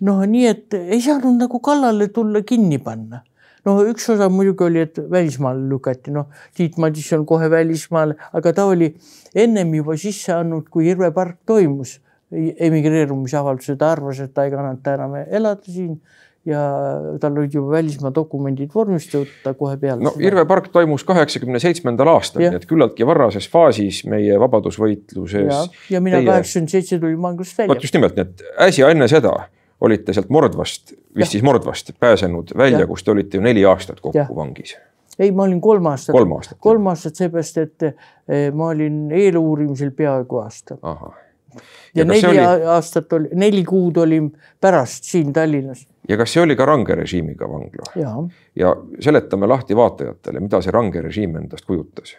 noh, 0.06 0.22
nii 0.28 0.46
et 0.50 0.78
ei 0.78 1.00
saanud 1.02 1.38
nagu 1.40 1.60
kallale 1.64 2.08
tulla 2.14 2.42
kinni 2.46 2.78
panna. 2.82 3.22
no 3.62 3.76
üks 3.86 4.08
osa 4.10 4.26
muidugi 4.32 4.64
oli, 4.66 4.80
et 4.82 4.98
välismaale 5.10 5.68
lükati, 5.70 6.10
noh, 6.14 6.32
Tiit 6.58 6.78
Madisson 6.82 7.26
kohe 7.26 7.50
välismaale, 7.50 8.16
aga 8.34 8.52
ta 8.52 8.64
oli 8.66 8.88
ennem 9.34 9.76
juba 9.78 9.94
sisse 9.96 10.34
andnud, 10.34 10.66
kui 10.70 10.88
Irve 10.90 11.12
Park 11.14 11.38
toimus 11.46 12.00
emigreerumisavalduse, 12.32 13.76
ta 13.78 13.92
arvas, 13.92 14.18
et 14.24 14.34
ta 14.34 14.48
ei 14.48 14.50
kannata 14.50 14.96
enam 14.96 15.14
elada 15.22 15.62
siin 15.68 16.00
ja 16.48 16.58
tal 17.22 17.38
olid 17.38 17.54
juba 17.54 17.76
välismaa 17.76 18.10
dokumendid 18.14 18.72
vormistatud, 18.74 19.30
ta 19.44 19.54
kohe 19.54 19.76
peale. 19.78 20.02
no 20.02 20.16
Irve 20.18 20.42
Park 20.48 20.72
toimus 20.74 21.04
kaheksakümne 21.06 21.62
seitsmendal 21.62 22.10
aastal, 22.16 22.42
nii 22.42 22.58
et 22.58 22.66
küllaltki 22.66 23.06
varrases 23.06 23.46
faasis 23.52 24.02
meie 24.10 24.40
vabadusvõitluses. 24.42 25.46
ja, 25.46 25.62
ja 25.98 26.02
mina 26.02 26.24
kaheksakümmend 26.26 26.74
seitse 26.74 26.98
tulin 26.98 27.20
vanglast 27.22 27.58
välja. 27.58 27.70
vot 27.74 27.86
just 27.86 27.94
nimelt, 27.94 28.18
nii 28.18 28.26
et 28.26 28.46
äsja 28.66 28.90
enne 28.90 29.06
seda 29.12 29.36
olite 29.82 30.14
sealt 30.14 30.30
Mordvast, 30.30 30.94
vist 31.16 31.34
siis 31.34 31.42
Mordvast 31.44 31.92
pääsenud 32.00 32.54
välja, 32.58 32.86
kus 32.86 33.04
te 33.04 33.10
olite 33.10 33.38
ju 33.38 33.44
neli 33.44 33.64
aastat 33.66 34.00
kokku 34.00 34.18
ja. 34.18 34.28
vangis. 34.36 34.76
ei, 35.18 35.32
ma 35.32 35.42
olin 35.42 35.60
kolm 35.60 35.86
aastat. 35.90 36.12
kolm 36.12 36.36
aastat. 36.38 36.58
kolm 36.60 36.86
aastat 36.92 37.18
seepärast, 37.20 37.58
et 37.58 37.88
eh, 37.88 38.46
ma 38.54 38.70
olin 38.72 39.12
eeluurimisel 39.12 39.90
peaaegu 39.96 40.38
aasta. 40.42 40.78
ja, 40.84 40.96
ja 41.94 42.04
neli 42.04 42.26
oli... 42.28 42.44
aastat 42.76 43.12
oli, 43.12 43.32
neli 43.34 43.64
kuud 43.64 43.96
olin 43.96 44.30
pärast 44.60 45.10
siin 45.10 45.32
Tallinnas. 45.32 45.86
ja 46.08 46.16
kas 46.20 46.32
see 46.36 46.42
oli 46.42 46.56
ka 46.56 46.66
range 46.68 46.94
režiimiga 46.94 47.48
vangla? 47.48 48.28
ja 48.56 48.76
seletame 49.00 49.50
lahti 49.50 49.76
vaatajatele, 49.76 50.40
mida 50.40 50.62
see 50.62 50.74
range 50.74 51.02
režiim 51.02 51.36
endast 51.42 51.66
kujutas 51.66 52.16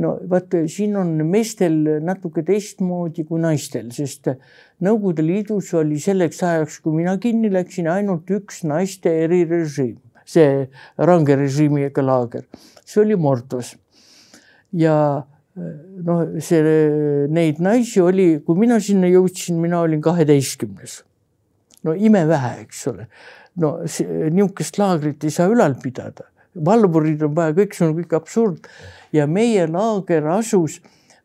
no 0.00 0.14
vot, 0.30 0.54
siin 0.70 0.96
on 0.96 1.12
meestel 1.28 1.76
natuke 2.04 2.44
teistmoodi 2.46 3.26
kui 3.28 3.42
naistel, 3.42 3.90
sest 3.92 4.32
Nõukogude 4.84 5.22
Liidus 5.24 5.70
oli 5.78 6.00
selleks 6.02 6.40
ajaks, 6.44 6.80
kui 6.82 6.96
mina 6.96 7.14
kinni 7.20 7.50
läksin, 7.52 7.88
ainult 7.92 8.30
üks 8.34 8.64
naiste 8.68 9.12
erirežiim, 9.24 9.96
see 10.26 10.64
range 10.98 11.36
režiimiga 11.38 12.02
laager, 12.04 12.48
see 12.84 13.04
oli 13.04 13.16
Mordvas. 13.20 13.74
ja 14.72 14.96
noh, 15.54 16.24
see, 16.42 16.74
neid 17.30 17.60
naisi 17.62 18.02
oli, 18.02 18.28
kui 18.44 18.58
mina 18.58 18.80
sinna 18.82 19.08
jõudsin, 19.12 19.60
mina 19.62 19.84
olin 19.84 20.02
kaheteistkümnes. 20.02 21.02
no 21.84 21.94
imevähe, 21.94 22.60
eks 22.64 22.86
ole. 22.88 23.08
no 23.56 23.76
niisugust 23.84 24.80
laagrit 24.80 25.24
ei 25.24 25.30
saa 25.30 25.46
ülal 25.52 25.76
pidada 25.82 26.26
valvurid 26.54 27.22
on 27.26 27.34
vaja, 27.36 27.54
kõik 27.56 27.76
see 27.76 27.86
on 27.88 27.94
kõik 27.98 28.16
absurd 28.16 28.68
ja 29.14 29.26
meie 29.26 29.66
laager 29.70 30.26
asus 30.38 30.80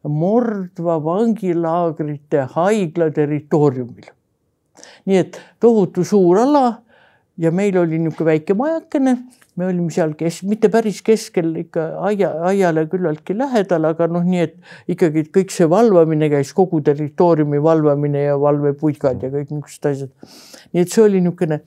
Mordva 0.08 0.96
vangilaagrite 1.04 2.46
haigla 2.54 3.10
territooriumil. 3.12 4.14
nii 5.06 5.18
et 5.20 5.40
tohutu 5.60 6.06
suur 6.08 6.40
ala 6.40 6.80
ja 7.38 7.52
meil 7.52 7.76
oli 7.78 8.00
niisugune 8.00 8.30
väike 8.30 8.56
majakene, 8.56 9.16
me 9.60 9.68
olime 9.68 9.92
seal 9.92 10.14
kes-, 10.16 10.46
mitte 10.48 10.70
päris 10.72 11.02
keskel 11.04 11.52
ikka 11.66 11.90
aia, 12.08 12.32
aiale 12.48 12.86
küllaltki 12.92 13.36
lähedal, 13.36 13.90
aga 13.92 14.08
noh, 14.08 14.24
nii 14.24 14.46
et 14.46 14.56
ikkagi 14.96 15.26
kõik 15.36 15.52
see 15.52 15.68
valvamine 15.72 16.30
käis, 16.32 16.54
kogu 16.56 16.80
territooriumi 16.86 17.60
valvamine 17.64 18.24
ja 18.24 18.40
valvepuigad 18.40 19.28
ja 19.28 19.32
kõik 19.36 19.52
niisugused 19.52 19.92
asjad. 19.92 20.34
nii 20.72 20.86
et 20.86 20.96
see 20.96 21.04
oli 21.04 21.24
niisugune 21.26 21.60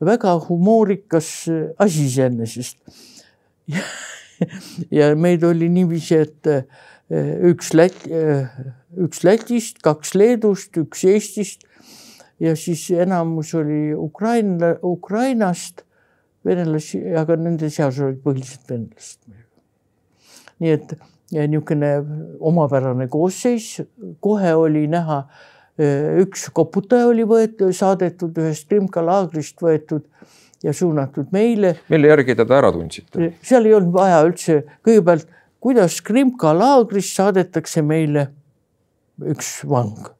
väga 0.00 0.34
humoorikas 0.48 1.30
asi 1.78 2.06
iseenesest 2.08 2.78
ja 4.98 5.10
meid 5.16 5.44
oli 5.44 5.68
niiviisi, 5.72 6.20
et 6.24 6.46
eh, 6.50 6.64
üks 7.50 7.74
Läti, 7.76 8.12
eh, 8.14 8.48
üks 9.04 9.24
Lätist, 9.26 9.82
kaks 9.84 10.14
Leedust, 10.16 10.76
üks 10.80 11.04
Eestist 11.08 11.66
ja 12.40 12.56
siis 12.56 12.86
enamus 12.90 13.54
oli 13.54 13.94
Ukraina, 13.94 14.74
Ukrainast, 14.82 15.84
venelasi, 16.44 17.02
aga 17.16 17.36
nende 17.36 17.68
seas 17.70 18.00
olid 18.00 18.22
põhiliselt 18.24 18.68
venelased. 18.70 19.20
nii 20.60 20.72
et 20.76 20.90
niisugune 21.30 21.90
omapärane 22.40 23.06
koosseis, 23.08 23.78
kohe 24.20 24.54
oli 24.54 24.86
näha, 24.90 25.22
üks 26.20 26.48
koputaja 26.54 27.08
oli 27.10 27.24
võetud, 27.28 27.72
saadetud 27.76 28.36
ühest 28.42 28.68
Krimka 28.68 29.02
laagrist 29.04 29.60
võetud 29.62 30.04
ja 30.64 30.74
suunatud 30.76 31.32
meile. 31.32 31.76
mille 31.88 32.12
järgi 32.12 32.36
te 32.36 32.46
ta 32.46 32.58
ära 32.60 32.72
tundsite? 32.74 33.32
seal 33.42 33.68
ei 33.68 33.74
olnud 33.78 33.94
vaja 33.94 34.22
üldse, 34.26 34.60
kõigepealt, 34.86 35.28
kuidas 35.60 36.00
Krimka 36.04 36.52
laagrist 36.56 37.16
saadetakse 37.16 37.84
meile 37.86 38.28
üks 39.20 39.60
vang 39.68 40.12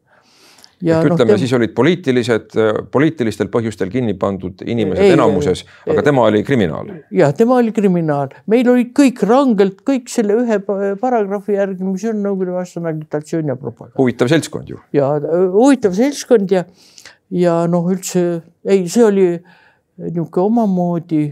ja 0.85 1.01
ütleme 1.05 1.35
no,, 1.35 1.39
siis 1.41 1.53
olid 1.57 1.73
poliitilised, 1.77 2.55
poliitilistel 2.93 3.51
põhjustel 3.53 3.91
kinni 3.93 4.15
pandud 4.19 4.63
inimesed 4.65 5.05
ei, 5.05 5.15
enamuses, 5.17 5.65
aga 5.91 6.05
tema 6.07 6.25
oli 6.29 6.43
kriminaal. 6.47 6.93
jah, 7.15 7.35
tema 7.37 7.59
oli 7.61 7.75
kriminaal, 7.77 8.33
meil 8.51 8.69
olid 8.73 8.93
kõik 8.97 9.21
rangelt, 9.29 9.83
kõik 9.87 10.09
selle 10.13 10.39
ühe 10.41 10.61
paragrahvi 11.01 11.59
järgi, 11.59 11.85
mis 11.85 12.07
on 12.09 12.23
Nõukogude 12.25 12.55
vastane 12.55 12.91
agitatsioon 12.93 13.53
ja 13.53 13.57
propaganda. 13.61 13.97
huvitav 13.99 14.31
seltskond 14.33 14.73
ju. 14.73 14.81
ja 14.97 15.13
huvitav 15.53 15.97
seltskond 15.97 16.53
ja, 16.53 16.65
ja 17.35 17.61
noh, 17.71 17.89
üldse 17.93 18.25
ei, 18.65 18.87
see 18.89 19.05
oli 19.05 19.27
niisugune 20.01 20.47
omamoodi 20.47 21.25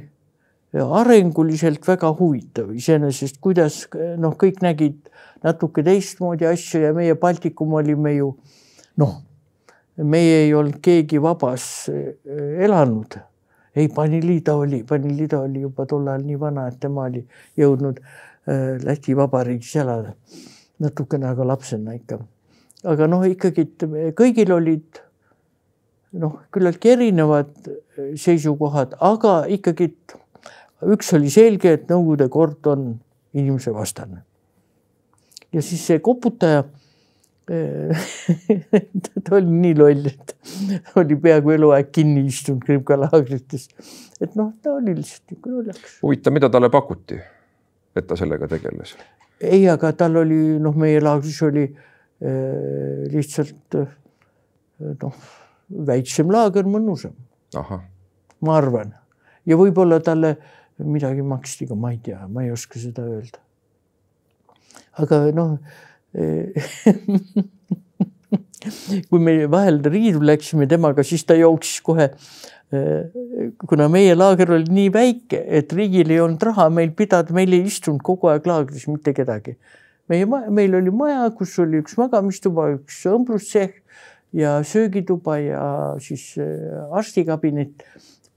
arenguliselt 0.78 1.86
väga 1.88 2.10
huvitav 2.18 2.74
iseenesest, 2.76 3.40
kuidas 3.44 3.86
noh, 4.20 4.36
kõik 4.36 4.60
nägid 4.64 5.08
natuke 5.44 5.84
teistmoodi 5.86 6.48
asju 6.50 6.82
ja 6.82 6.92
meie 6.96 7.16
Baltikum 7.16 7.72
olime 7.78 8.12
ju 8.18 8.34
noh 9.00 9.16
meie 10.04 10.44
ei 10.44 10.54
olnud 10.54 10.78
keegi 10.82 11.20
vabas 11.22 11.88
eh, 11.92 12.64
elanud. 12.64 13.18
ei, 13.76 13.88
Panilida 13.88 14.54
oli, 14.56 14.82
Panilida 14.84 15.40
oli 15.40 15.60
juba 15.62 15.86
tol 15.86 16.06
ajal 16.08 16.24
nii 16.26 16.38
vana, 16.40 16.66
et 16.68 16.78
tema 16.80 17.06
oli 17.06 17.24
jõudnud 17.58 17.98
eh, 17.98 18.78
Läti 18.84 19.16
Vabariigis 19.16 19.76
elada. 19.76 20.14
natukene, 20.78 21.26
aga 21.26 21.46
lapsena 21.46 21.94
ikka. 21.94 22.20
aga 22.84 23.06
noh, 23.10 23.26
ikkagi 23.26 23.66
kõigil 24.14 24.52
olid 24.54 25.02
noh, 26.12 26.40
küllaltki 26.54 26.94
erinevad 26.94 27.52
eh, 27.66 28.14
seisukohad, 28.16 28.96
aga 29.00 29.42
ikkagi 29.50 29.92
üks 30.86 31.12
oli 31.18 31.30
selge, 31.30 31.74
et 31.74 31.88
Nõukogude 31.90 32.28
kord 32.30 32.66
on 32.70 32.90
inimese 33.34 33.74
vastane. 33.74 34.22
ja 35.52 35.62
siis 35.62 35.86
see 35.86 35.98
koputaja 35.98 36.64
ta 39.24 39.36
oli 39.36 39.52
nii 39.62 39.74
loll, 39.78 40.08
et 40.10 40.34
oli 41.00 41.16
peaaegu 41.22 41.54
eluaeg 41.54 41.90
kinni 41.94 42.26
istunud 42.28 42.64
Krimka 42.64 42.98
laagrites. 43.00 43.68
et 44.20 44.36
noh, 44.36 44.50
ta 44.62 44.74
oli 44.76 44.94
lihtsalt 44.98 45.32
niisugune 45.32 45.56
lollakas. 45.56 45.96
huvitav, 46.02 46.34
mida 46.36 46.50
talle 46.52 46.70
pakuti, 46.72 47.18
et 47.96 48.06
ta 48.08 48.18
sellega 48.20 48.50
tegeles? 48.50 48.94
ei, 49.40 49.62
aga 49.70 49.92
tal 49.96 50.20
oli 50.24 50.58
noh, 50.60 50.76
meie 50.76 51.00
laagris 51.00 51.40
oli 51.48 51.64
äh, 51.64 53.08
lihtsalt 53.14 53.78
äh, 53.80 53.96
noh, 55.02 55.18
väiksem 55.88 56.32
laager, 56.32 56.68
mõnusam. 56.68 57.16
ma 58.44 58.56
arvan 58.60 58.92
ja 59.48 59.56
võib-olla 59.56 60.02
talle 60.04 60.36
midagi 60.78 61.24
maksti 61.26 61.66
ka, 61.70 61.74
ma 61.74 61.96
ei 61.96 62.00
tea, 62.04 62.20
ma 62.28 62.44
ei 62.44 62.52
oska 62.52 62.78
seda 62.78 63.08
öelda. 63.08 63.40
aga 65.00 65.24
noh 65.32 65.56
kui 69.08 69.20
me 69.22 69.34
vahel 69.50 69.80
riidu 69.84 70.20
läksime 70.24 70.66
temaga, 70.70 71.04
siis 71.06 71.24
ta 71.28 71.36
jooksis 71.38 71.82
kohe. 71.84 72.10
kuna 73.68 73.86
meie 73.88 74.12
laager 74.12 74.50
oli 74.52 74.68
nii 74.76 74.90
väike, 74.92 75.38
et 75.40 75.72
riigil 75.72 76.10
ei 76.12 76.18
olnud 76.20 76.42
raha 76.50 76.66
meil 76.68 76.90
pidada, 76.96 77.32
meil 77.32 77.54
ei 77.56 77.64
istunud 77.64 78.02
kogu 78.04 78.28
aeg 78.28 78.44
laagris 78.48 78.84
mitte 78.90 79.14
kedagi. 79.16 79.56
meie, 80.08 80.26
meil 80.26 80.76
oli 80.76 80.92
maja, 80.92 81.30
kus 81.36 81.56
oli 81.64 81.80
üks 81.82 81.96
magamistuba, 82.00 82.68
üks 82.76 83.00
õmblustsehh 83.08 83.72
ja 84.36 84.58
söögituba 84.64 85.38
ja 85.40 85.62
siis 86.04 86.34
äh, 86.36 86.92
arstikabinet. 86.92 87.88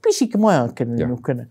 pisike 0.02 0.40
majakene 0.40 0.96
niisugune 0.96 1.46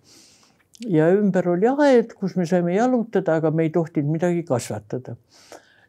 ja 0.89 1.11
ümber 1.13 1.53
oli 1.53 1.69
aed, 1.69 2.17
kus 2.17 2.33
me 2.35 2.49
saime 2.49 2.73
jalutada, 2.73 3.37
aga 3.37 3.53
me 3.53 3.67
ei 3.67 3.69
tohtinud 3.69 4.17
midagi 4.17 4.41
kasvatada 4.47 5.13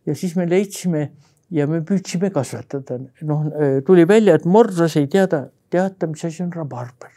ja 0.06 0.16
siis 0.18 0.34
me 0.38 0.46
leidsime 0.48 1.10
ja 1.52 1.66
me 1.68 1.82
püüdsime 1.86 2.32
kasvatada, 2.32 2.98
noh 3.28 3.46
tuli 3.86 4.06
välja, 4.08 4.36
et 4.38 4.46
Mordras 4.48 4.96
ei 5.00 5.08
teada, 5.12 5.46
teata, 5.72 6.08
mis 6.10 6.24
asi 6.24 6.42
on 6.44 6.52
rabarber. 6.54 7.12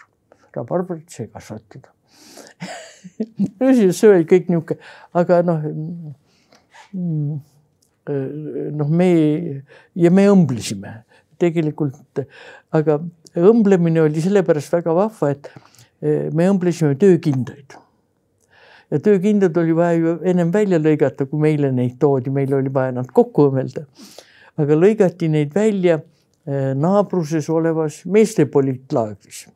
rabarberit 0.56 1.10
sai 1.12 1.28
kasvatada. 1.28 1.92
See 3.96 4.10
oli 4.10 4.26
kõik 4.26 4.48
niisugune, 4.50 4.80
aga 5.14 5.42
noh 5.46 5.66
mm, 6.94 7.40
noh, 8.80 8.90
me 8.90 9.10
ja 9.98 10.12
me 10.14 10.28
õmblesime 10.32 10.94
tegelikult, 11.42 12.24
aga 12.76 13.00
õmblemine 13.36 14.06
oli 14.06 14.24
sellepärast 14.24 14.74
väga 14.78 14.96
vahva, 14.96 15.32
et 15.34 15.52
me 16.36 16.48
õmblesime 16.52 16.96
töökindaid 17.00 17.76
ja 18.96 19.00
töökindad 19.04 19.58
oli 19.58 19.76
vaja 19.76 19.98
ju 20.00 20.14
ennem 20.24 20.52
välja 20.54 20.80
lõigata, 20.80 21.28
kui 21.28 21.42
meile 21.44 21.72
neid 21.76 21.98
toodi, 22.00 22.32
meil 22.32 22.54
oli 22.56 22.72
vaja 22.74 22.94
nad 22.96 23.10
kokku 23.12 23.50
õmmelda. 23.50 23.84
aga 24.56 24.78
lõigati 24.80 25.28
neid 25.28 25.52
välja 25.56 25.98
eh, 26.00 26.72
naabruses 26.80 27.50
olevas 27.52 28.04
meeste 28.06 28.46
poliitlaagris. 28.46 29.48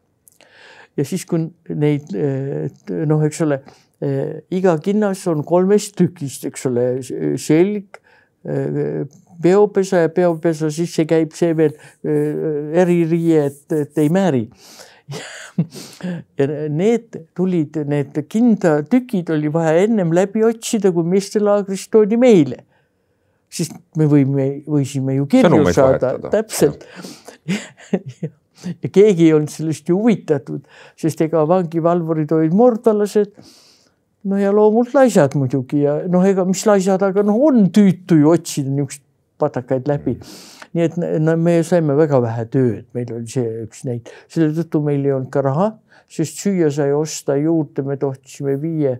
ja 0.97 1.05
siis, 1.05 1.23
kui 1.25 1.47
neid 1.69 2.11
eh, 2.15 2.67
noh, 3.07 3.23
eks 3.23 3.41
ole, 3.47 3.61
eh, 4.03 4.41
iga 4.51 4.75
kinnas 4.83 5.23
on 5.31 5.45
kolmest 5.47 5.95
tükist, 5.95 6.45
eks 6.51 6.67
ole, 6.67 6.85
selg, 7.39 8.01
peopesa 9.43 10.05
ja 10.05 10.09
peopesa 10.15 10.69
sisse 10.71 11.03
käib 11.07 11.33
see 11.35 11.51
veel 11.55 11.73
eririie, 12.79 13.49
et, 13.49 13.65
et 13.75 13.99
ei 13.99 14.07
määri 14.11 14.45
ja 16.39 16.47
need 16.71 17.19
tulid, 17.37 17.77
need 17.89 18.17
kindatükid 18.29 19.29
oli 19.33 19.51
vaja 19.53 19.75
ennem 19.83 20.13
läbi 20.15 20.43
otsida, 20.47 20.91
kui 20.95 21.07
meestelaagrist 21.07 21.91
toodi 21.93 22.19
meile. 22.19 22.63
sest 23.49 23.73
me 23.97 24.05
võime, 24.05 24.43
võisime 24.69 25.15
ju 25.17 25.25
kirju 25.29 25.63
saada, 25.73 26.13
täpselt 26.29 26.85
ja 28.83 28.91
keegi 28.91 29.25
ei 29.25 29.33
olnud 29.33 29.49
sellest 29.49 29.89
ju 29.89 29.97
huvitatud, 29.97 30.61
sest 30.99 31.23
ega 31.25 31.41
vangivalvurid 31.49 32.31
olid 32.35 32.53
mordvalased. 32.53 33.33
no 34.29 34.37
ja 34.37 34.53
loomult 34.53 34.93
laisad 34.93 35.35
muidugi 35.39 35.81
ja 35.85 35.99
noh, 36.11 36.25
ega 36.27 36.45
mis 36.45 36.65
laisad, 36.69 37.01
aga 37.01 37.23
noh, 37.25 37.39
on 37.49 37.69
tüütu 37.73 38.19
ju 38.19 38.33
otsida 38.35 38.69
niisuguseid 38.69 39.05
patakaid 39.39 39.87
läbi 39.87 40.17
nii 40.75 40.85
et 40.85 40.97
no 41.21 41.35
me 41.39 41.59
saime 41.65 41.95
väga 41.97 42.19
vähe 42.23 42.45
tööd, 42.53 42.87
meil 42.97 43.13
oli 43.15 43.29
see 43.31 43.63
üks 43.65 43.85
neid, 43.87 44.09
selle 44.31 44.51
tõttu 44.57 44.81
meil 44.85 45.05
ei 45.05 45.15
olnud 45.15 45.31
ka 45.33 45.43
raha, 45.45 45.69
sest 46.09 46.41
süüa 46.43 46.69
sai 46.73 46.93
osta 46.95 47.37
juurde, 47.39 47.85
me 47.85 47.97
tohtisime 48.01 48.55
viie 48.61 48.97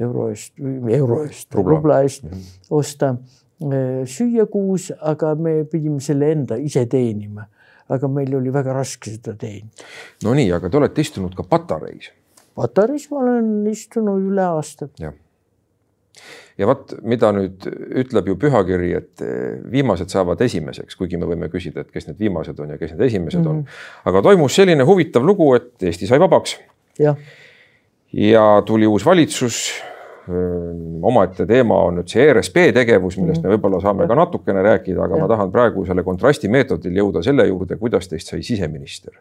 euro 0.00 0.28
eest, 0.32 0.52
euro 0.58 1.22
eest, 1.24 1.54
rubla 1.54 2.02
eest 2.04 2.24
-hmm. 2.24 2.44
osta 2.70 3.16
eh, 3.62 4.04
süüa 4.04 4.46
kuus, 4.50 4.92
aga 5.00 5.34
me 5.34 5.64
pidime 5.64 6.00
selle 6.00 6.32
enda 6.32 6.56
ise 6.56 6.86
teenima. 6.86 7.48
aga 7.88 8.08
meil 8.08 8.34
oli 8.34 8.48
väga 8.52 8.72
raske 8.72 9.10
seda 9.10 9.34
teenida. 9.36 9.84
Nonii, 10.24 10.52
aga 10.56 10.70
te 10.70 10.76
olete 10.76 11.00
istunud 11.04 11.34
ka 11.36 11.42
patareis. 11.42 12.10
patareis 12.56 13.10
ma 13.10 13.18
olen 13.18 13.66
istunud 13.66 14.24
üle 14.24 14.42
aasta. 14.42 14.88
jah 14.98 15.12
ja 16.58 16.68
vot, 16.68 16.94
mida 17.06 17.30
nüüd 17.34 17.64
ütleb 18.02 18.28
ju 18.30 18.36
pühakiri, 18.40 18.90
et 19.00 19.24
eh, 19.24 19.56
viimased 19.70 20.12
saavad 20.12 20.42
esimeseks, 20.44 20.98
kuigi 20.98 21.18
me 21.20 21.28
võime 21.30 21.48
küsida, 21.52 21.82
et 21.84 21.94
kes 21.94 22.06
need 22.10 22.20
viimased 22.20 22.60
on 22.62 22.74
ja 22.74 22.78
kes 22.80 22.94
need 22.94 23.08
esimesed 23.08 23.40
mm 23.40 23.46
-hmm. 23.46 23.50
on. 23.50 23.56
Mhm. 23.56 24.10
aga 24.10 24.22
toimus 24.22 24.54
selline 24.54 24.84
huvitav 24.84 25.26
lugu, 25.26 25.54
et 25.54 25.82
Eesti 25.82 26.06
sai 26.06 26.20
vabaks. 26.20 26.58
ja 28.12 28.62
tuli 28.66 28.86
uus 28.86 29.06
valitsus. 29.06 29.82
omaette 31.02 31.44
teema 31.46 31.76
on 31.84 31.98
nüüd 31.98 32.08
see 32.08 32.22
ERSP 32.24 32.54
tegevus, 32.72 33.18
millest 33.18 33.42
me 33.42 33.50
võib-olla 33.50 33.80
saame 33.80 34.06
ka 34.08 34.14
natukene 34.14 34.62
rääkida, 34.62 35.02
aga 35.04 35.16
ja. 35.16 35.20
ma 35.20 35.28
tahan 35.28 35.50
praegu 35.52 35.84
selle 35.84 36.02
kontrasti 36.02 36.48
meetodil 36.48 36.96
jõuda 36.96 37.22
selle 37.22 37.44
juurde, 37.46 37.76
kuidas 37.76 38.08
teist 38.08 38.32
sai 38.32 38.42
siseminister 38.42 39.12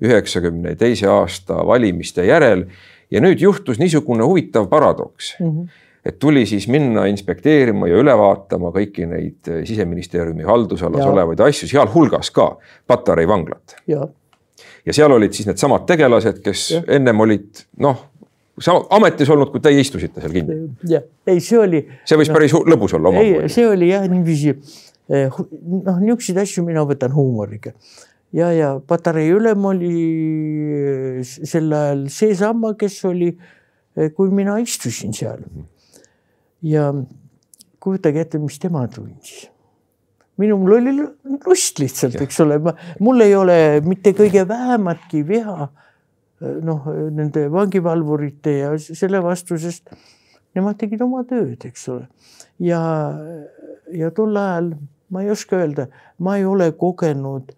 üheksakümne 0.00 0.76
teise 0.76 1.08
aasta 1.08 1.66
valimiste 1.66 2.26
järel 2.26 2.66
ja 3.10 3.20
nüüd 3.20 3.40
juhtus 3.40 3.78
niisugune 3.78 4.24
huvitav 4.24 4.68
paradoks 4.68 5.36
mm. 5.40 5.48
-hmm 5.48 5.68
et 6.04 6.18
tuli 6.18 6.46
siis 6.46 6.66
minna 6.68 7.04
inspekteerima 7.10 7.86
ja 7.90 8.00
üle 8.02 8.14
vaatama 8.18 8.72
kõiki 8.74 9.06
neid 9.06 9.50
eh, 9.50 9.62
siseministeeriumi 9.68 10.46
haldusalas 10.46 11.04
ja. 11.04 11.10
olevaid 11.12 11.42
asju, 11.46 11.68
sealhulgas 11.70 12.32
ka 12.34 12.48
Patarei 12.90 13.28
vanglat. 13.28 13.76
ja 13.86 14.94
seal 14.94 15.14
olid 15.14 15.34
siis 15.34 15.46
needsamad 15.46 15.86
tegelased, 15.86 16.42
kes 16.42 16.70
ja. 16.74 16.82
ennem 16.98 17.22
olid 17.22 17.62
noh, 17.82 18.08
ametis 18.90 19.30
olnud, 19.30 19.52
kui 19.54 19.62
teie 19.62 19.80
istusite 19.80 20.22
seal 20.24 20.34
kinni. 20.34 20.58
jah, 20.90 21.06
ei, 21.26 21.40
see 21.40 21.60
oli. 21.62 21.84
see 22.04 22.18
võis 22.18 22.32
no, 22.32 22.38
päris 22.38 22.56
lõbus 22.74 22.96
olla 22.98 23.12
omamoodi. 23.14 23.52
see 23.54 23.68
oli 23.70 23.92
jah 23.92 24.08
niiviisi 24.10 24.56
eh, 24.56 25.28
noh, 25.30 26.00
niisuguseid 26.02 26.42
asju 26.42 26.66
mina 26.66 26.82
võtan 26.88 27.14
huumoriga 27.14 27.76
ja, 28.34 28.50
ja 28.50 28.74
Patarei 28.82 29.30
ülem 29.30 29.70
oli 29.70 29.92
eh, 30.82 31.22
sel 31.22 31.70
ajal 31.70 32.08
seesama, 32.10 32.74
kes 32.74 33.04
oli, 33.06 33.36
kui 34.16 34.34
mina 34.34 34.58
istusin 34.58 35.14
seal 35.14 35.38
mm. 35.46 35.52
-hmm 35.54 35.70
ja 36.62 36.90
kujutage 37.82 38.22
ette, 38.22 38.38
mis 38.38 38.58
tema 38.62 38.86
tundis. 38.88 39.48
minul 40.38 40.72
oli 40.78 40.94
lust 41.46 41.78
lihtsalt, 41.78 42.16
eks 42.24 42.40
ole, 42.40 42.58
ma, 42.58 42.72
mul 43.00 43.20
ei 43.20 43.34
ole 43.36 43.56
mitte 43.84 44.14
kõige 44.16 44.46
vähematki 44.48 45.22
viha 45.28 45.68
noh, 46.40 46.88
nende 47.14 47.46
vangivalvurite 47.52 48.56
ja 48.56 48.72
selle 48.82 49.20
vastu, 49.22 49.58
sest 49.60 49.92
nemad 50.56 50.78
tegid 50.80 51.02
oma 51.04 51.22
tööd, 51.28 51.60
eks 51.68 51.84
ole. 51.92 52.08
ja, 52.58 52.80
ja 53.92 54.10
tol 54.16 54.36
ajal 54.36 54.72
ma 55.12 55.22
ei 55.22 55.30
oska 55.30 55.60
öelda, 55.60 55.86
ma 56.18 56.38
ei 56.40 56.44
ole 56.48 56.72
kogenud 56.72 57.52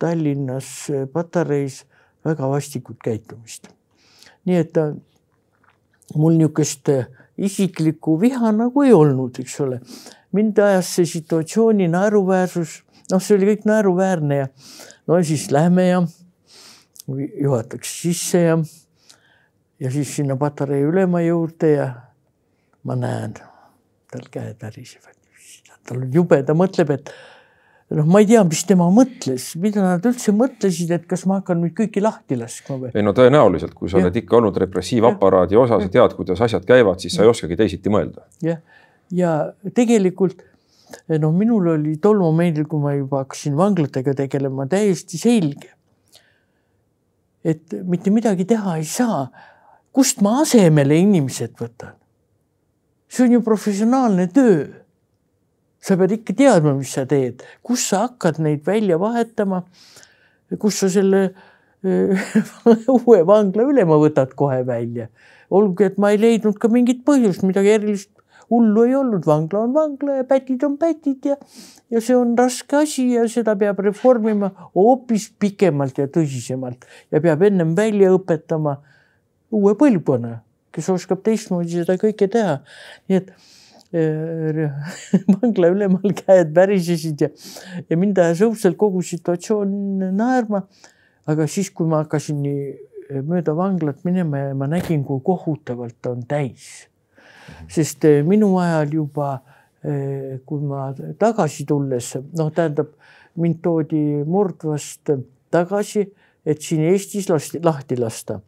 Tallinnas 0.00 0.88
Patareis 1.12 1.84
väga 2.24 2.48
vastikut 2.48 2.98
käitumist. 3.04 3.68
nii 4.48 4.56
et 4.56 4.72
ta, 4.72 4.90
mul 6.16 6.38
niisugust 6.40 6.88
isiklikku 7.40 8.18
viha 8.20 8.52
nagu 8.52 8.84
ei 8.84 8.92
olnud, 8.92 9.40
eks 9.42 9.60
ole. 9.64 9.80
mind 10.32 10.58
ajas 10.62 10.94
see 10.94 11.08
situatsiooni 11.10 11.88
naeruväärsus, 11.90 12.80
noh, 13.10 13.22
see 13.22 13.34
oli 13.38 13.48
kõik 13.48 13.64
naeruväärne 13.66 14.36
ja 14.36 14.48
no 15.08 15.18
siis 15.26 15.48
lähme 15.50 15.86
ja 15.88 16.02
juhataks 17.16 17.94
sisse 18.02 18.42
ja, 18.44 18.58
ja 19.80 19.90
siis 19.90 20.12
sinna 20.16 20.36
patarei 20.38 20.84
ülema 20.86 21.22
juurde 21.24 21.72
ja 21.72 21.88
ma 22.86 22.96
näen, 22.96 23.34
tal 24.10 24.28
käed 24.30 24.60
värisevad. 24.62 25.16
tal 25.88 26.04
on 26.04 26.12
jube, 26.14 26.38
ta 26.46 26.54
mõtleb, 26.54 26.92
et 26.94 27.10
noh, 27.90 28.06
ma 28.06 28.20
ei 28.22 28.28
tea, 28.30 28.42
mis 28.46 28.62
tema 28.68 28.86
mõtles, 28.94 29.48
mida 29.60 29.82
nad 29.82 30.04
üldse 30.06 30.34
mõtlesid, 30.36 30.92
et 30.94 31.06
kas 31.10 31.24
ma 31.28 31.40
hakkan 31.40 31.58
nüüd 31.62 31.74
kõiki 31.78 32.02
lahti 32.02 32.38
laskma 32.38 32.76
või? 32.84 32.92
ei 32.94 33.04
no 33.04 33.14
tõenäoliselt, 33.16 33.74
kui 33.76 33.90
sa 33.90 33.98
ja. 33.98 34.06
oled 34.06 34.20
ikka 34.20 34.38
olnud 34.38 34.60
repressiivaparaadi 34.62 35.58
osa, 35.58 35.80
sa 35.82 35.90
tead, 35.92 36.14
kuidas 36.18 36.42
asjad 36.46 36.66
käivad, 36.68 37.02
siis 37.02 37.16
sa 37.18 37.26
ei 37.26 37.32
oskagi 37.32 37.58
teisiti 37.58 37.92
mõelda. 37.92 38.26
jah, 38.46 38.62
ja 39.14 39.34
tegelikult 39.74 40.44
noh, 41.18 41.34
minul 41.34 41.72
oli 41.74 41.96
tol 42.02 42.20
momendil, 42.22 42.66
kui 42.70 42.82
ma 42.82 42.94
juba 42.94 43.24
hakkasin 43.24 43.56
vanglatega 43.58 44.14
tegelema, 44.22 44.68
täiesti 44.70 45.18
selge. 45.20 45.74
et 47.42 47.72
mitte 47.88 48.12
midagi 48.12 48.44
teha 48.44 48.76
ei 48.78 48.84
saa. 48.84 49.24
kust 49.92 50.22
ma 50.22 50.40
asemele 50.44 50.98
inimesed 51.02 51.58
võtan? 51.58 51.96
see 53.10 53.26
on 53.26 53.32
ju 53.34 53.42
professionaalne 53.42 54.28
töö 54.30 54.68
sa 55.80 55.96
pead 55.96 56.14
ikka 56.18 56.36
teadma, 56.36 56.74
mis 56.76 56.92
sa 56.96 57.06
teed, 57.08 57.44
kus 57.64 57.86
sa 57.90 58.06
hakkad 58.06 58.40
neid 58.44 58.64
välja 58.66 58.98
vahetama. 59.00 59.64
kus 60.58 60.80
sa 60.82 60.88
selle 60.90 61.30
uue 62.96 63.20
vangla 63.26 63.64
ülema 63.64 63.96
võtad 64.00 64.34
kohe 64.36 64.62
välja. 64.66 65.08
olgugi, 65.50 65.84
et 65.90 65.98
ma 65.98 66.12
ei 66.12 66.20
leidnud 66.20 66.58
ka 66.60 66.68
mingit 66.68 67.04
põhjust, 67.06 67.42
midagi 67.42 67.72
erilist 67.74 68.10
hullu 68.50 68.84
ei 68.86 68.94
olnud, 68.98 69.24
vangla 69.26 69.64
on 69.64 69.74
vangla 69.74 70.20
ja 70.20 70.26
pätid 70.26 70.62
on 70.66 70.76
pätid 70.78 71.26
ja, 71.30 71.36
ja 71.90 72.02
see 72.02 72.16
on 72.18 72.34
raske 72.38 72.80
asi 72.82 73.06
ja 73.14 73.24
seda 73.30 73.54
peab 73.58 73.78
reformima 73.86 74.50
hoopis 74.74 75.28
pikemalt 75.38 75.98
ja 76.02 76.08
tõsisemalt 76.10 76.86
ja 77.14 77.22
peab 77.22 77.44
ennem 77.46 77.76
välja 77.78 78.10
õpetama 78.16 78.76
uue 79.54 79.74
põlvkonna, 79.78 80.40
kes 80.74 80.90
oskab 80.92 81.22
teistmoodi 81.26 81.80
seda 81.80 81.96
kõike 81.98 82.26
teha. 82.30 82.58
nii 83.08 83.22
et 83.22 83.30
vangla 85.40 85.70
ülemal 85.72 86.12
käed 86.14 86.52
värisesid 86.54 87.24
ja, 87.24 87.28
ja 87.90 87.98
mind 87.98 88.20
ajas 88.22 88.44
õudselt 88.46 88.78
kogu 88.78 89.02
situatsioon 89.02 89.72
naerma. 90.14 90.62
aga 91.26 91.46
siis, 91.50 91.70
kui 91.74 91.86
ma 91.90 92.04
hakkasin 92.04 92.38
nii 92.42 93.22
mööda 93.26 93.54
vanglat 93.58 94.04
minema 94.06 94.38
ja 94.38 94.54
ma 94.54 94.68
nägin, 94.70 95.02
kui 95.04 95.20
kohutavalt 95.24 95.96
ta 96.02 96.14
on 96.14 96.22
täis. 96.22 96.86
sest 97.68 98.06
minu 98.26 98.52
ajal 98.62 98.94
juba, 98.94 99.40
kui 100.46 100.62
ma 100.62 100.92
tagasi 101.18 101.66
tulles, 101.66 102.12
noh, 102.38 102.52
tähendab 102.54 102.94
mind 103.40 103.58
toodi 103.62 104.22
Murdvast 104.26 105.10
tagasi, 105.50 106.06
et 106.46 106.62
siin 106.62 106.86
Eestis 106.92 107.28
lasti 107.30 107.58
lahti 107.64 107.98
lasta 107.98 108.38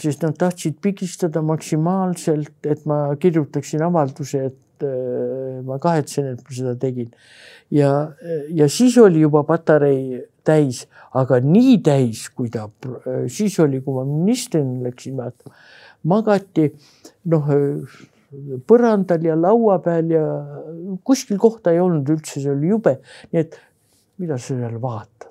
sest 0.00 0.22
nad 0.24 0.36
tahtsid 0.38 0.78
pigistada 0.82 1.42
maksimaalselt, 1.44 2.54
et 2.64 2.84
ma 2.88 3.02
kirjutaksin 3.20 3.82
avalduse, 3.84 4.44
et 4.50 4.86
äh, 4.86 5.60
ma 5.66 5.80
kahetsen, 5.82 6.32
et 6.34 6.44
ma 6.44 6.56
seda 6.56 6.74
tegin. 6.80 7.10
ja, 7.70 8.12
ja 8.48 8.68
siis 8.68 8.98
oli 8.98 9.20
juba 9.20 9.42
patarei 9.48 10.22
täis, 10.44 10.86
aga 11.14 11.40
nii 11.44 11.78
täis, 11.84 12.28
kui 12.34 12.50
ta 12.50 12.68
siis 13.28 13.58
oli, 13.60 13.82
kui 13.84 13.98
ma 13.98 14.06
ministrina 14.08 14.88
läksin 14.88 15.18
vaatama, 15.20 15.54
magati 16.10 16.70
noh 17.30 17.50
põrandal 18.66 19.24
ja 19.26 19.34
laua 19.36 19.80
peal 19.82 20.12
ja 20.14 20.24
kuskil 21.06 21.38
kohta 21.42 21.74
ei 21.74 21.82
olnud 21.82 22.08
üldse, 22.14 22.38
see 22.38 22.52
oli 22.52 22.70
jube, 22.70 22.96
nii 23.32 23.42
et 23.42 23.58
mida 24.22 24.38
sa 24.38 24.54
seal 24.54 24.78
vaatad 24.82 25.29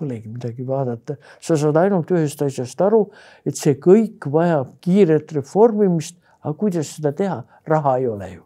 polegi 0.00 0.30
midagi 0.32 0.66
vaadata, 0.66 1.18
sa 1.40 1.58
saad 1.60 1.76
ainult 1.80 2.10
ühest 2.14 2.40
asjast 2.46 2.80
aru, 2.84 3.04
et 3.44 3.58
see 3.60 3.76
kõik 3.80 4.30
vajab 4.32 4.72
kiiret 4.84 5.32
reformimist, 5.36 6.16
aga 6.40 6.56
kuidas 6.56 6.94
seda 6.96 7.12
teha, 7.16 7.42
raha 7.68 7.98
ei 8.00 8.08
ole 8.08 8.30
ju. 8.34 8.42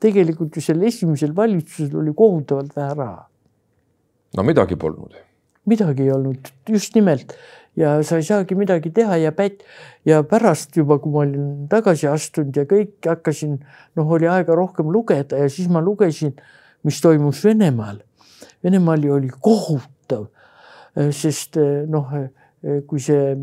tegelikult 0.00 0.56
ju 0.56 0.60
sel 0.60 0.82
esimesel 0.84 1.30
valitsusel 1.36 1.94
oli 2.02 2.12
kohutavalt 2.14 2.74
vähe 2.76 2.94
raha. 2.94 3.28
no 4.36 4.42
midagi 4.42 4.76
polnud. 4.76 5.14
midagi 5.66 6.02
ei 6.02 6.12
olnud, 6.12 6.52
just 6.68 6.94
nimelt 6.94 7.36
ja 7.76 7.96
sa 8.02 8.16
ei 8.16 8.24
saagi 8.24 8.56
midagi 8.56 8.90
teha 8.90 9.16
ja 9.20 9.32
pät- 9.32 9.64
ja 10.04 10.22
pärast 10.22 10.76
juba, 10.76 10.98
kui 10.98 11.12
ma 11.12 11.24
olin 11.24 11.68
tagasi 11.68 12.08
astunud 12.08 12.56
ja 12.56 12.64
kõik 12.64 13.04
hakkasin, 13.04 13.58
noh, 13.96 14.12
oli 14.12 14.28
aega 14.28 14.54
rohkem 14.54 14.88
lugeda 14.92 15.36
ja 15.36 15.48
siis 15.48 15.68
ma 15.68 15.80
lugesin, 15.80 16.32
mis 16.84 17.00
toimus 17.00 17.44
Venemaal. 17.44 18.00
Venemaal 18.64 19.04
ju 19.04 19.14
oli 19.14 19.30
kohutav 19.40 19.95
kohutav. 20.06 20.28
Äh, 20.96 21.12
sest 21.12 21.56
äh, 21.56 21.86
noh, 21.88 22.12
äh, 22.14 22.82
kui 22.86 23.00
see 23.00 23.36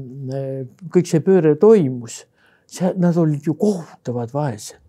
kõik 0.92 1.08
see 1.08 1.22
pööre 1.22 1.56
toimus, 1.56 2.26
see, 2.68 2.94
nad 2.98 3.18
olid 3.18 3.46
ju 3.46 3.54
kohutavad 3.54 4.34
vaesed 4.34 4.80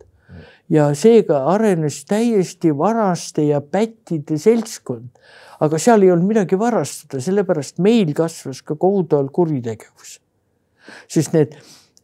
ja 0.73 0.89
seega 0.97 1.45
arenes 1.53 2.01
täiesti 2.09 2.73
varaste 2.75 3.45
ja 3.45 3.61
pättide 3.61 4.39
seltskond. 4.39 5.11
aga 5.61 5.79
seal 5.79 6.03
ei 6.03 6.11
olnud 6.11 6.27
midagi 6.27 6.59
varastada, 6.59 7.21
sellepärast 7.23 7.79
meil 7.79 8.11
kasvas 8.15 8.63
ka 8.63 8.75
kohutavalt 8.75 9.31
kuritegevus. 9.33 10.21
sest 11.09 11.33
need 11.33 11.55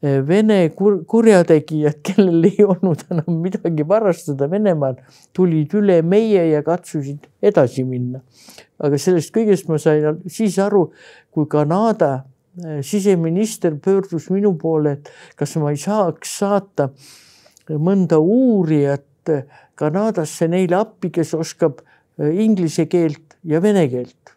Vene 0.00 0.62
kur 0.72 1.02
kurjategijad, 1.04 1.98
kellel 2.06 2.46
ei 2.48 2.64
olnud 2.64 3.02
enam 3.12 3.42
midagi 3.42 3.84
varastada 3.84 4.48
Venemaal, 4.48 4.96
tulid 5.36 5.74
üle 5.76 5.98
meie 6.00 6.46
ja 6.48 6.62
katsusid 6.64 7.28
edasi 7.44 7.84
minna 7.84 8.22
aga 8.80 8.98
sellest 9.00 9.32
kõigest 9.34 9.68
ma 9.70 9.78
sain 9.80 10.20
siis 10.30 10.56
aru, 10.62 10.88
kui 11.32 11.48
Kanada 11.50 12.12
eh, 12.64 12.80
siseminister 12.86 13.76
pöördus 13.82 14.30
minu 14.32 14.54
poole, 14.60 14.98
et 14.98 15.10
kas 15.38 15.56
ma 15.60 15.72
ei 15.74 15.80
saaks 15.80 16.38
saata 16.40 16.90
mõnda 17.70 18.20
uurijat 18.20 19.32
eh, 19.32 19.44
Kanadasse 19.80 20.48
neile 20.50 20.76
appi, 20.80 21.12
kes 21.12 21.34
oskab 21.38 21.80
eh, 21.80 22.32
inglise 22.44 22.88
keelt 22.90 23.38
ja 23.44 23.62
vene 23.62 23.86
keelt. 23.92 24.36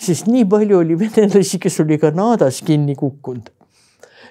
sest 0.00 0.30
nii 0.32 0.46
palju 0.48 0.78
oli 0.80 0.96
venelasi, 0.96 1.58
kes 1.60 1.82
oli 1.84 1.98
Kanadas 2.00 2.62
kinni 2.64 2.96
kukkunud. 2.96 3.50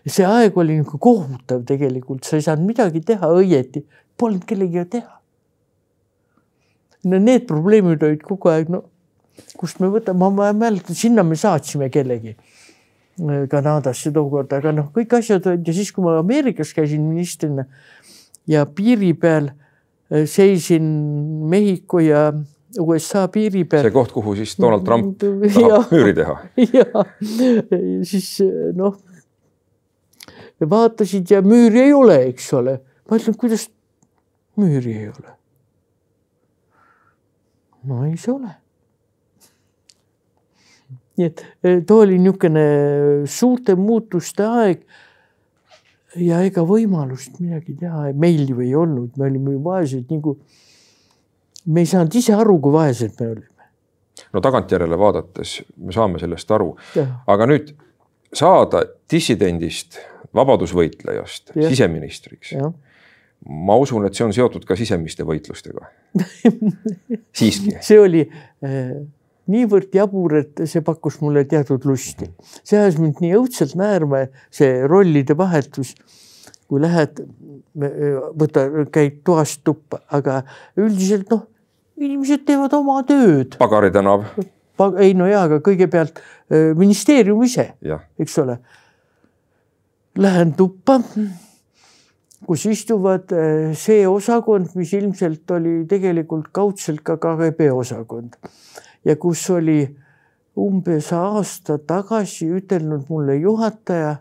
See 0.05 0.25
aeg 0.25 0.57
oli 0.57 0.79
nagu 0.79 0.97
kohutav 1.01 1.63
tegelikult, 1.67 2.23
sa 2.23 2.37
ei 2.37 2.45
saanud 2.45 2.67
midagi 2.69 3.01
teha 3.05 3.31
õieti, 3.35 3.85
polnud 4.19 4.45
kellegagi 4.47 4.89
teha 4.97 5.19
no 7.03 7.19
need 7.19 7.45
probleemid 7.47 8.03
olid 8.03 8.23
kogu 8.25 8.51
aeg, 8.51 8.71
no 8.73 8.83
kust 9.59 9.79
me 9.83 9.89
võtame, 9.91 10.29
ma 10.35 10.51
mäletan, 10.55 10.97
sinna 10.97 11.23
me 11.23 11.37
saatsime 11.39 11.89
kellegi 11.93 12.33
äh, 12.35 13.45
Kanadasse 13.51 14.11
tookord, 14.15 14.51
aga 14.55 14.73
noh, 14.75 14.89
kõik 14.95 15.15
asjad 15.19 15.47
olid 15.51 15.67
ja 15.67 15.75
siis, 15.75 15.93
kui 15.95 16.03
ma 16.05 16.17
Ameerikas 16.19 16.73
käisin 16.75 17.05
ministrina 17.07 17.65
ja 18.49 18.65
piiri 18.67 19.13
peal 19.19 19.51
äh, 19.51 20.25
seisin 20.29 20.89
Mehhiko 21.49 22.03
ja 22.03 22.29
USA 22.79 23.25
piiri 23.31 23.63
peal. 23.65 23.87
see 23.87 23.95
koht, 23.95 24.11
kuhu 24.13 24.35
siis 24.37 24.57
Donald 24.59 24.83
Trump 24.85 25.15
tahab 25.23 25.93
müüri 25.93 26.13
teha. 26.19 26.35
ja 26.75 27.05
siis 28.05 28.35
noh, 28.77 28.99
vaatasid 30.67 31.31
ja 31.31 31.41
müüri 31.41 31.87
ei 31.87 31.93
ole, 31.93 32.21
eks 32.33 32.53
ole. 32.53 32.79
ma 33.09 33.17
ütlen, 33.17 33.37
kuidas 33.39 33.69
müüri 34.59 34.97
ei 34.97 35.07
ole 35.09 35.39
no 37.83 38.05
ei 38.05 38.17
see 38.17 38.33
ole. 38.33 38.55
nii 41.19 41.27
et 41.27 41.41
eh, 41.63 41.81
too 41.83 41.99
oli 42.05 42.15
niisugune 42.19 42.63
suurte 43.27 43.75
muutuste 43.75 44.45
aeg. 44.47 44.83
ja 46.19 46.39
ega 46.47 46.63
võimalust 46.65 47.37
midagi 47.43 47.75
teha 47.79 48.09
meil 48.17 48.47
ju 48.49 48.63
ei 48.65 48.73
olnud, 48.75 49.13
me 49.17 49.27
olime 49.27 49.55
ju 49.55 49.63
vaesed 49.63 50.11
nagu. 50.11 50.37
me 51.67 51.85
ei 51.85 51.91
saanud 51.91 52.15
ise 52.15 52.35
aru, 52.35 52.59
kui 52.59 52.75
vaesed 52.75 53.19
me 53.19 53.31
olime. 53.35 53.69
no 54.33 54.43
tagantjärele 54.43 54.99
vaadates 54.99 55.59
me 55.77 55.95
saame 55.95 56.19
sellest 56.19 56.51
aru, 56.51 56.73
aga 57.27 57.49
nüüd 57.51 57.75
saada 58.33 58.83
dissidendist, 59.09 59.97
vabadusvõitlejast 60.35 61.55
ja. 61.55 61.69
siseministriks 61.69 62.53
ma 63.47 63.77
usun, 63.79 64.03
et 64.07 64.17
see 64.17 64.25
on 64.27 64.33
seotud 64.35 64.65
ka 64.67 64.75
sisemiste 64.79 65.23
võitlustega 65.27 65.87
siiski. 67.39 67.77
see 67.85 67.99
oli, 68.01 68.25
eh, 68.65 68.97
niivõrd 69.49 69.95
jabur, 69.95 70.37
et 70.43 70.63
see 70.69 70.83
pakkus 70.85 71.19
mulle 71.23 71.45
teatud 71.49 71.85
lusti. 71.89 72.29
see 72.61 72.79
ajas 72.79 72.99
mind 73.01 73.21
nii 73.23 73.35
õudselt 73.39 73.75
naerma, 73.79 74.25
see 74.53 74.83
rollide 74.87 75.37
vahetus. 75.37 75.95
kui 76.69 76.81
lähed, 76.83 77.23
võta, 78.37 78.67
käid 78.93 79.23
toast 79.25 79.63
tuppa, 79.65 80.03
aga 80.13 80.43
üldiselt 80.77 81.31
noh, 81.33 81.47
inimesed 81.97 82.43
teevad 82.45 82.75
oma 82.77 82.99
tööd. 83.07 83.57
Pagari 83.57 83.89
tänav. 83.91 84.27
ei 85.01 85.15
no 85.17 85.25
jaa, 85.25 85.47
aga 85.49 85.57
kõigepealt 85.65 86.21
äh, 86.21 86.75
ministeerium 86.77 87.41
ise, 87.43 87.71
eks 88.21 88.37
ole. 88.43 88.59
Lähen 90.19 90.53
tuppa 90.53 90.99
kus 92.47 92.65
istuvad 92.65 93.31
eh, 93.35 93.75
see 93.77 94.07
osakond, 94.07 94.71
mis 94.79 94.93
ilmselt 94.97 95.51
oli 95.55 95.83
tegelikult 95.89 96.49
kaudselt 96.55 97.03
ka 97.05 97.17
KGB 97.21 97.69
osakond 97.75 98.37
ja 99.05 99.15
kus 99.19 99.43
oli 99.53 99.83
umbes 100.59 101.11
aasta 101.15 101.77
tagasi 101.77 102.49
ütelnud 102.59 103.05
mulle 103.09 103.37
juhataja. 103.39 104.17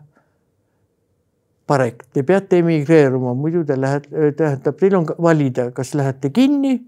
Parek, 1.69 2.07
te 2.13 2.23
peate 2.25 2.63
emigreeruma, 2.63 3.35
muidu 3.37 3.61
te 3.67 3.75
lähete, 3.77 4.31
tähendab, 4.37 4.77
teil 4.79 4.95
on 4.97 5.05
valida, 5.21 5.67
kas 5.75 5.93
lähete 5.93 6.31
kinni 6.33 6.79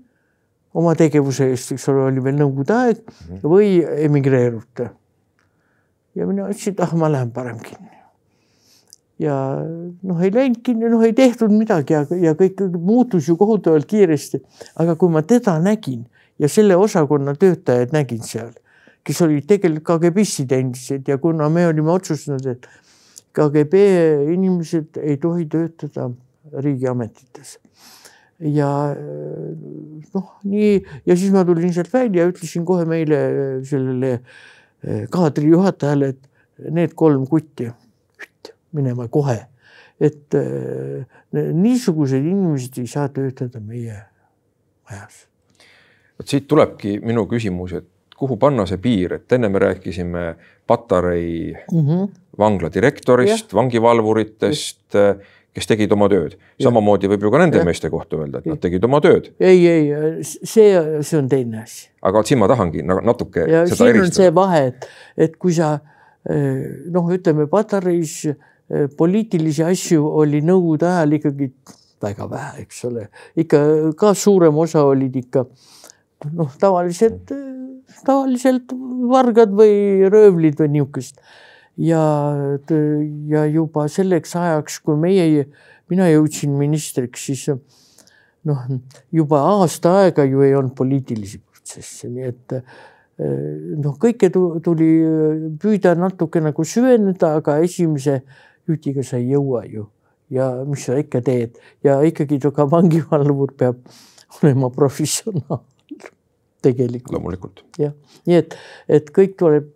oma 0.74 0.96
tegevuse 0.98 1.52
eest, 1.52 1.76
eks 1.76 1.86
ole, 1.92 2.08
oli 2.10 2.24
veel 2.24 2.40
nõukogude 2.40 2.78
aeg 2.80 3.02
mhm. 3.04 3.42
või 3.46 3.74
emigreerute. 4.08 4.90
ja 6.16 6.28
mina 6.28 6.50
ütlesin, 6.50 6.74
et 6.74 6.86
ah, 6.88 6.96
ma 6.98 7.12
lähen 7.12 7.34
parem 7.36 7.60
kinni 7.62 8.01
ja 9.22 9.36
noh, 9.62 10.22
ei 10.24 10.32
läinudki, 10.34 10.74
noh, 10.80 11.04
ei 11.06 11.14
tehtud 11.18 11.54
midagi 11.54 11.96
ja, 11.96 12.02
ja 12.24 12.34
kõik 12.38 12.64
muutus 12.74 13.30
ju 13.30 13.38
kohutavalt 13.38 13.88
kiiresti. 13.90 14.42
aga 14.82 14.96
kui 15.00 15.14
ma 15.14 15.22
teda 15.22 15.58
nägin 15.62 16.06
ja 16.42 16.50
selle 16.50 16.78
osakonna 16.80 17.36
töötajaid 17.38 17.94
nägin 17.94 18.24
seal, 18.26 18.54
kes 19.06 19.22
olid 19.26 19.46
tegelikult 19.50 19.86
KGB-stid 19.90 20.56
endised 20.58 21.10
ja 21.10 21.20
kuna 21.22 21.50
me 21.50 21.68
olime 21.70 21.94
otsustanud, 21.94 22.46
et 22.56 22.70
KGB 23.38 23.84
inimesed 24.34 24.98
ei 25.02 25.20
tohi 25.22 25.46
töötada 25.52 26.10
riigiametites. 26.66 27.60
ja 28.42 28.72
noh, 30.16 30.34
nii 30.50 30.74
ja 31.06 31.16
siis 31.16 31.30
ma 31.34 31.46
tulin 31.46 31.74
sealt 31.76 31.94
välja 31.94 32.26
ja 32.26 32.32
ütlesin 32.32 32.66
kohe 32.66 32.88
meile 32.90 33.22
sellele 33.70 34.16
kaadrijuhatajale, 35.14 36.10
et 36.16 36.72
need 36.74 36.98
kolm 36.98 37.28
kutti 37.30 37.70
minema 38.72 39.08
kohe. 39.08 39.40
et 40.02 40.34
äh, 40.34 41.06
niisugused 41.54 42.26
inimesed 42.26 42.80
ei 42.82 42.88
saa 42.90 43.10
töötada 43.14 43.60
meie 43.60 44.00
majas. 44.90 45.28
vot 46.18 46.28
siit 46.28 46.48
tulebki 46.48 47.00
minu 47.06 47.28
küsimus, 47.30 47.76
et 47.78 47.88
kuhu 48.22 48.38
panna 48.38 48.66
see 48.70 48.78
piir, 48.82 49.18
et 49.18 49.38
enne 49.38 49.50
me 49.50 49.60
rääkisime 49.62 50.36
Patarei 50.68 51.54
mm 51.72 51.88
-hmm. 51.88 52.10
vangla 52.38 52.70
direktorist, 52.74 53.54
vangivalvuritest, 53.54 54.98
kes 55.54 55.68
tegid 55.68 55.92
oma 55.92 56.08
tööd. 56.10 56.38
samamoodi 56.64 57.10
võib 57.12 57.26
ju 57.26 57.32
ka 57.32 57.42
nende 57.42 57.58
ja. 57.58 57.66
meeste 57.68 57.90
kohta 57.90 58.18
öelda, 58.18 58.40
et 58.40 58.46
nad 58.46 58.60
tegid 58.62 58.84
oma 58.88 59.02
tööd. 59.02 59.32
ei, 59.40 59.68
ei, 59.68 59.90
see, 60.24 60.70
see 61.02 61.20
on 61.20 61.30
teine 61.30 61.64
asi. 61.64 61.90
aga 62.02 62.24
siin 62.24 62.40
ma 62.40 62.48
tahangi 62.48 62.84
natuke 62.84 63.48
ja 63.50 63.66
seda 63.68 63.90
eristada. 63.90 64.16
see 64.22 64.36
vahe, 64.36 64.62
et, 64.68 64.88
et 65.18 65.38
kui 65.38 65.54
sa 65.54 65.74
äh, 65.74 66.88
noh, 66.94 67.12
ütleme 67.12 67.48
Patareis 67.48 68.28
poliitilisi 68.98 69.64
asju 69.66 70.04
oli 70.22 70.42
nõukogude 70.46 70.88
ajal 70.88 71.18
ikkagi 71.18 71.50
väga 72.02 72.28
vähe, 72.32 72.66
eks 72.66 72.84
ole, 72.88 73.08
ikka 73.40 73.60
ka 74.00 74.14
suurem 74.18 74.58
osa 74.64 74.84
olid 74.88 75.16
ikka 75.22 75.46
noh, 76.38 76.52
tavalised, 76.62 77.34
tavaliselt 78.06 78.74
vargad 79.12 79.54
või 79.58 80.08
röövlid 80.10 80.60
või 80.62 80.72
niisugust. 80.78 81.20
ja, 81.78 82.02
ja 83.32 83.46
juba 83.50 83.88
selleks 83.90 84.36
ajaks, 84.36 84.80
kui 84.86 84.98
meie, 85.00 85.46
mina 85.92 86.08
jõudsin 86.10 86.56
ministriks, 86.58 87.26
siis 87.28 87.48
noh, 88.48 88.64
juba 89.12 89.44
aasta 89.58 89.98
aega 90.06 90.26
ju 90.26 90.42
ei 90.46 90.56
olnud 90.56 90.76
poliitilisi 90.78 91.42
protsesse, 91.44 92.10
nii 92.10 92.30
et 92.32 92.58
noh, 93.22 93.98
kõike 94.02 94.32
tuli 94.34 94.92
püüda 95.62 95.94
natuke 96.00 96.42
nagu 96.42 96.66
süveneda, 96.66 97.36
aga 97.42 97.60
esimese 97.66 98.22
jutiga 98.70 99.04
sa 99.06 99.20
ei 99.20 99.32
jõua 99.32 99.66
ju 99.70 99.88
ja 100.32 100.48
mis 100.68 100.86
sa 100.88 100.98
ikka 101.00 101.22
teed 101.26 101.60
ja 101.84 102.00
ikkagi 102.08 102.40
ka 102.56 102.68
vangivalvur 102.72 103.54
peab 103.60 103.82
olema 104.40 104.70
professionaal 104.74 105.64
tegelikult. 106.66 107.14
loomulikult. 107.16 107.64
jah, 107.80 107.94
nii 108.30 108.38
et, 108.40 108.56
et 108.88 109.10
kõik 109.14 109.36
tuleb, 109.40 109.74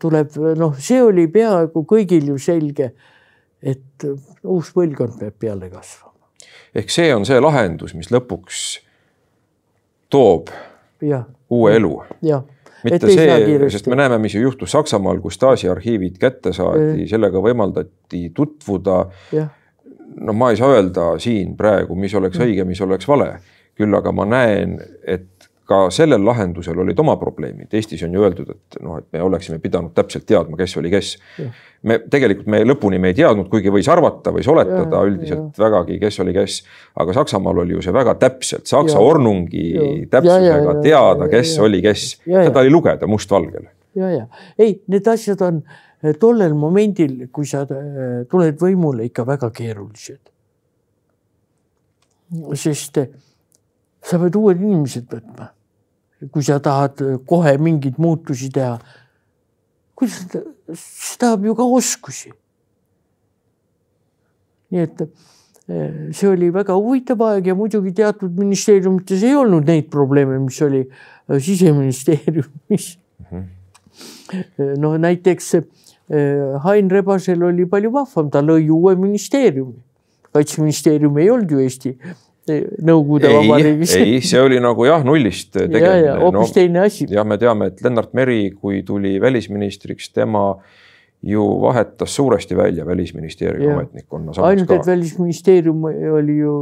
tuleb 0.00 0.38
noh, 0.58 0.78
see 0.78 1.02
oli 1.02 1.26
peaaegu 1.32 1.84
kõigil 1.88 2.32
ju 2.32 2.38
selge, 2.40 2.92
et 3.62 4.08
uus 4.42 4.72
põlvkond 4.74 5.18
peab 5.20 5.36
peale 5.42 5.68
kasvama. 5.72 6.16
ehk 6.74 6.90
see 6.90 7.12
on 7.14 7.28
see 7.28 7.40
lahendus, 7.42 7.96
mis 7.98 8.10
lõpuks 8.14 8.64
toob 10.12 10.50
ja. 11.04 11.24
uue 11.50 11.76
elu. 11.76 11.94
jah 12.24 12.46
mitte 12.84 13.10
see, 13.10 13.70
sest 13.72 13.88
me 13.90 13.98
näeme, 13.98 14.18
mis 14.22 14.36
ju 14.36 14.42
juhtus 14.42 14.74
Saksamaal, 14.74 15.20
kus 15.24 15.38
Stasi 15.38 15.70
arhiivid 15.70 16.18
kätte 16.20 16.52
saadi, 16.56 17.06
sellega 17.10 17.42
võimaldati 17.42 18.28
tutvuda. 18.34 19.02
no 20.22 20.32
ma 20.36 20.50
ei 20.52 20.60
saa 20.60 20.74
öelda 20.74 21.12
siin 21.22 21.56
praegu, 21.56 21.96
mis 21.96 22.14
oleks 22.14 22.38
mm. 22.38 22.44
õige, 22.46 22.64
mis 22.68 22.80
oleks 22.84 23.08
vale, 23.08 23.30
küll 23.78 23.94
aga 23.96 24.12
ma 24.12 24.26
näen, 24.28 24.76
et 25.08 25.31
ka 25.72 25.80
sellel 25.94 26.22
lahendusel 26.24 26.78
olid 26.84 26.98
oma 27.00 27.16
probleemid. 27.20 27.72
Eestis 27.74 28.02
on 28.06 28.14
ju 28.14 28.22
öeldud, 28.22 28.50
et 28.52 28.78
noh, 28.84 28.98
et 29.00 29.06
me 29.14 29.22
oleksime 29.24 29.58
pidanud 29.62 29.94
täpselt 29.96 30.26
teadma, 30.28 30.58
kes 30.60 30.76
oli 30.80 30.92
kes. 30.92 31.12
me 31.88 31.98
tegelikult 32.10 32.50
me 32.52 32.60
lõpuni 32.62 33.00
me 33.02 33.10
ei 33.10 33.16
teadnud, 33.18 33.48
kuigi 33.50 33.72
võis 33.74 33.88
arvata, 33.90 34.30
võis 34.34 34.48
oletada 34.48 35.00
ja, 35.00 35.06
üldiselt 35.08 35.58
ja. 35.58 35.64
vägagi, 35.64 35.98
kes 36.02 36.20
oli 36.22 36.34
kes. 36.36 36.58
aga 37.02 37.16
Saksamaal 37.16 37.62
oli 37.64 37.76
ju 37.76 37.84
see 37.84 37.94
väga 37.94 38.14
täpselt 38.20 38.68
Saksa 38.70 38.98
ja. 38.98 39.04
ornungi 39.04 39.64
ja. 39.72 39.86
täpsusega 40.12 40.58
ja, 40.58 40.66
ja, 40.68 40.76
teada, 40.84 41.30
kes 41.32 41.56
ja, 41.56 41.62
oli 41.66 41.82
kes. 41.82 42.04
seda 42.26 42.60
oli 42.60 42.70
lugeda 42.70 43.08
mustvalgel. 43.10 43.66
ja, 43.98 44.12
ja 44.12 44.26
ei, 44.58 44.76
need 44.92 45.08
asjad 45.10 45.42
on 45.48 45.62
eh, 46.02 46.14
tollel 46.20 46.54
momendil, 46.58 47.26
kui 47.32 47.48
sa 47.48 47.64
eh, 47.66 48.22
tuled 48.30 48.60
võimule 48.60 49.08
ikka 49.10 49.26
väga 49.26 49.50
keerulised. 49.56 50.22
sest 52.58 53.02
eh, 53.02 53.10
sa 54.02 54.18
pead 54.22 54.38
uued 54.38 54.62
inimesed 54.62 55.08
võtma. 55.10 55.50
Kui 56.30 56.44
sa 56.44 56.58
tahad 56.62 57.00
kohe 57.26 57.56
mingeid 57.58 57.98
muutusi 57.98 58.50
teha. 58.52 58.78
kuidas, 59.96 60.24
see 60.74 61.18
tahab 61.18 61.44
ju 61.46 61.54
ka 61.54 61.66
oskusi. 61.78 62.32
nii 64.72 64.82
et 64.82 65.02
eh, 65.02 66.10
see 66.16 66.28
oli 66.30 66.50
väga 66.52 66.76
huvitav 66.78 67.20
aeg 67.28 67.46
ja 67.50 67.54
muidugi 67.54 67.92
teatud 67.92 68.38
ministeeriumites 68.38 69.22
ei 69.22 69.34
olnud 69.36 69.68
neid 69.68 69.90
probleeme, 69.92 70.38
mis 70.38 70.62
oli 70.62 70.82
eh, 70.86 71.38
siseministeeriumis 71.38 72.98
mm. 73.18 73.26
-hmm. 73.30 74.76
no 74.78 74.96
näiteks 74.96 75.56
Hain 76.60 76.90
Rebasel 76.90 77.42
oli 77.42 77.64
palju 77.64 77.92
vahvam, 77.92 78.28
ta 78.30 78.42
lõi 78.42 78.68
uue 78.70 78.94
ministeeriumi. 78.96 79.78
kaitseministeerium 80.32 81.18
ei 81.18 81.30
olnud 81.30 81.50
ju 81.50 81.58
Eesti 81.60 81.98
Nõukogude 82.42 83.30
Vabariigis. 83.30 83.94
ei, 84.00 84.16
see 84.26 84.40
oli 84.42 84.58
nagu 84.62 84.86
jah, 84.88 85.04
nullist 85.06 85.52
tegemine. 85.56 86.16
hoopis 86.24 86.48
no, 86.50 86.54
teine 86.56 86.86
asi. 86.88 87.06
jah, 87.10 87.26
me 87.28 87.38
teame, 87.38 87.70
et 87.70 87.82
Lennart 87.84 88.14
Meri, 88.18 88.48
kui 88.50 88.82
tuli 88.86 89.20
välisministriks, 89.22 90.10
tema 90.10 90.48
ju 91.22 91.44
vahetas 91.62 92.16
suuresti 92.16 92.56
välja 92.56 92.86
välisministeeriumi 92.86 93.72
ametnikkonna. 93.72 94.32
ainult, 94.36 94.70
et 94.70 94.86
välisministeerium 94.86 95.84
oli 96.18 96.36
ju 96.36 96.54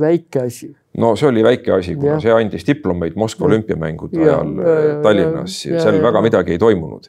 väike 0.00 0.40
asi. 0.40 0.72
no 0.98 1.14
see 1.16 1.28
oli 1.28 1.44
väike 1.44 1.72
asi, 1.72 1.94
kuna 1.94 2.16
ja. 2.16 2.20
see 2.20 2.32
andis 2.34 2.66
diplomeid 2.66 3.14
Moskva 3.16 3.46
olümpiamängude 3.46 4.18
ajal 4.18 4.50
ja, 4.58 4.96
Tallinnas 5.02 5.60
ja, 5.66 5.76
ja 5.76 5.82
seal 5.86 6.00
ja, 6.00 6.02
väga 6.02 6.22
midagi 6.22 6.52
ei 6.52 6.58
toimunud. 6.58 7.06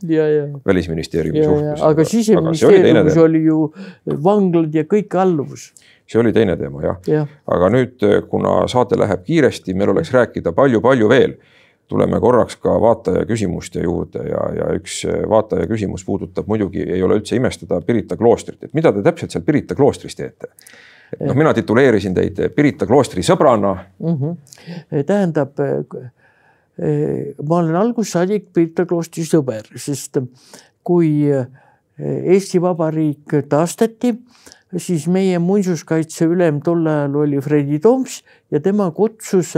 välisministeeriumi 0.65 1.43
suhtes. 1.43 1.81
aga 1.81 2.05
siseministeeriumis 2.05 3.17
oli, 3.17 3.23
oli 3.25 3.43
ju 3.47 3.73
vanglad 4.23 4.75
ja 4.75 4.85
kõik 4.85 5.17
alluvus 5.17 5.71
see 6.09 6.19
oli 6.19 6.33
teine 6.33 6.57
teema 6.57 6.83
jah 6.83 6.99
ja.. 7.07 7.23
aga 7.53 7.69
nüüd, 7.73 8.03
kuna 8.29 8.63
saade 8.71 8.97
läheb 8.99 9.23
kiiresti, 9.27 9.75
meil 9.77 9.93
oleks 9.93 10.11
rääkida 10.13 10.53
palju-palju 10.57 11.09
veel. 11.09 11.37
tuleme 11.89 12.19
korraks 12.21 12.59
ka 12.61 12.75
vaataja 12.81 13.23
küsimuste 13.25 13.81
juurde 13.81 14.21
ja, 14.29 14.41
ja 14.53 14.67
üks 14.77 15.01
vaataja 15.29 15.65
küsimus 15.67 16.05
puudutab 16.05 16.47
muidugi 16.47 16.83
ei 16.85 17.01
ole 17.03 17.17
üldse 17.17 17.35
imestada 17.35 17.81
Pirita 17.81 18.17
kloostrit, 18.17 18.63
et 18.63 18.73
mida 18.77 18.93
te 18.93 19.01
täpselt 19.05 19.33
seal 19.33 19.45
Pirita 19.45 19.75
kloostris 19.75 20.15
teete? 20.15 20.53
et 21.13 21.25
noh, 21.25 21.37
mina 21.37 21.53
tituleerisin 21.53 22.13
teid 22.17 22.41
Pirita 22.55 22.85
kloostri 22.89 23.25
sõbrana 23.25 23.75
mm. 23.99 24.15
-hmm. 24.15 25.03
tähendab, 25.05 25.57
ma 27.49 27.55
olen 27.61 27.75
algusest 27.75 28.17
saadik 28.17 28.53
Pirita 28.53 28.85
kloostri 28.85 29.25
sõber, 29.25 29.65
sest 29.75 30.21
kui 30.83 31.29
Eesti 31.99 32.61
Vabariik 32.61 33.33
taastati 33.49 34.13
siis 34.77 35.07
meie 35.07 35.39
muinsuskaitse 35.39 36.25
ülem 36.29 36.61
tol 36.61 36.85
ajal 36.87 37.15
oli 37.15 37.39
Fredi 37.41 37.79
Toms 37.79 38.23
ja 38.51 38.59
tema 38.59 38.91
kutsus 38.91 39.55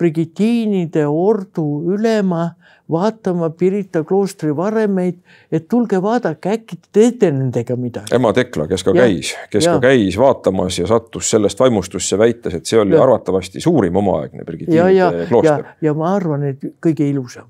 Brigitiinide 0.00 1.06
ordu 1.06 1.82
ülema 1.92 2.50
vaatama 2.90 3.50
Pirita 3.50 4.00
kloostri 4.04 4.50
varemeid, 4.56 5.18
et 5.52 5.68
tulge 5.68 6.00
vaadake, 6.02 6.50
äkki 6.56 6.76
te 6.76 6.88
teete 6.92 7.28
nendega 7.30 7.76
midagi. 7.76 8.14
ema 8.16 8.32
Tekla, 8.32 8.66
kes 8.66 8.82
ka 8.82 8.90
Ja. 8.90 9.02
käis, 9.02 9.34
kes 9.50 9.64
Ja. 9.66 9.72
ka 9.74 9.80
käis 9.88 10.18
vaatamas 10.18 10.78
ja 10.78 10.86
sattus 10.86 11.30
sellest 11.30 11.60
vaimustusse, 11.60 12.18
väites, 12.18 12.54
et 12.54 12.66
see 12.66 12.80
oli 12.80 12.94
Ja. 12.94 13.02
arvatavasti 13.02 13.60
suurim 13.60 13.96
omaaegne 13.96 14.44
Brigitiinide 14.44 14.92
ja 14.92 15.12
klooster., 15.28 15.64
ja 15.82 15.94
ma 15.94 16.14
arvan, 16.16 16.42
et 16.44 16.58
kõige 16.80 17.02
ilusam. 17.10 17.44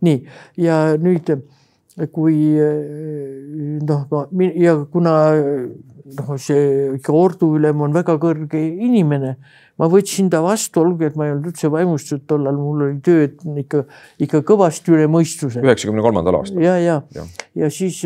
nii, 0.00 0.26
ja 0.56 0.96
nüüd 0.96 1.28
kui 2.14 2.36
noh, 3.82 4.04
ma 4.10 4.26
ja 4.54 4.76
kuna 4.92 5.14
noh, 6.16 6.30
see 6.40 6.94
ikka 6.96 7.14
orduülem 7.14 7.82
on 7.84 7.94
väga 7.94 8.16
kõrge 8.22 8.60
inimene, 8.60 9.34
ma 9.80 9.88
võtsin 9.90 10.30
ta 10.32 10.42
vastu, 10.44 10.82
olgugi 10.84 11.08
et 11.10 11.18
ma 11.18 11.26
ei 11.26 11.34
olnud 11.34 11.50
üldse 11.52 11.70
vaimustatud 11.72 12.26
tollal, 12.30 12.58
mul 12.60 12.86
oli 12.88 12.98
töö 13.04 13.28
ikka, 13.62 13.84
ikka 14.22 14.42
kõvasti 14.46 14.94
üle 14.94 15.06
mõistuse. 15.10 15.62
üheksakümne 15.64 16.04
kolmandal 16.04 16.40
aastal. 16.40 16.62
ja, 16.64 16.76
ja, 16.80 17.00
Jah. 17.16 17.30
ja 17.58 17.70
siis, 17.74 18.02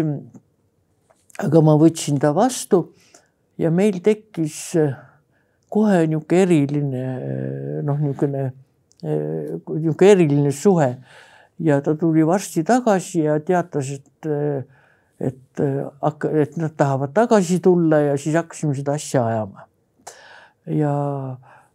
aga 1.42 1.64
ma 1.64 1.76
võtsin 1.80 2.20
ta 2.22 2.34
vastu 2.36 2.86
ja 3.60 3.70
meil 3.74 4.00
tekkis 4.04 4.58
äh, 4.80 4.94
kohe 5.74 6.04
niisugune 6.06 6.42
eriline 6.44 7.04
noh, 7.86 8.00
niisugune, 8.00 8.48
niisugune 9.02 10.10
eriline 10.14 10.54
suhe 10.54 10.94
ja 11.58 11.80
ta 11.82 11.94
tuli 11.94 12.26
varsti 12.26 12.64
tagasi 12.66 13.24
ja 13.26 13.38
teatas, 13.40 13.90
et, 13.94 14.30
et 15.20 15.64
hakka, 16.02 16.30
et 16.42 16.56
nad 16.60 16.74
tahavad 16.76 17.14
tagasi 17.14 17.60
tulla 17.62 18.00
ja 18.10 18.16
siis 18.18 18.36
hakkasime 18.38 18.74
seda 18.74 18.96
asja 18.98 19.26
ajama. 19.26 19.68
ja 20.66 20.94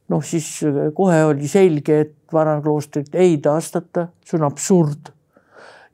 noh, 0.10 0.26
siis 0.26 0.50
kohe 0.98 1.24
oli 1.30 1.48
selge, 1.48 2.02
et 2.08 2.34
vanakloostrit 2.34 3.16
ei 3.16 3.38
taastata, 3.44 4.10
see 4.26 4.40
on 4.40 4.48
absurd 4.50 5.14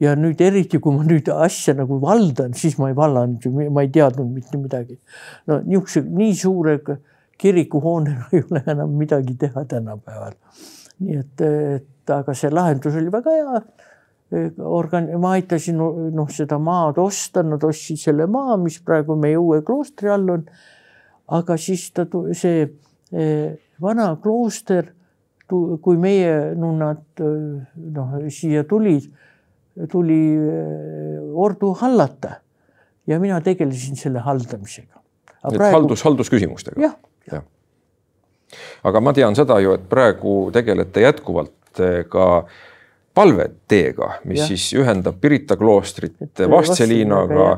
ja 0.02 0.16
nüüd 0.20 0.42
eriti, 0.44 0.80
kui 0.84 0.96
ma 0.96 1.06
nüüd 1.08 1.30
asja 1.32 1.76
nagu 1.78 2.00
valdan, 2.02 2.56
siis 2.58 2.78
ma 2.80 2.90
ei 2.92 2.98
vallanud 2.98 3.44
ju, 3.46 3.52
ma 3.72 3.84
ei 3.86 3.92
teadnud 3.94 4.32
mitte 4.32 4.60
midagi. 4.60 4.98
no 5.48 5.62
niisuguse, 5.64 6.04
nii 6.04 6.36
suure 6.36 6.80
kirikuhoonena 7.38 8.30
ei 8.34 8.44
ole 8.50 8.64
enam 8.74 8.96
midagi 9.00 9.36
teha 9.40 9.66
tänapäeval. 9.72 10.36
nii 11.00 11.20
et, 11.20 11.46
et 11.46 11.88
aga 12.14 12.36
see 12.38 12.52
lahendus 12.54 12.96
oli 13.00 13.12
väga 13.14 13.36
hea. 13.36 13.62
organ-, 14.66 15.12
ma 15.22 15.36
aitasin 15.38 15.78
noh, 15.78 16.30
seda 16.34 16.58
maad 16.60 16.98
osta, 17.02 17.44
nad 17.46 17.64
ostsid 17.64 18.02
selle 18.02 18.28
maa, 18.28 18.58
mis 18.58 18.80
praegu 18.84 19.16
meie 19.20 19.38
uue 19.38 19.62
kloostri 19.66 20.10
all 20.10 20.30
on. 20.34 20.46
aga 21.38 21.58
siis 21.58 21.92
ta, 21.94 22.08
see 22.34 22.66
vana 23.82 24.10
klooster, 24.22 24.92
kui 25.48 25.98
meie 26.02 26.56
nunnad 26.58 27.22
noh, 27.22 28.18
siia 28.34 28.66
tulid 28.66 29.12
tuli 29.92 30.20
ordu 31.36 31.74
hallata 31.82 32.40
ja 33.08 33.20
mina 33.20 33.42
tegelesin 33.44 34.00
selle 34.00 34.24
haldamisega. 34.26 35.02
Praegu... 35.46 35.76
haldus, 35.76 36.04
haldusküsimustega. 36.04 36.82
jah 36.82 36.96
ja. 37.32 37.42
aga 38.84 39.02
ma 39.02 39.14
tean 39.14 39.36
seda 39.38 39.60
ju, 39.62 39.76
et 39.78 39.86
praegu 39.90 40.36
tegelete 40.54 41.04
jätkuvalt 41.06 41.54
ka 42.10 42.46
palveteega, 43.16 44.10
mis 44.28 44.42
ja. 44.42 44.48
siis 44.52 44.68
ühendab 44.76 45.20
Pirita 45.22 45.58
kloostrit 45.58 46.44
Vastseliinaga. 46.52 47.50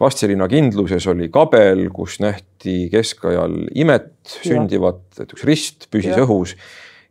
Vastseliina 0.00 0.48
kindluses 0.50 1.06
oli 1.06 1.28
kabel, 1.32 1.86
kus 1.94 2.18
nähti 2.20 2.88
keskajal 2.90 3.54
imet 3.78 4.10
sündivat, 4.42 5.04
et 5.22 5.36
üks 5.36 5.46
rist 5.46 5.86
püsis 5.92 6.16
ja. 6.16 6.24
õhus 6.26 6.56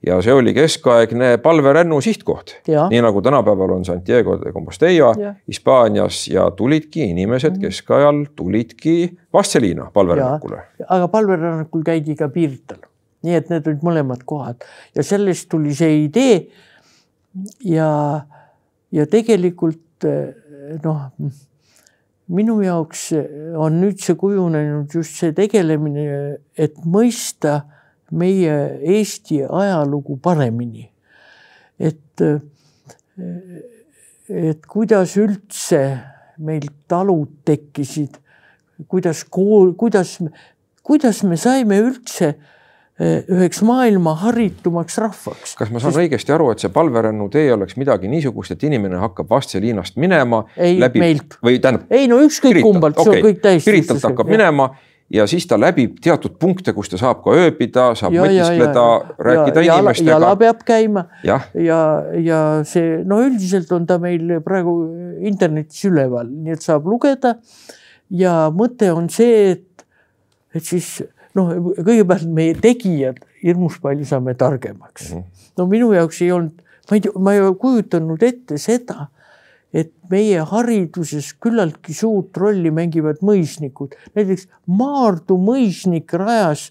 ja 0.04 0.18
see 0.24 0.34
oli 0.36 0.54
keskaegne 0.54 1.38
palverännu 1.44 2.02
sihtkoht. 2.02 2.56
nii 2.68 3.02
nagu 3.02 3.22
tänapäeval 3.22 3.78
on 3.78 3.86
Santiago 3.86 4.38
de 4.42 4.52
Compostela 4.52 5.34
Hispaanias 5.48 6.28
ja 6.28 6.52
tulidki 6.52 7.04
inimesed 7.04 7.60
keskajal 7.62 8.26
tulidki 8.36 9.18
Vastseliina 9.34 9.92
palverännakule. 9.94 10.62
aga 10.90 11.08
palverännakul 11.08 11.84
käidi 11.84 12.16
ka 12.16 12.30
Pirital, 12.30 12.84
nii 13.24 13.40
et 13.40 13.50
need 13.52 13.68
olid 13.70 13.86
mõlemad 13.86 14.24
kohad 14.28 14.64
ja 14.96 15.06
sellest 15.06 15.50
tuli 15.52 15.76
see 15.76 16.04
idee. 16.06 16.38
ja, 17.66 17.90
ja 18.92 19.06
tegelikult 19.10 20.08
noh, 20.84 21.06
minu 22.34 22.60
jaoks 22.64 23.10
on 23.60 23.80
nüüd 23.82 24.02
see 24.04 24.18
kujunenud 24.20 24.94
just 24.94 25.20
see 25.20 25.34
tegelemine, 25.36 26.40
et 26.58 26.78
mõista 26.86 27.62
meie 28.14 28.56
Eesti 28.96 29.42
ajalugu 29.44 30.18
paremini. 30.22 30.90
et, 31.80 32.22
et 34.30 34.66
kuidas 34.70 35.18
üldse 35.18 35.82
meil 36.38 36.68
talud 36.88 37.42
tekkisid, 37.46 38.20
kuidas 38.88 39.24
kool, 39.26 39.74
kuidas, 39.78 40.20
kuidas 40.86 41.24
me 41.28 41.38
saime 41.38 41.80
üldse 41.82 42.34
üheks 43.02 43.64
maailma 43.66 44.14
haritumaks 44.22 45.00
rahvaks. 45.02 45.56
kas 45.58 45.72
ma 45.74 45.82
saan 45.82 45.96
Sest... 45.96 46.04
õigesti 46.04 46.34
aru, 46.36 46.52
et 46.54 46.62
see 46.62 46.70
palverännu 46.74 47.26
tee 47.34 47.48
oleks 47.54 47.74
midagi 47.82 48.10
niisugust, 48.12 48.54
et 48.54 48.64
inimene 48.70 49.00
hakkab 49.02 49.32
Vastseliinast 49.34 49.98
minema? 49.98 50.44
ei 50.58 50.78
läbi... 50.80 51.02
meilt. 51.02 51.40
või 51.42 51.58
tähendab. 51.62 51.88
ei 51.90 52.06
no 52.12 52.20
ükskõik 52.22 52.62
kumbalt 52.62 53.00
okay., 53.00 53.10
see 53.10 53.24
on 53.24 53.30
kõik 53.30 53.40
täiesti. 53.42 53.72
Piritalt 53.72 54.06
hakkab 54.12 54.30
ja. 54.30 54.36
minema 54.38 54.68
ja 55.14 55.26
siis 55.30 55.48
ta 55.50 55.58
läbib 55.58 55.98
teatud 56.06 56.36
punkte, 56.42 56.76
kus 56.78 56.92
ta 56.92 57.00
saab 57.02 57.24
ka 57.26 57.34
ööbida, 57.38 57.88
saab 57.98 58.14
ja, 58.14 58.28
mõtiskleda, 58.28 58.86
rääkida 59.26 59.66
ja, 59.66 59.80
inimestega. 59.80 60.14
jala 60.14 60.30
peab 60.44 60.62
käima 60.68 61.06
ja, 61.26 61.40
ja, 61.58 61.80
ja 62.22 62.40
see 62.68 63.00
no 63.10 63.24
üldiselt 63.26 63.74
on 63.74 63.90
ta 63.90 63.98
meil 64.04 64.38
praegu 64.46 64.78
internetis 65.26 65.82
üleval, 65.90 66.30
nii 66.30 66.54
et 66.58 66.66
saab 66.66 66.86
lugeda. 66.90 67.40
ja 68.14 68.38
mõte 68.54 68.94
on 68.94 69.10
see, 69.10 69.58
et, 69.58 69.86
et 70.54 70.66
siis 70.66 71.00
noh, 71.36 71.54
kõigepealt 71.80 72.28
meie 72.30 72.54
tegijad 72.60 73.20
hirmus 73.44 73.80
palju 73.82 74.06
saame 74.06 74.36
targemaks. 74.40 75.12
-hmm. 75.12 75.48
no 75.58 75.68
minu 75.68 75.92
jaoks 75.94 76.22
ei 76.22 76.32
olnud, 76.32 76.62
ma 76.90 76.98
ei 76.98 77.02
tea, 77.02 77.20
ma 77.20 77.34
ei 77.34 77.54
kujutanud 77.60 78.24
ette 78.24 78.58
seda 78.58 79.08
et 79.74 79.90
meie 80.12 80.44
hariduses 80.46 81.32
küllaltki 81.42 81.96
suurt 81.98 82.38
rolli 82.38 82.72
mängivad 82.72 83.24
mõisnikud. 83.26 83.98
näiteks 84.14 84.46
Maardu 84.70 85.38
mõisnik 85.42 86.14
rajas 86.14 86.70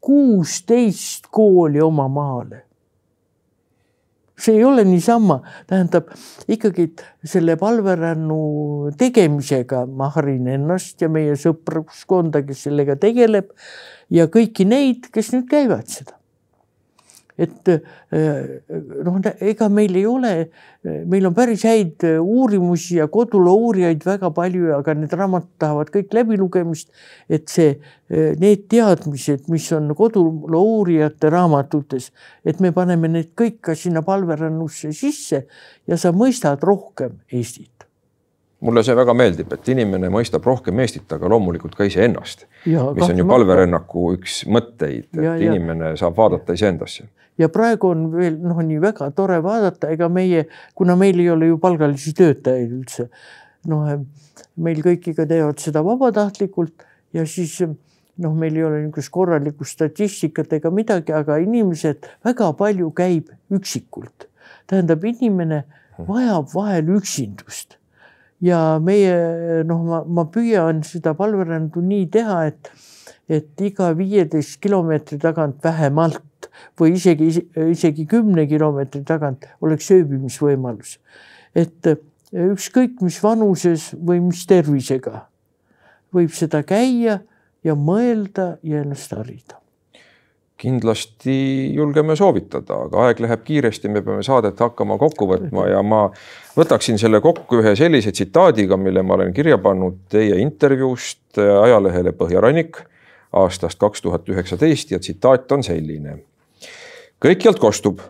kuusteist 0.00 1.30
kooli 1.30 1.80
oma 1.80 2.08
maale. 2.08 2.66
see 4.42 4.56
ei 4.58 4.64
ole 4.64 4.82
niisama, 4.84 5.36
tähendab 5.70 6.08
ikkagi 6.50 6.88
selle 7.24 7.54
palverännu 7.56 8.90
tegemisega 8.98 9.84
ma 9.86 10.08
harin 10.10 10.48
ennast 10.50 11.00
ja 11.00 11.08
meie 11.08 11.36
sõpruskonda, 11.38 12.42
kes 12.42 12.64
sellega 12.66 12.96
tegeleb 12.98 13.52
ja 14.12 14.28
kõiki 14.32 14.68
neid, 14.68 15.08
kes 15.12 15.32
nüüd 15.34 15.48
käivad 15.50 15.88
seda 15.90 16.20
et 17.40 17.68
noh, 19.04 19.16
ega 19.40 19.68
meil 19.72 19.96
ei 19.96 20.04
ole, 20.08 20.32
meil 21.08 21.26
on 21.28 21.34
päris 21.36 21.64
häid 21.66 22.04
uurimusi 22.20 22.98
ja 22.98 23.08
koduloo 23.12 23.54
uurijaid 23.68 24.04
väga 24.04 24.30
palju, 24.34 24.68
aga 24.76 24.94
need 24.98 25.14
raamatud 25.16 25.50
tahavad 25.62 25.92
kõik 25.94 26.12
läbilugemist. 26.16 26.90
et 27.28 27.48
see, 27.48 27.78
need 28.10 28.66
teadmised, 28.72 29.48
mis 29.52 29.70
on 29.72 29.94
koduloo 29.96 30.62
uurijate 30.78 31.30
raamatutes, 31.32 32.10
et 32.44 32.60
me 32.60 32.72
paneme 32.72 33.08
need 33.08 33.32
kõik 33.38 33.60
ka 33.70 33.76
sinna 33.78 34.04
palverännusse 34.04 34.92
sisse 34.92 35.46
ja 35.88 35.96
sa 35.96 36.12
mõistad 36.12 36.62
rohkem 36.62 37.16
Eestit 37.32 37.71
mulle 38.62 38.82
see 38.86 38.94
väga 38.96 39.14
meeldib, 39.16 39.52
et 39.54 39.68
inimene 39.72 40.10
mõistab 40.12 40.44
rohkem 40.46 40.80
Eestit, 40.84 41.10
aga 41.14 41.30
loomulikult 41.30 41.74
ka 41.78 41.86
iseennast. 41.88 42.46
mis 42.66 43.08
on 43.08 43.18
ju 43.18 43.26
palverännaku 43.26 44.06
üks 44.16 44.42
mõtteid, 44.46 45.08
et 45.16 45.24
ja, 45.24 45.34
inimene 45.48 45.92
ja. 45.92 45.98
saab 46.04 46.16
vaadata 46.18 46.54
iseendasse. 46.56 47.08
ja 47.38 47.48
praegu 47.48 47.90
on 47.90 48.06
veel 48.14 48.38
noh, 48.38 48.60
nii 48.62 48.80
väga 48.82 49.10
tore 49.16 49.40
vaadata, 49.42 49.90
ega 49.90 50.08
meie, 50.08 50.46
kuna 50.78 50.96
meil 50.96 51.18
ei 51.20 51.30
ole 51.30 51.50
ju 51.50 51.58
palgalisi 51.62 52.14
töötajaid 52.18 52.76
üldse. 52.78 53.08
noh, 53.68 53.88
meil 54.56 54.82
kõik 54.84 55.12
ikka 55.12 55.26
teevad 55.26 55.58
seda 55.62 55.82
vabatahtlikult 55.86 56.86
ja 57.16 57.26
siis 57.26 57.58
noh, 57.62 58.34
meil 58.36 58.56
ei 58.56 58.66
ole 58.68 58.82
niisugust 58.84 59.10
korralikku 59.10 59.66
statistikat 59.66 60.52
ega 60.52 60.70
midagi, 60.70 61.14
aga 61.16 61.40
inimesed 61.42 62.06
väga 62.24 62.52
palju 62.58 62.94
käib 62.94 63.34
üksikult. 63.50 64.28
tähendab, 64.70 65.02
inimene 65.04 65.64
vajab 65.98 66.52
vahel 66.54 66.94
üksindust 67.00 67.81
ja 68.42 68.58
meie 68.82 69.62
noh, 69.68 69.84
ma, 69.86 70.02
ma 70.06 70.26
püüan 70.30 70.82
seda 70.86 71.14
palverändu 71.18 71.82
nii 71.86 72.08
teha, 72.12 72.38
et, 72.50 72.70
et 73.30 73.64
iga 73.64 73.92
viieteist 73.96 74.58
kilomeetri 74.62 75.20
tagant 75.22 75.62
vähemalt 75.64 76.50
või 76.78 76.96
isegi, 76.98 77.30
isegi 77.70 78.06
kümne 78.10 78.46
kilomeetri 78.50 79.04
tagant 79.06 79.46
oleks 79.62 79.90
ööbimisvõimalus. 79.94 80.98
et 81.54 81.94
ükskõik 82.32 83.00
mis 83.04 83.18
vanuses 83.22 83.92
või 83.94 84.20
mis 84.24 84.46
tervisega 84.48 85.26
võib 86.12 86.32
seda 86.36 86.62
käia 86.66 87.20
ja 87.64 87.74
mõelda 87.78 88.56
ja 88.62 88.82
ennast 88.82 89.12
harida. 89.16 89.61
Kindlasti 90.56 91.34
julgeme 91.74 92.16
soovitada, 92.16 92.76
aga 92.86 93.06
aeg 93.08 93.20
läheb 93.24 93.42
kiiresti, 93.44 93.88
me 93.90 94.02
peame 94.02 94.22
saadet 94.22 94.60
hakkama 94.60 94.98
kokku 95.00 95.26
võtma 95.26 95.66
ja 95.70 95.82
ma 95.82 96.04
võtaksin 96.56 97.00
selle 97.00 97.20
kokku 97.24 97.58
ühe 97.62 97.74
sellise 97.78 98.12
tsitaadiga, 98.12 98.76
mille 98.76 99.02
ma 99.02 99.16
olen 99.18 99.32
kirja 99.34 99.58
pannud 99.58 99.98
teie 100.12 100.38
intervjuust 100.42 101.40
ajalehele 101.40 102.12
Põhjarannik 102.14 102.78
aastast 103.32 103.80
kaks 103.80 104.02
tuhat 104.02 104.28
üheksateist 104.28 104.90
ja 104.90 104.98
tsitaat 104.98 105.52
on 105.52 105.64
selline. 105.64 106.18
kõikjalt 107.22 107.58
kostub, 107.58 108.00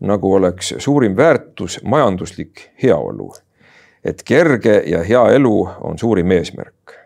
nagu 0.00 0.34
oleks 0.34 0.74
suurim 0.78 1.16
väärtus 1.16 1.80
majanduslik 1.84 2.70
heaolu. 2.82 3.34
et 4.04 4.22
kerge 4.22 4.82
ja 4.86 5.02
hea 5.02 5.28
elu 5.30 5.68
on 5.80 5.98
suurim 5.98 6.30
eesmärk. 6.30 6.96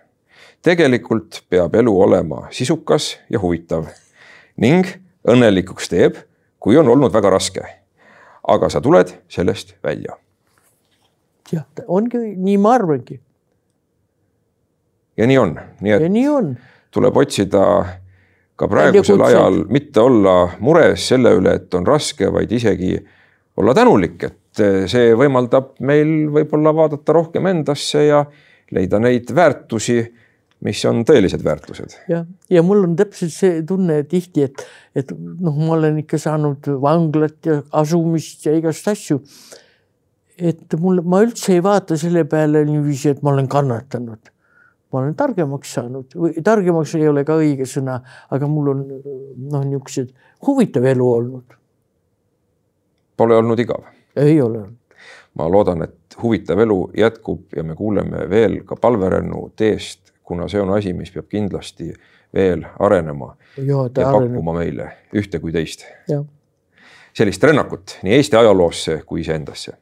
tegelikult 0.62 1.42
peab 1.48 1.74
elu 1.74 2.00
olema 2.00 2.46
sisukas 2.50 3.18
ja 3.30 3.40
huvitav 3.40 3.86
ning 4.60 4.86
õnnelikuks 5.28 5.88
teeb, 5.90 6.18
kui 6.60 6.76
on 6.80 6.88
olnud 6.88 7.12
väga 7.12 7.32
raske. 7.34 7.64
aga 8.44 8.68
sa 8.68 8.80
tuled 8.80 9.08
sellest 9.28 9.74
välja. 9.82 10.16
jah, 11.52 11.64
ongi 11.86 12.18
nii, 12.36 12.56
ma 12.58 12.74
arvangi. 12.74 13.20
ja 15.16 15.26
nii 15.26 15.38
on, 15.38 15.58
nii 15.80 15.92
et. 15.92 16.02
ja 16.02 16.08
nii 16.08 16.28
on. 16.28 16.56
tuleb 16.90 17.16
otsida 17.16 17.64
ka 18.56 18.68
praegusel 18.68 19.22
ajal 19.22 19.64
mitte 19.68 20.00
olla 20.00 20.36
mures 20.60 21.08
selle 21.08 21.34
üle, 21.34 21.56
et 21.58 21.74
on 21.74 21.86
raske, 21.86 22.30
vaid 22.32 22.52
isegi 22.52 22.94
olla 23.56 23.74
tänulik, 23.74 24.22
et 24.22 24.62
see 24.90 25.14
võimaldab 25.18 25.74
meil 25.80 26.28
võib-olla 26.30 26.74
vaadata 26.74 27.16
rohkem 27.16 27.46
endasse 27.50 28.04
ja 28.06 28.24
leida 28.74 29.00
neid 29.02 29.30
väärtusi 29.34 29.98
mis 30.64 30.80
on 30.88 31.02
tõelised 31.06 31.44
väärtused. 31.44 31.96
jah, 32.08 32.24
ja 32.50 32.62
mul 32.64 32.84
on 32.86 32.96
täpselt 32.96 33.32
see 33.34 33.62
tunne 33.68 34.00
tihti, 34.08 34.46
et, 34.48 34.64
et 34.96 35.10
noh, 35.14 35.56
ma 35.60 35.74
olen 35.78 36.00
ikka 36.02 36.20
saanud 36.20 36.68
vanglat 36.82 37.48
ja 37.48 37.60
asumist 37.82 38.46
ja 38.48 38.54
igast 38.56 38.88
asju. 38.88 39.20
et 40.38 40.78
mul, 40.80 41.02
ma 41.04 41.22
üldse 41.24 41.56
ei 41.56 41.64
vaata 41.64 41.98
selle 42.00 42.24
peale 42.28 42.64
niiviisi, 42.68 43.12
et 43.14 43.22
ma 43.22 43.34
olen 43.34 43.48
kannatanud. 43.50 44.30
ma 44.92 45.02
olen 45.02 45.16
targemaks 45.18 45.74
saanud 45.78 46.16
või 46.16 46.44
targemaks 46.44 46.94
ei 47.00 47.08
ole 47.10 47.26
ka 47.28 47.36
õige 47.40 47.68
sõna, 47.68 47.98
aga 48.30 48.48
mul 48.48 48.72
on 48.72 48.86
noh, 48.86 49.66
niisugused 49.66 50.14
huvitav 50.46 50.88
elu 50.94 51.10
olnud. 51.18 51.60
Pole 53.16 53.36
olnud 53.36 53.60
igav? 53.60 53.84
ei 54.16 54.40
ole 54.40 54.62
olnud 54.62 54.80
ma 55.34 55.48
loodan, 55.50 55.82
et 55.82 56.16
huvitav 56.22 56.60
elu 56.62 56.78
jätkub 56.94 57.56
ja 57.56 57.64
me 57.66 57.74
kuuleme 57.74 58.28
veel 58.30 58.60
ka 58.68 58.76
palverännu 58.78 59.48
teest 59.58 60.03
kuna 60.24 60.48
see 60.48 60.60
on 60.60 60.72
asi, 60.74 60.92
mis 60.92 61.12
peab 61.12 61.28
kindlasti 61.28 61.92
veel 62.34 62.64
arenema 62.78 63.36
ja, 63.56 63.84
ja 63.96 64.10
pakkuma 64.10 64.56
meile 64.56 64.90
ühte 65.14 65.40
kui 65.40 65.52
teist. 65.52 65.86
sellist 67.14 67.44
rännakut 67.44 67.98
nii 68.02 68.14
Eesti 68.14 68.36
ajaloosse 68.36 69.02
kui 69.06 69.20
iseendasse. 69.20 69.72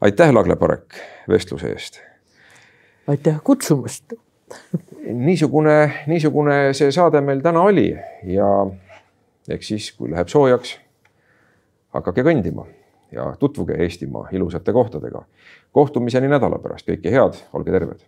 aitäh, 0.00 0.32
Lagle 0.32 0.56
Parek, 0.56 0.94
vestluse 1.28 1.72
eest. 1.72 2.00
aitäh 3.06 3.40
kutsumast 3.44 4.14
niisugune, 5.02 5.92
niisugune 6.06 6.72
see 6.72 6.92
saade 6.92 7.20
meil 7.20 7.40
täna 7.42 7.62
oli 7.62 7.90
ja 8.24 8.48
eks 9.48 9.68
siis, 9.68 9.92
kui 9.96 10.10
läheb 10.10 10.28
soojaks, 10.28 10.76
hakake 11.96 12.22
kõndima 12.22 12.66
ja 13.12 13.34
tutvuge 13.38 13.76
Eestimaa 13.84 14.28
ilusate 14.32 14.72
kohtadega. 14.72 15.24
kohtumiseni 15.72 16.28
nädala 16.28 16.58
pärast, 16.58 16.88
kõike 16.88 17.10
head, 17.10 17.38
olge 17.52 17.70
terved 17.72 18.04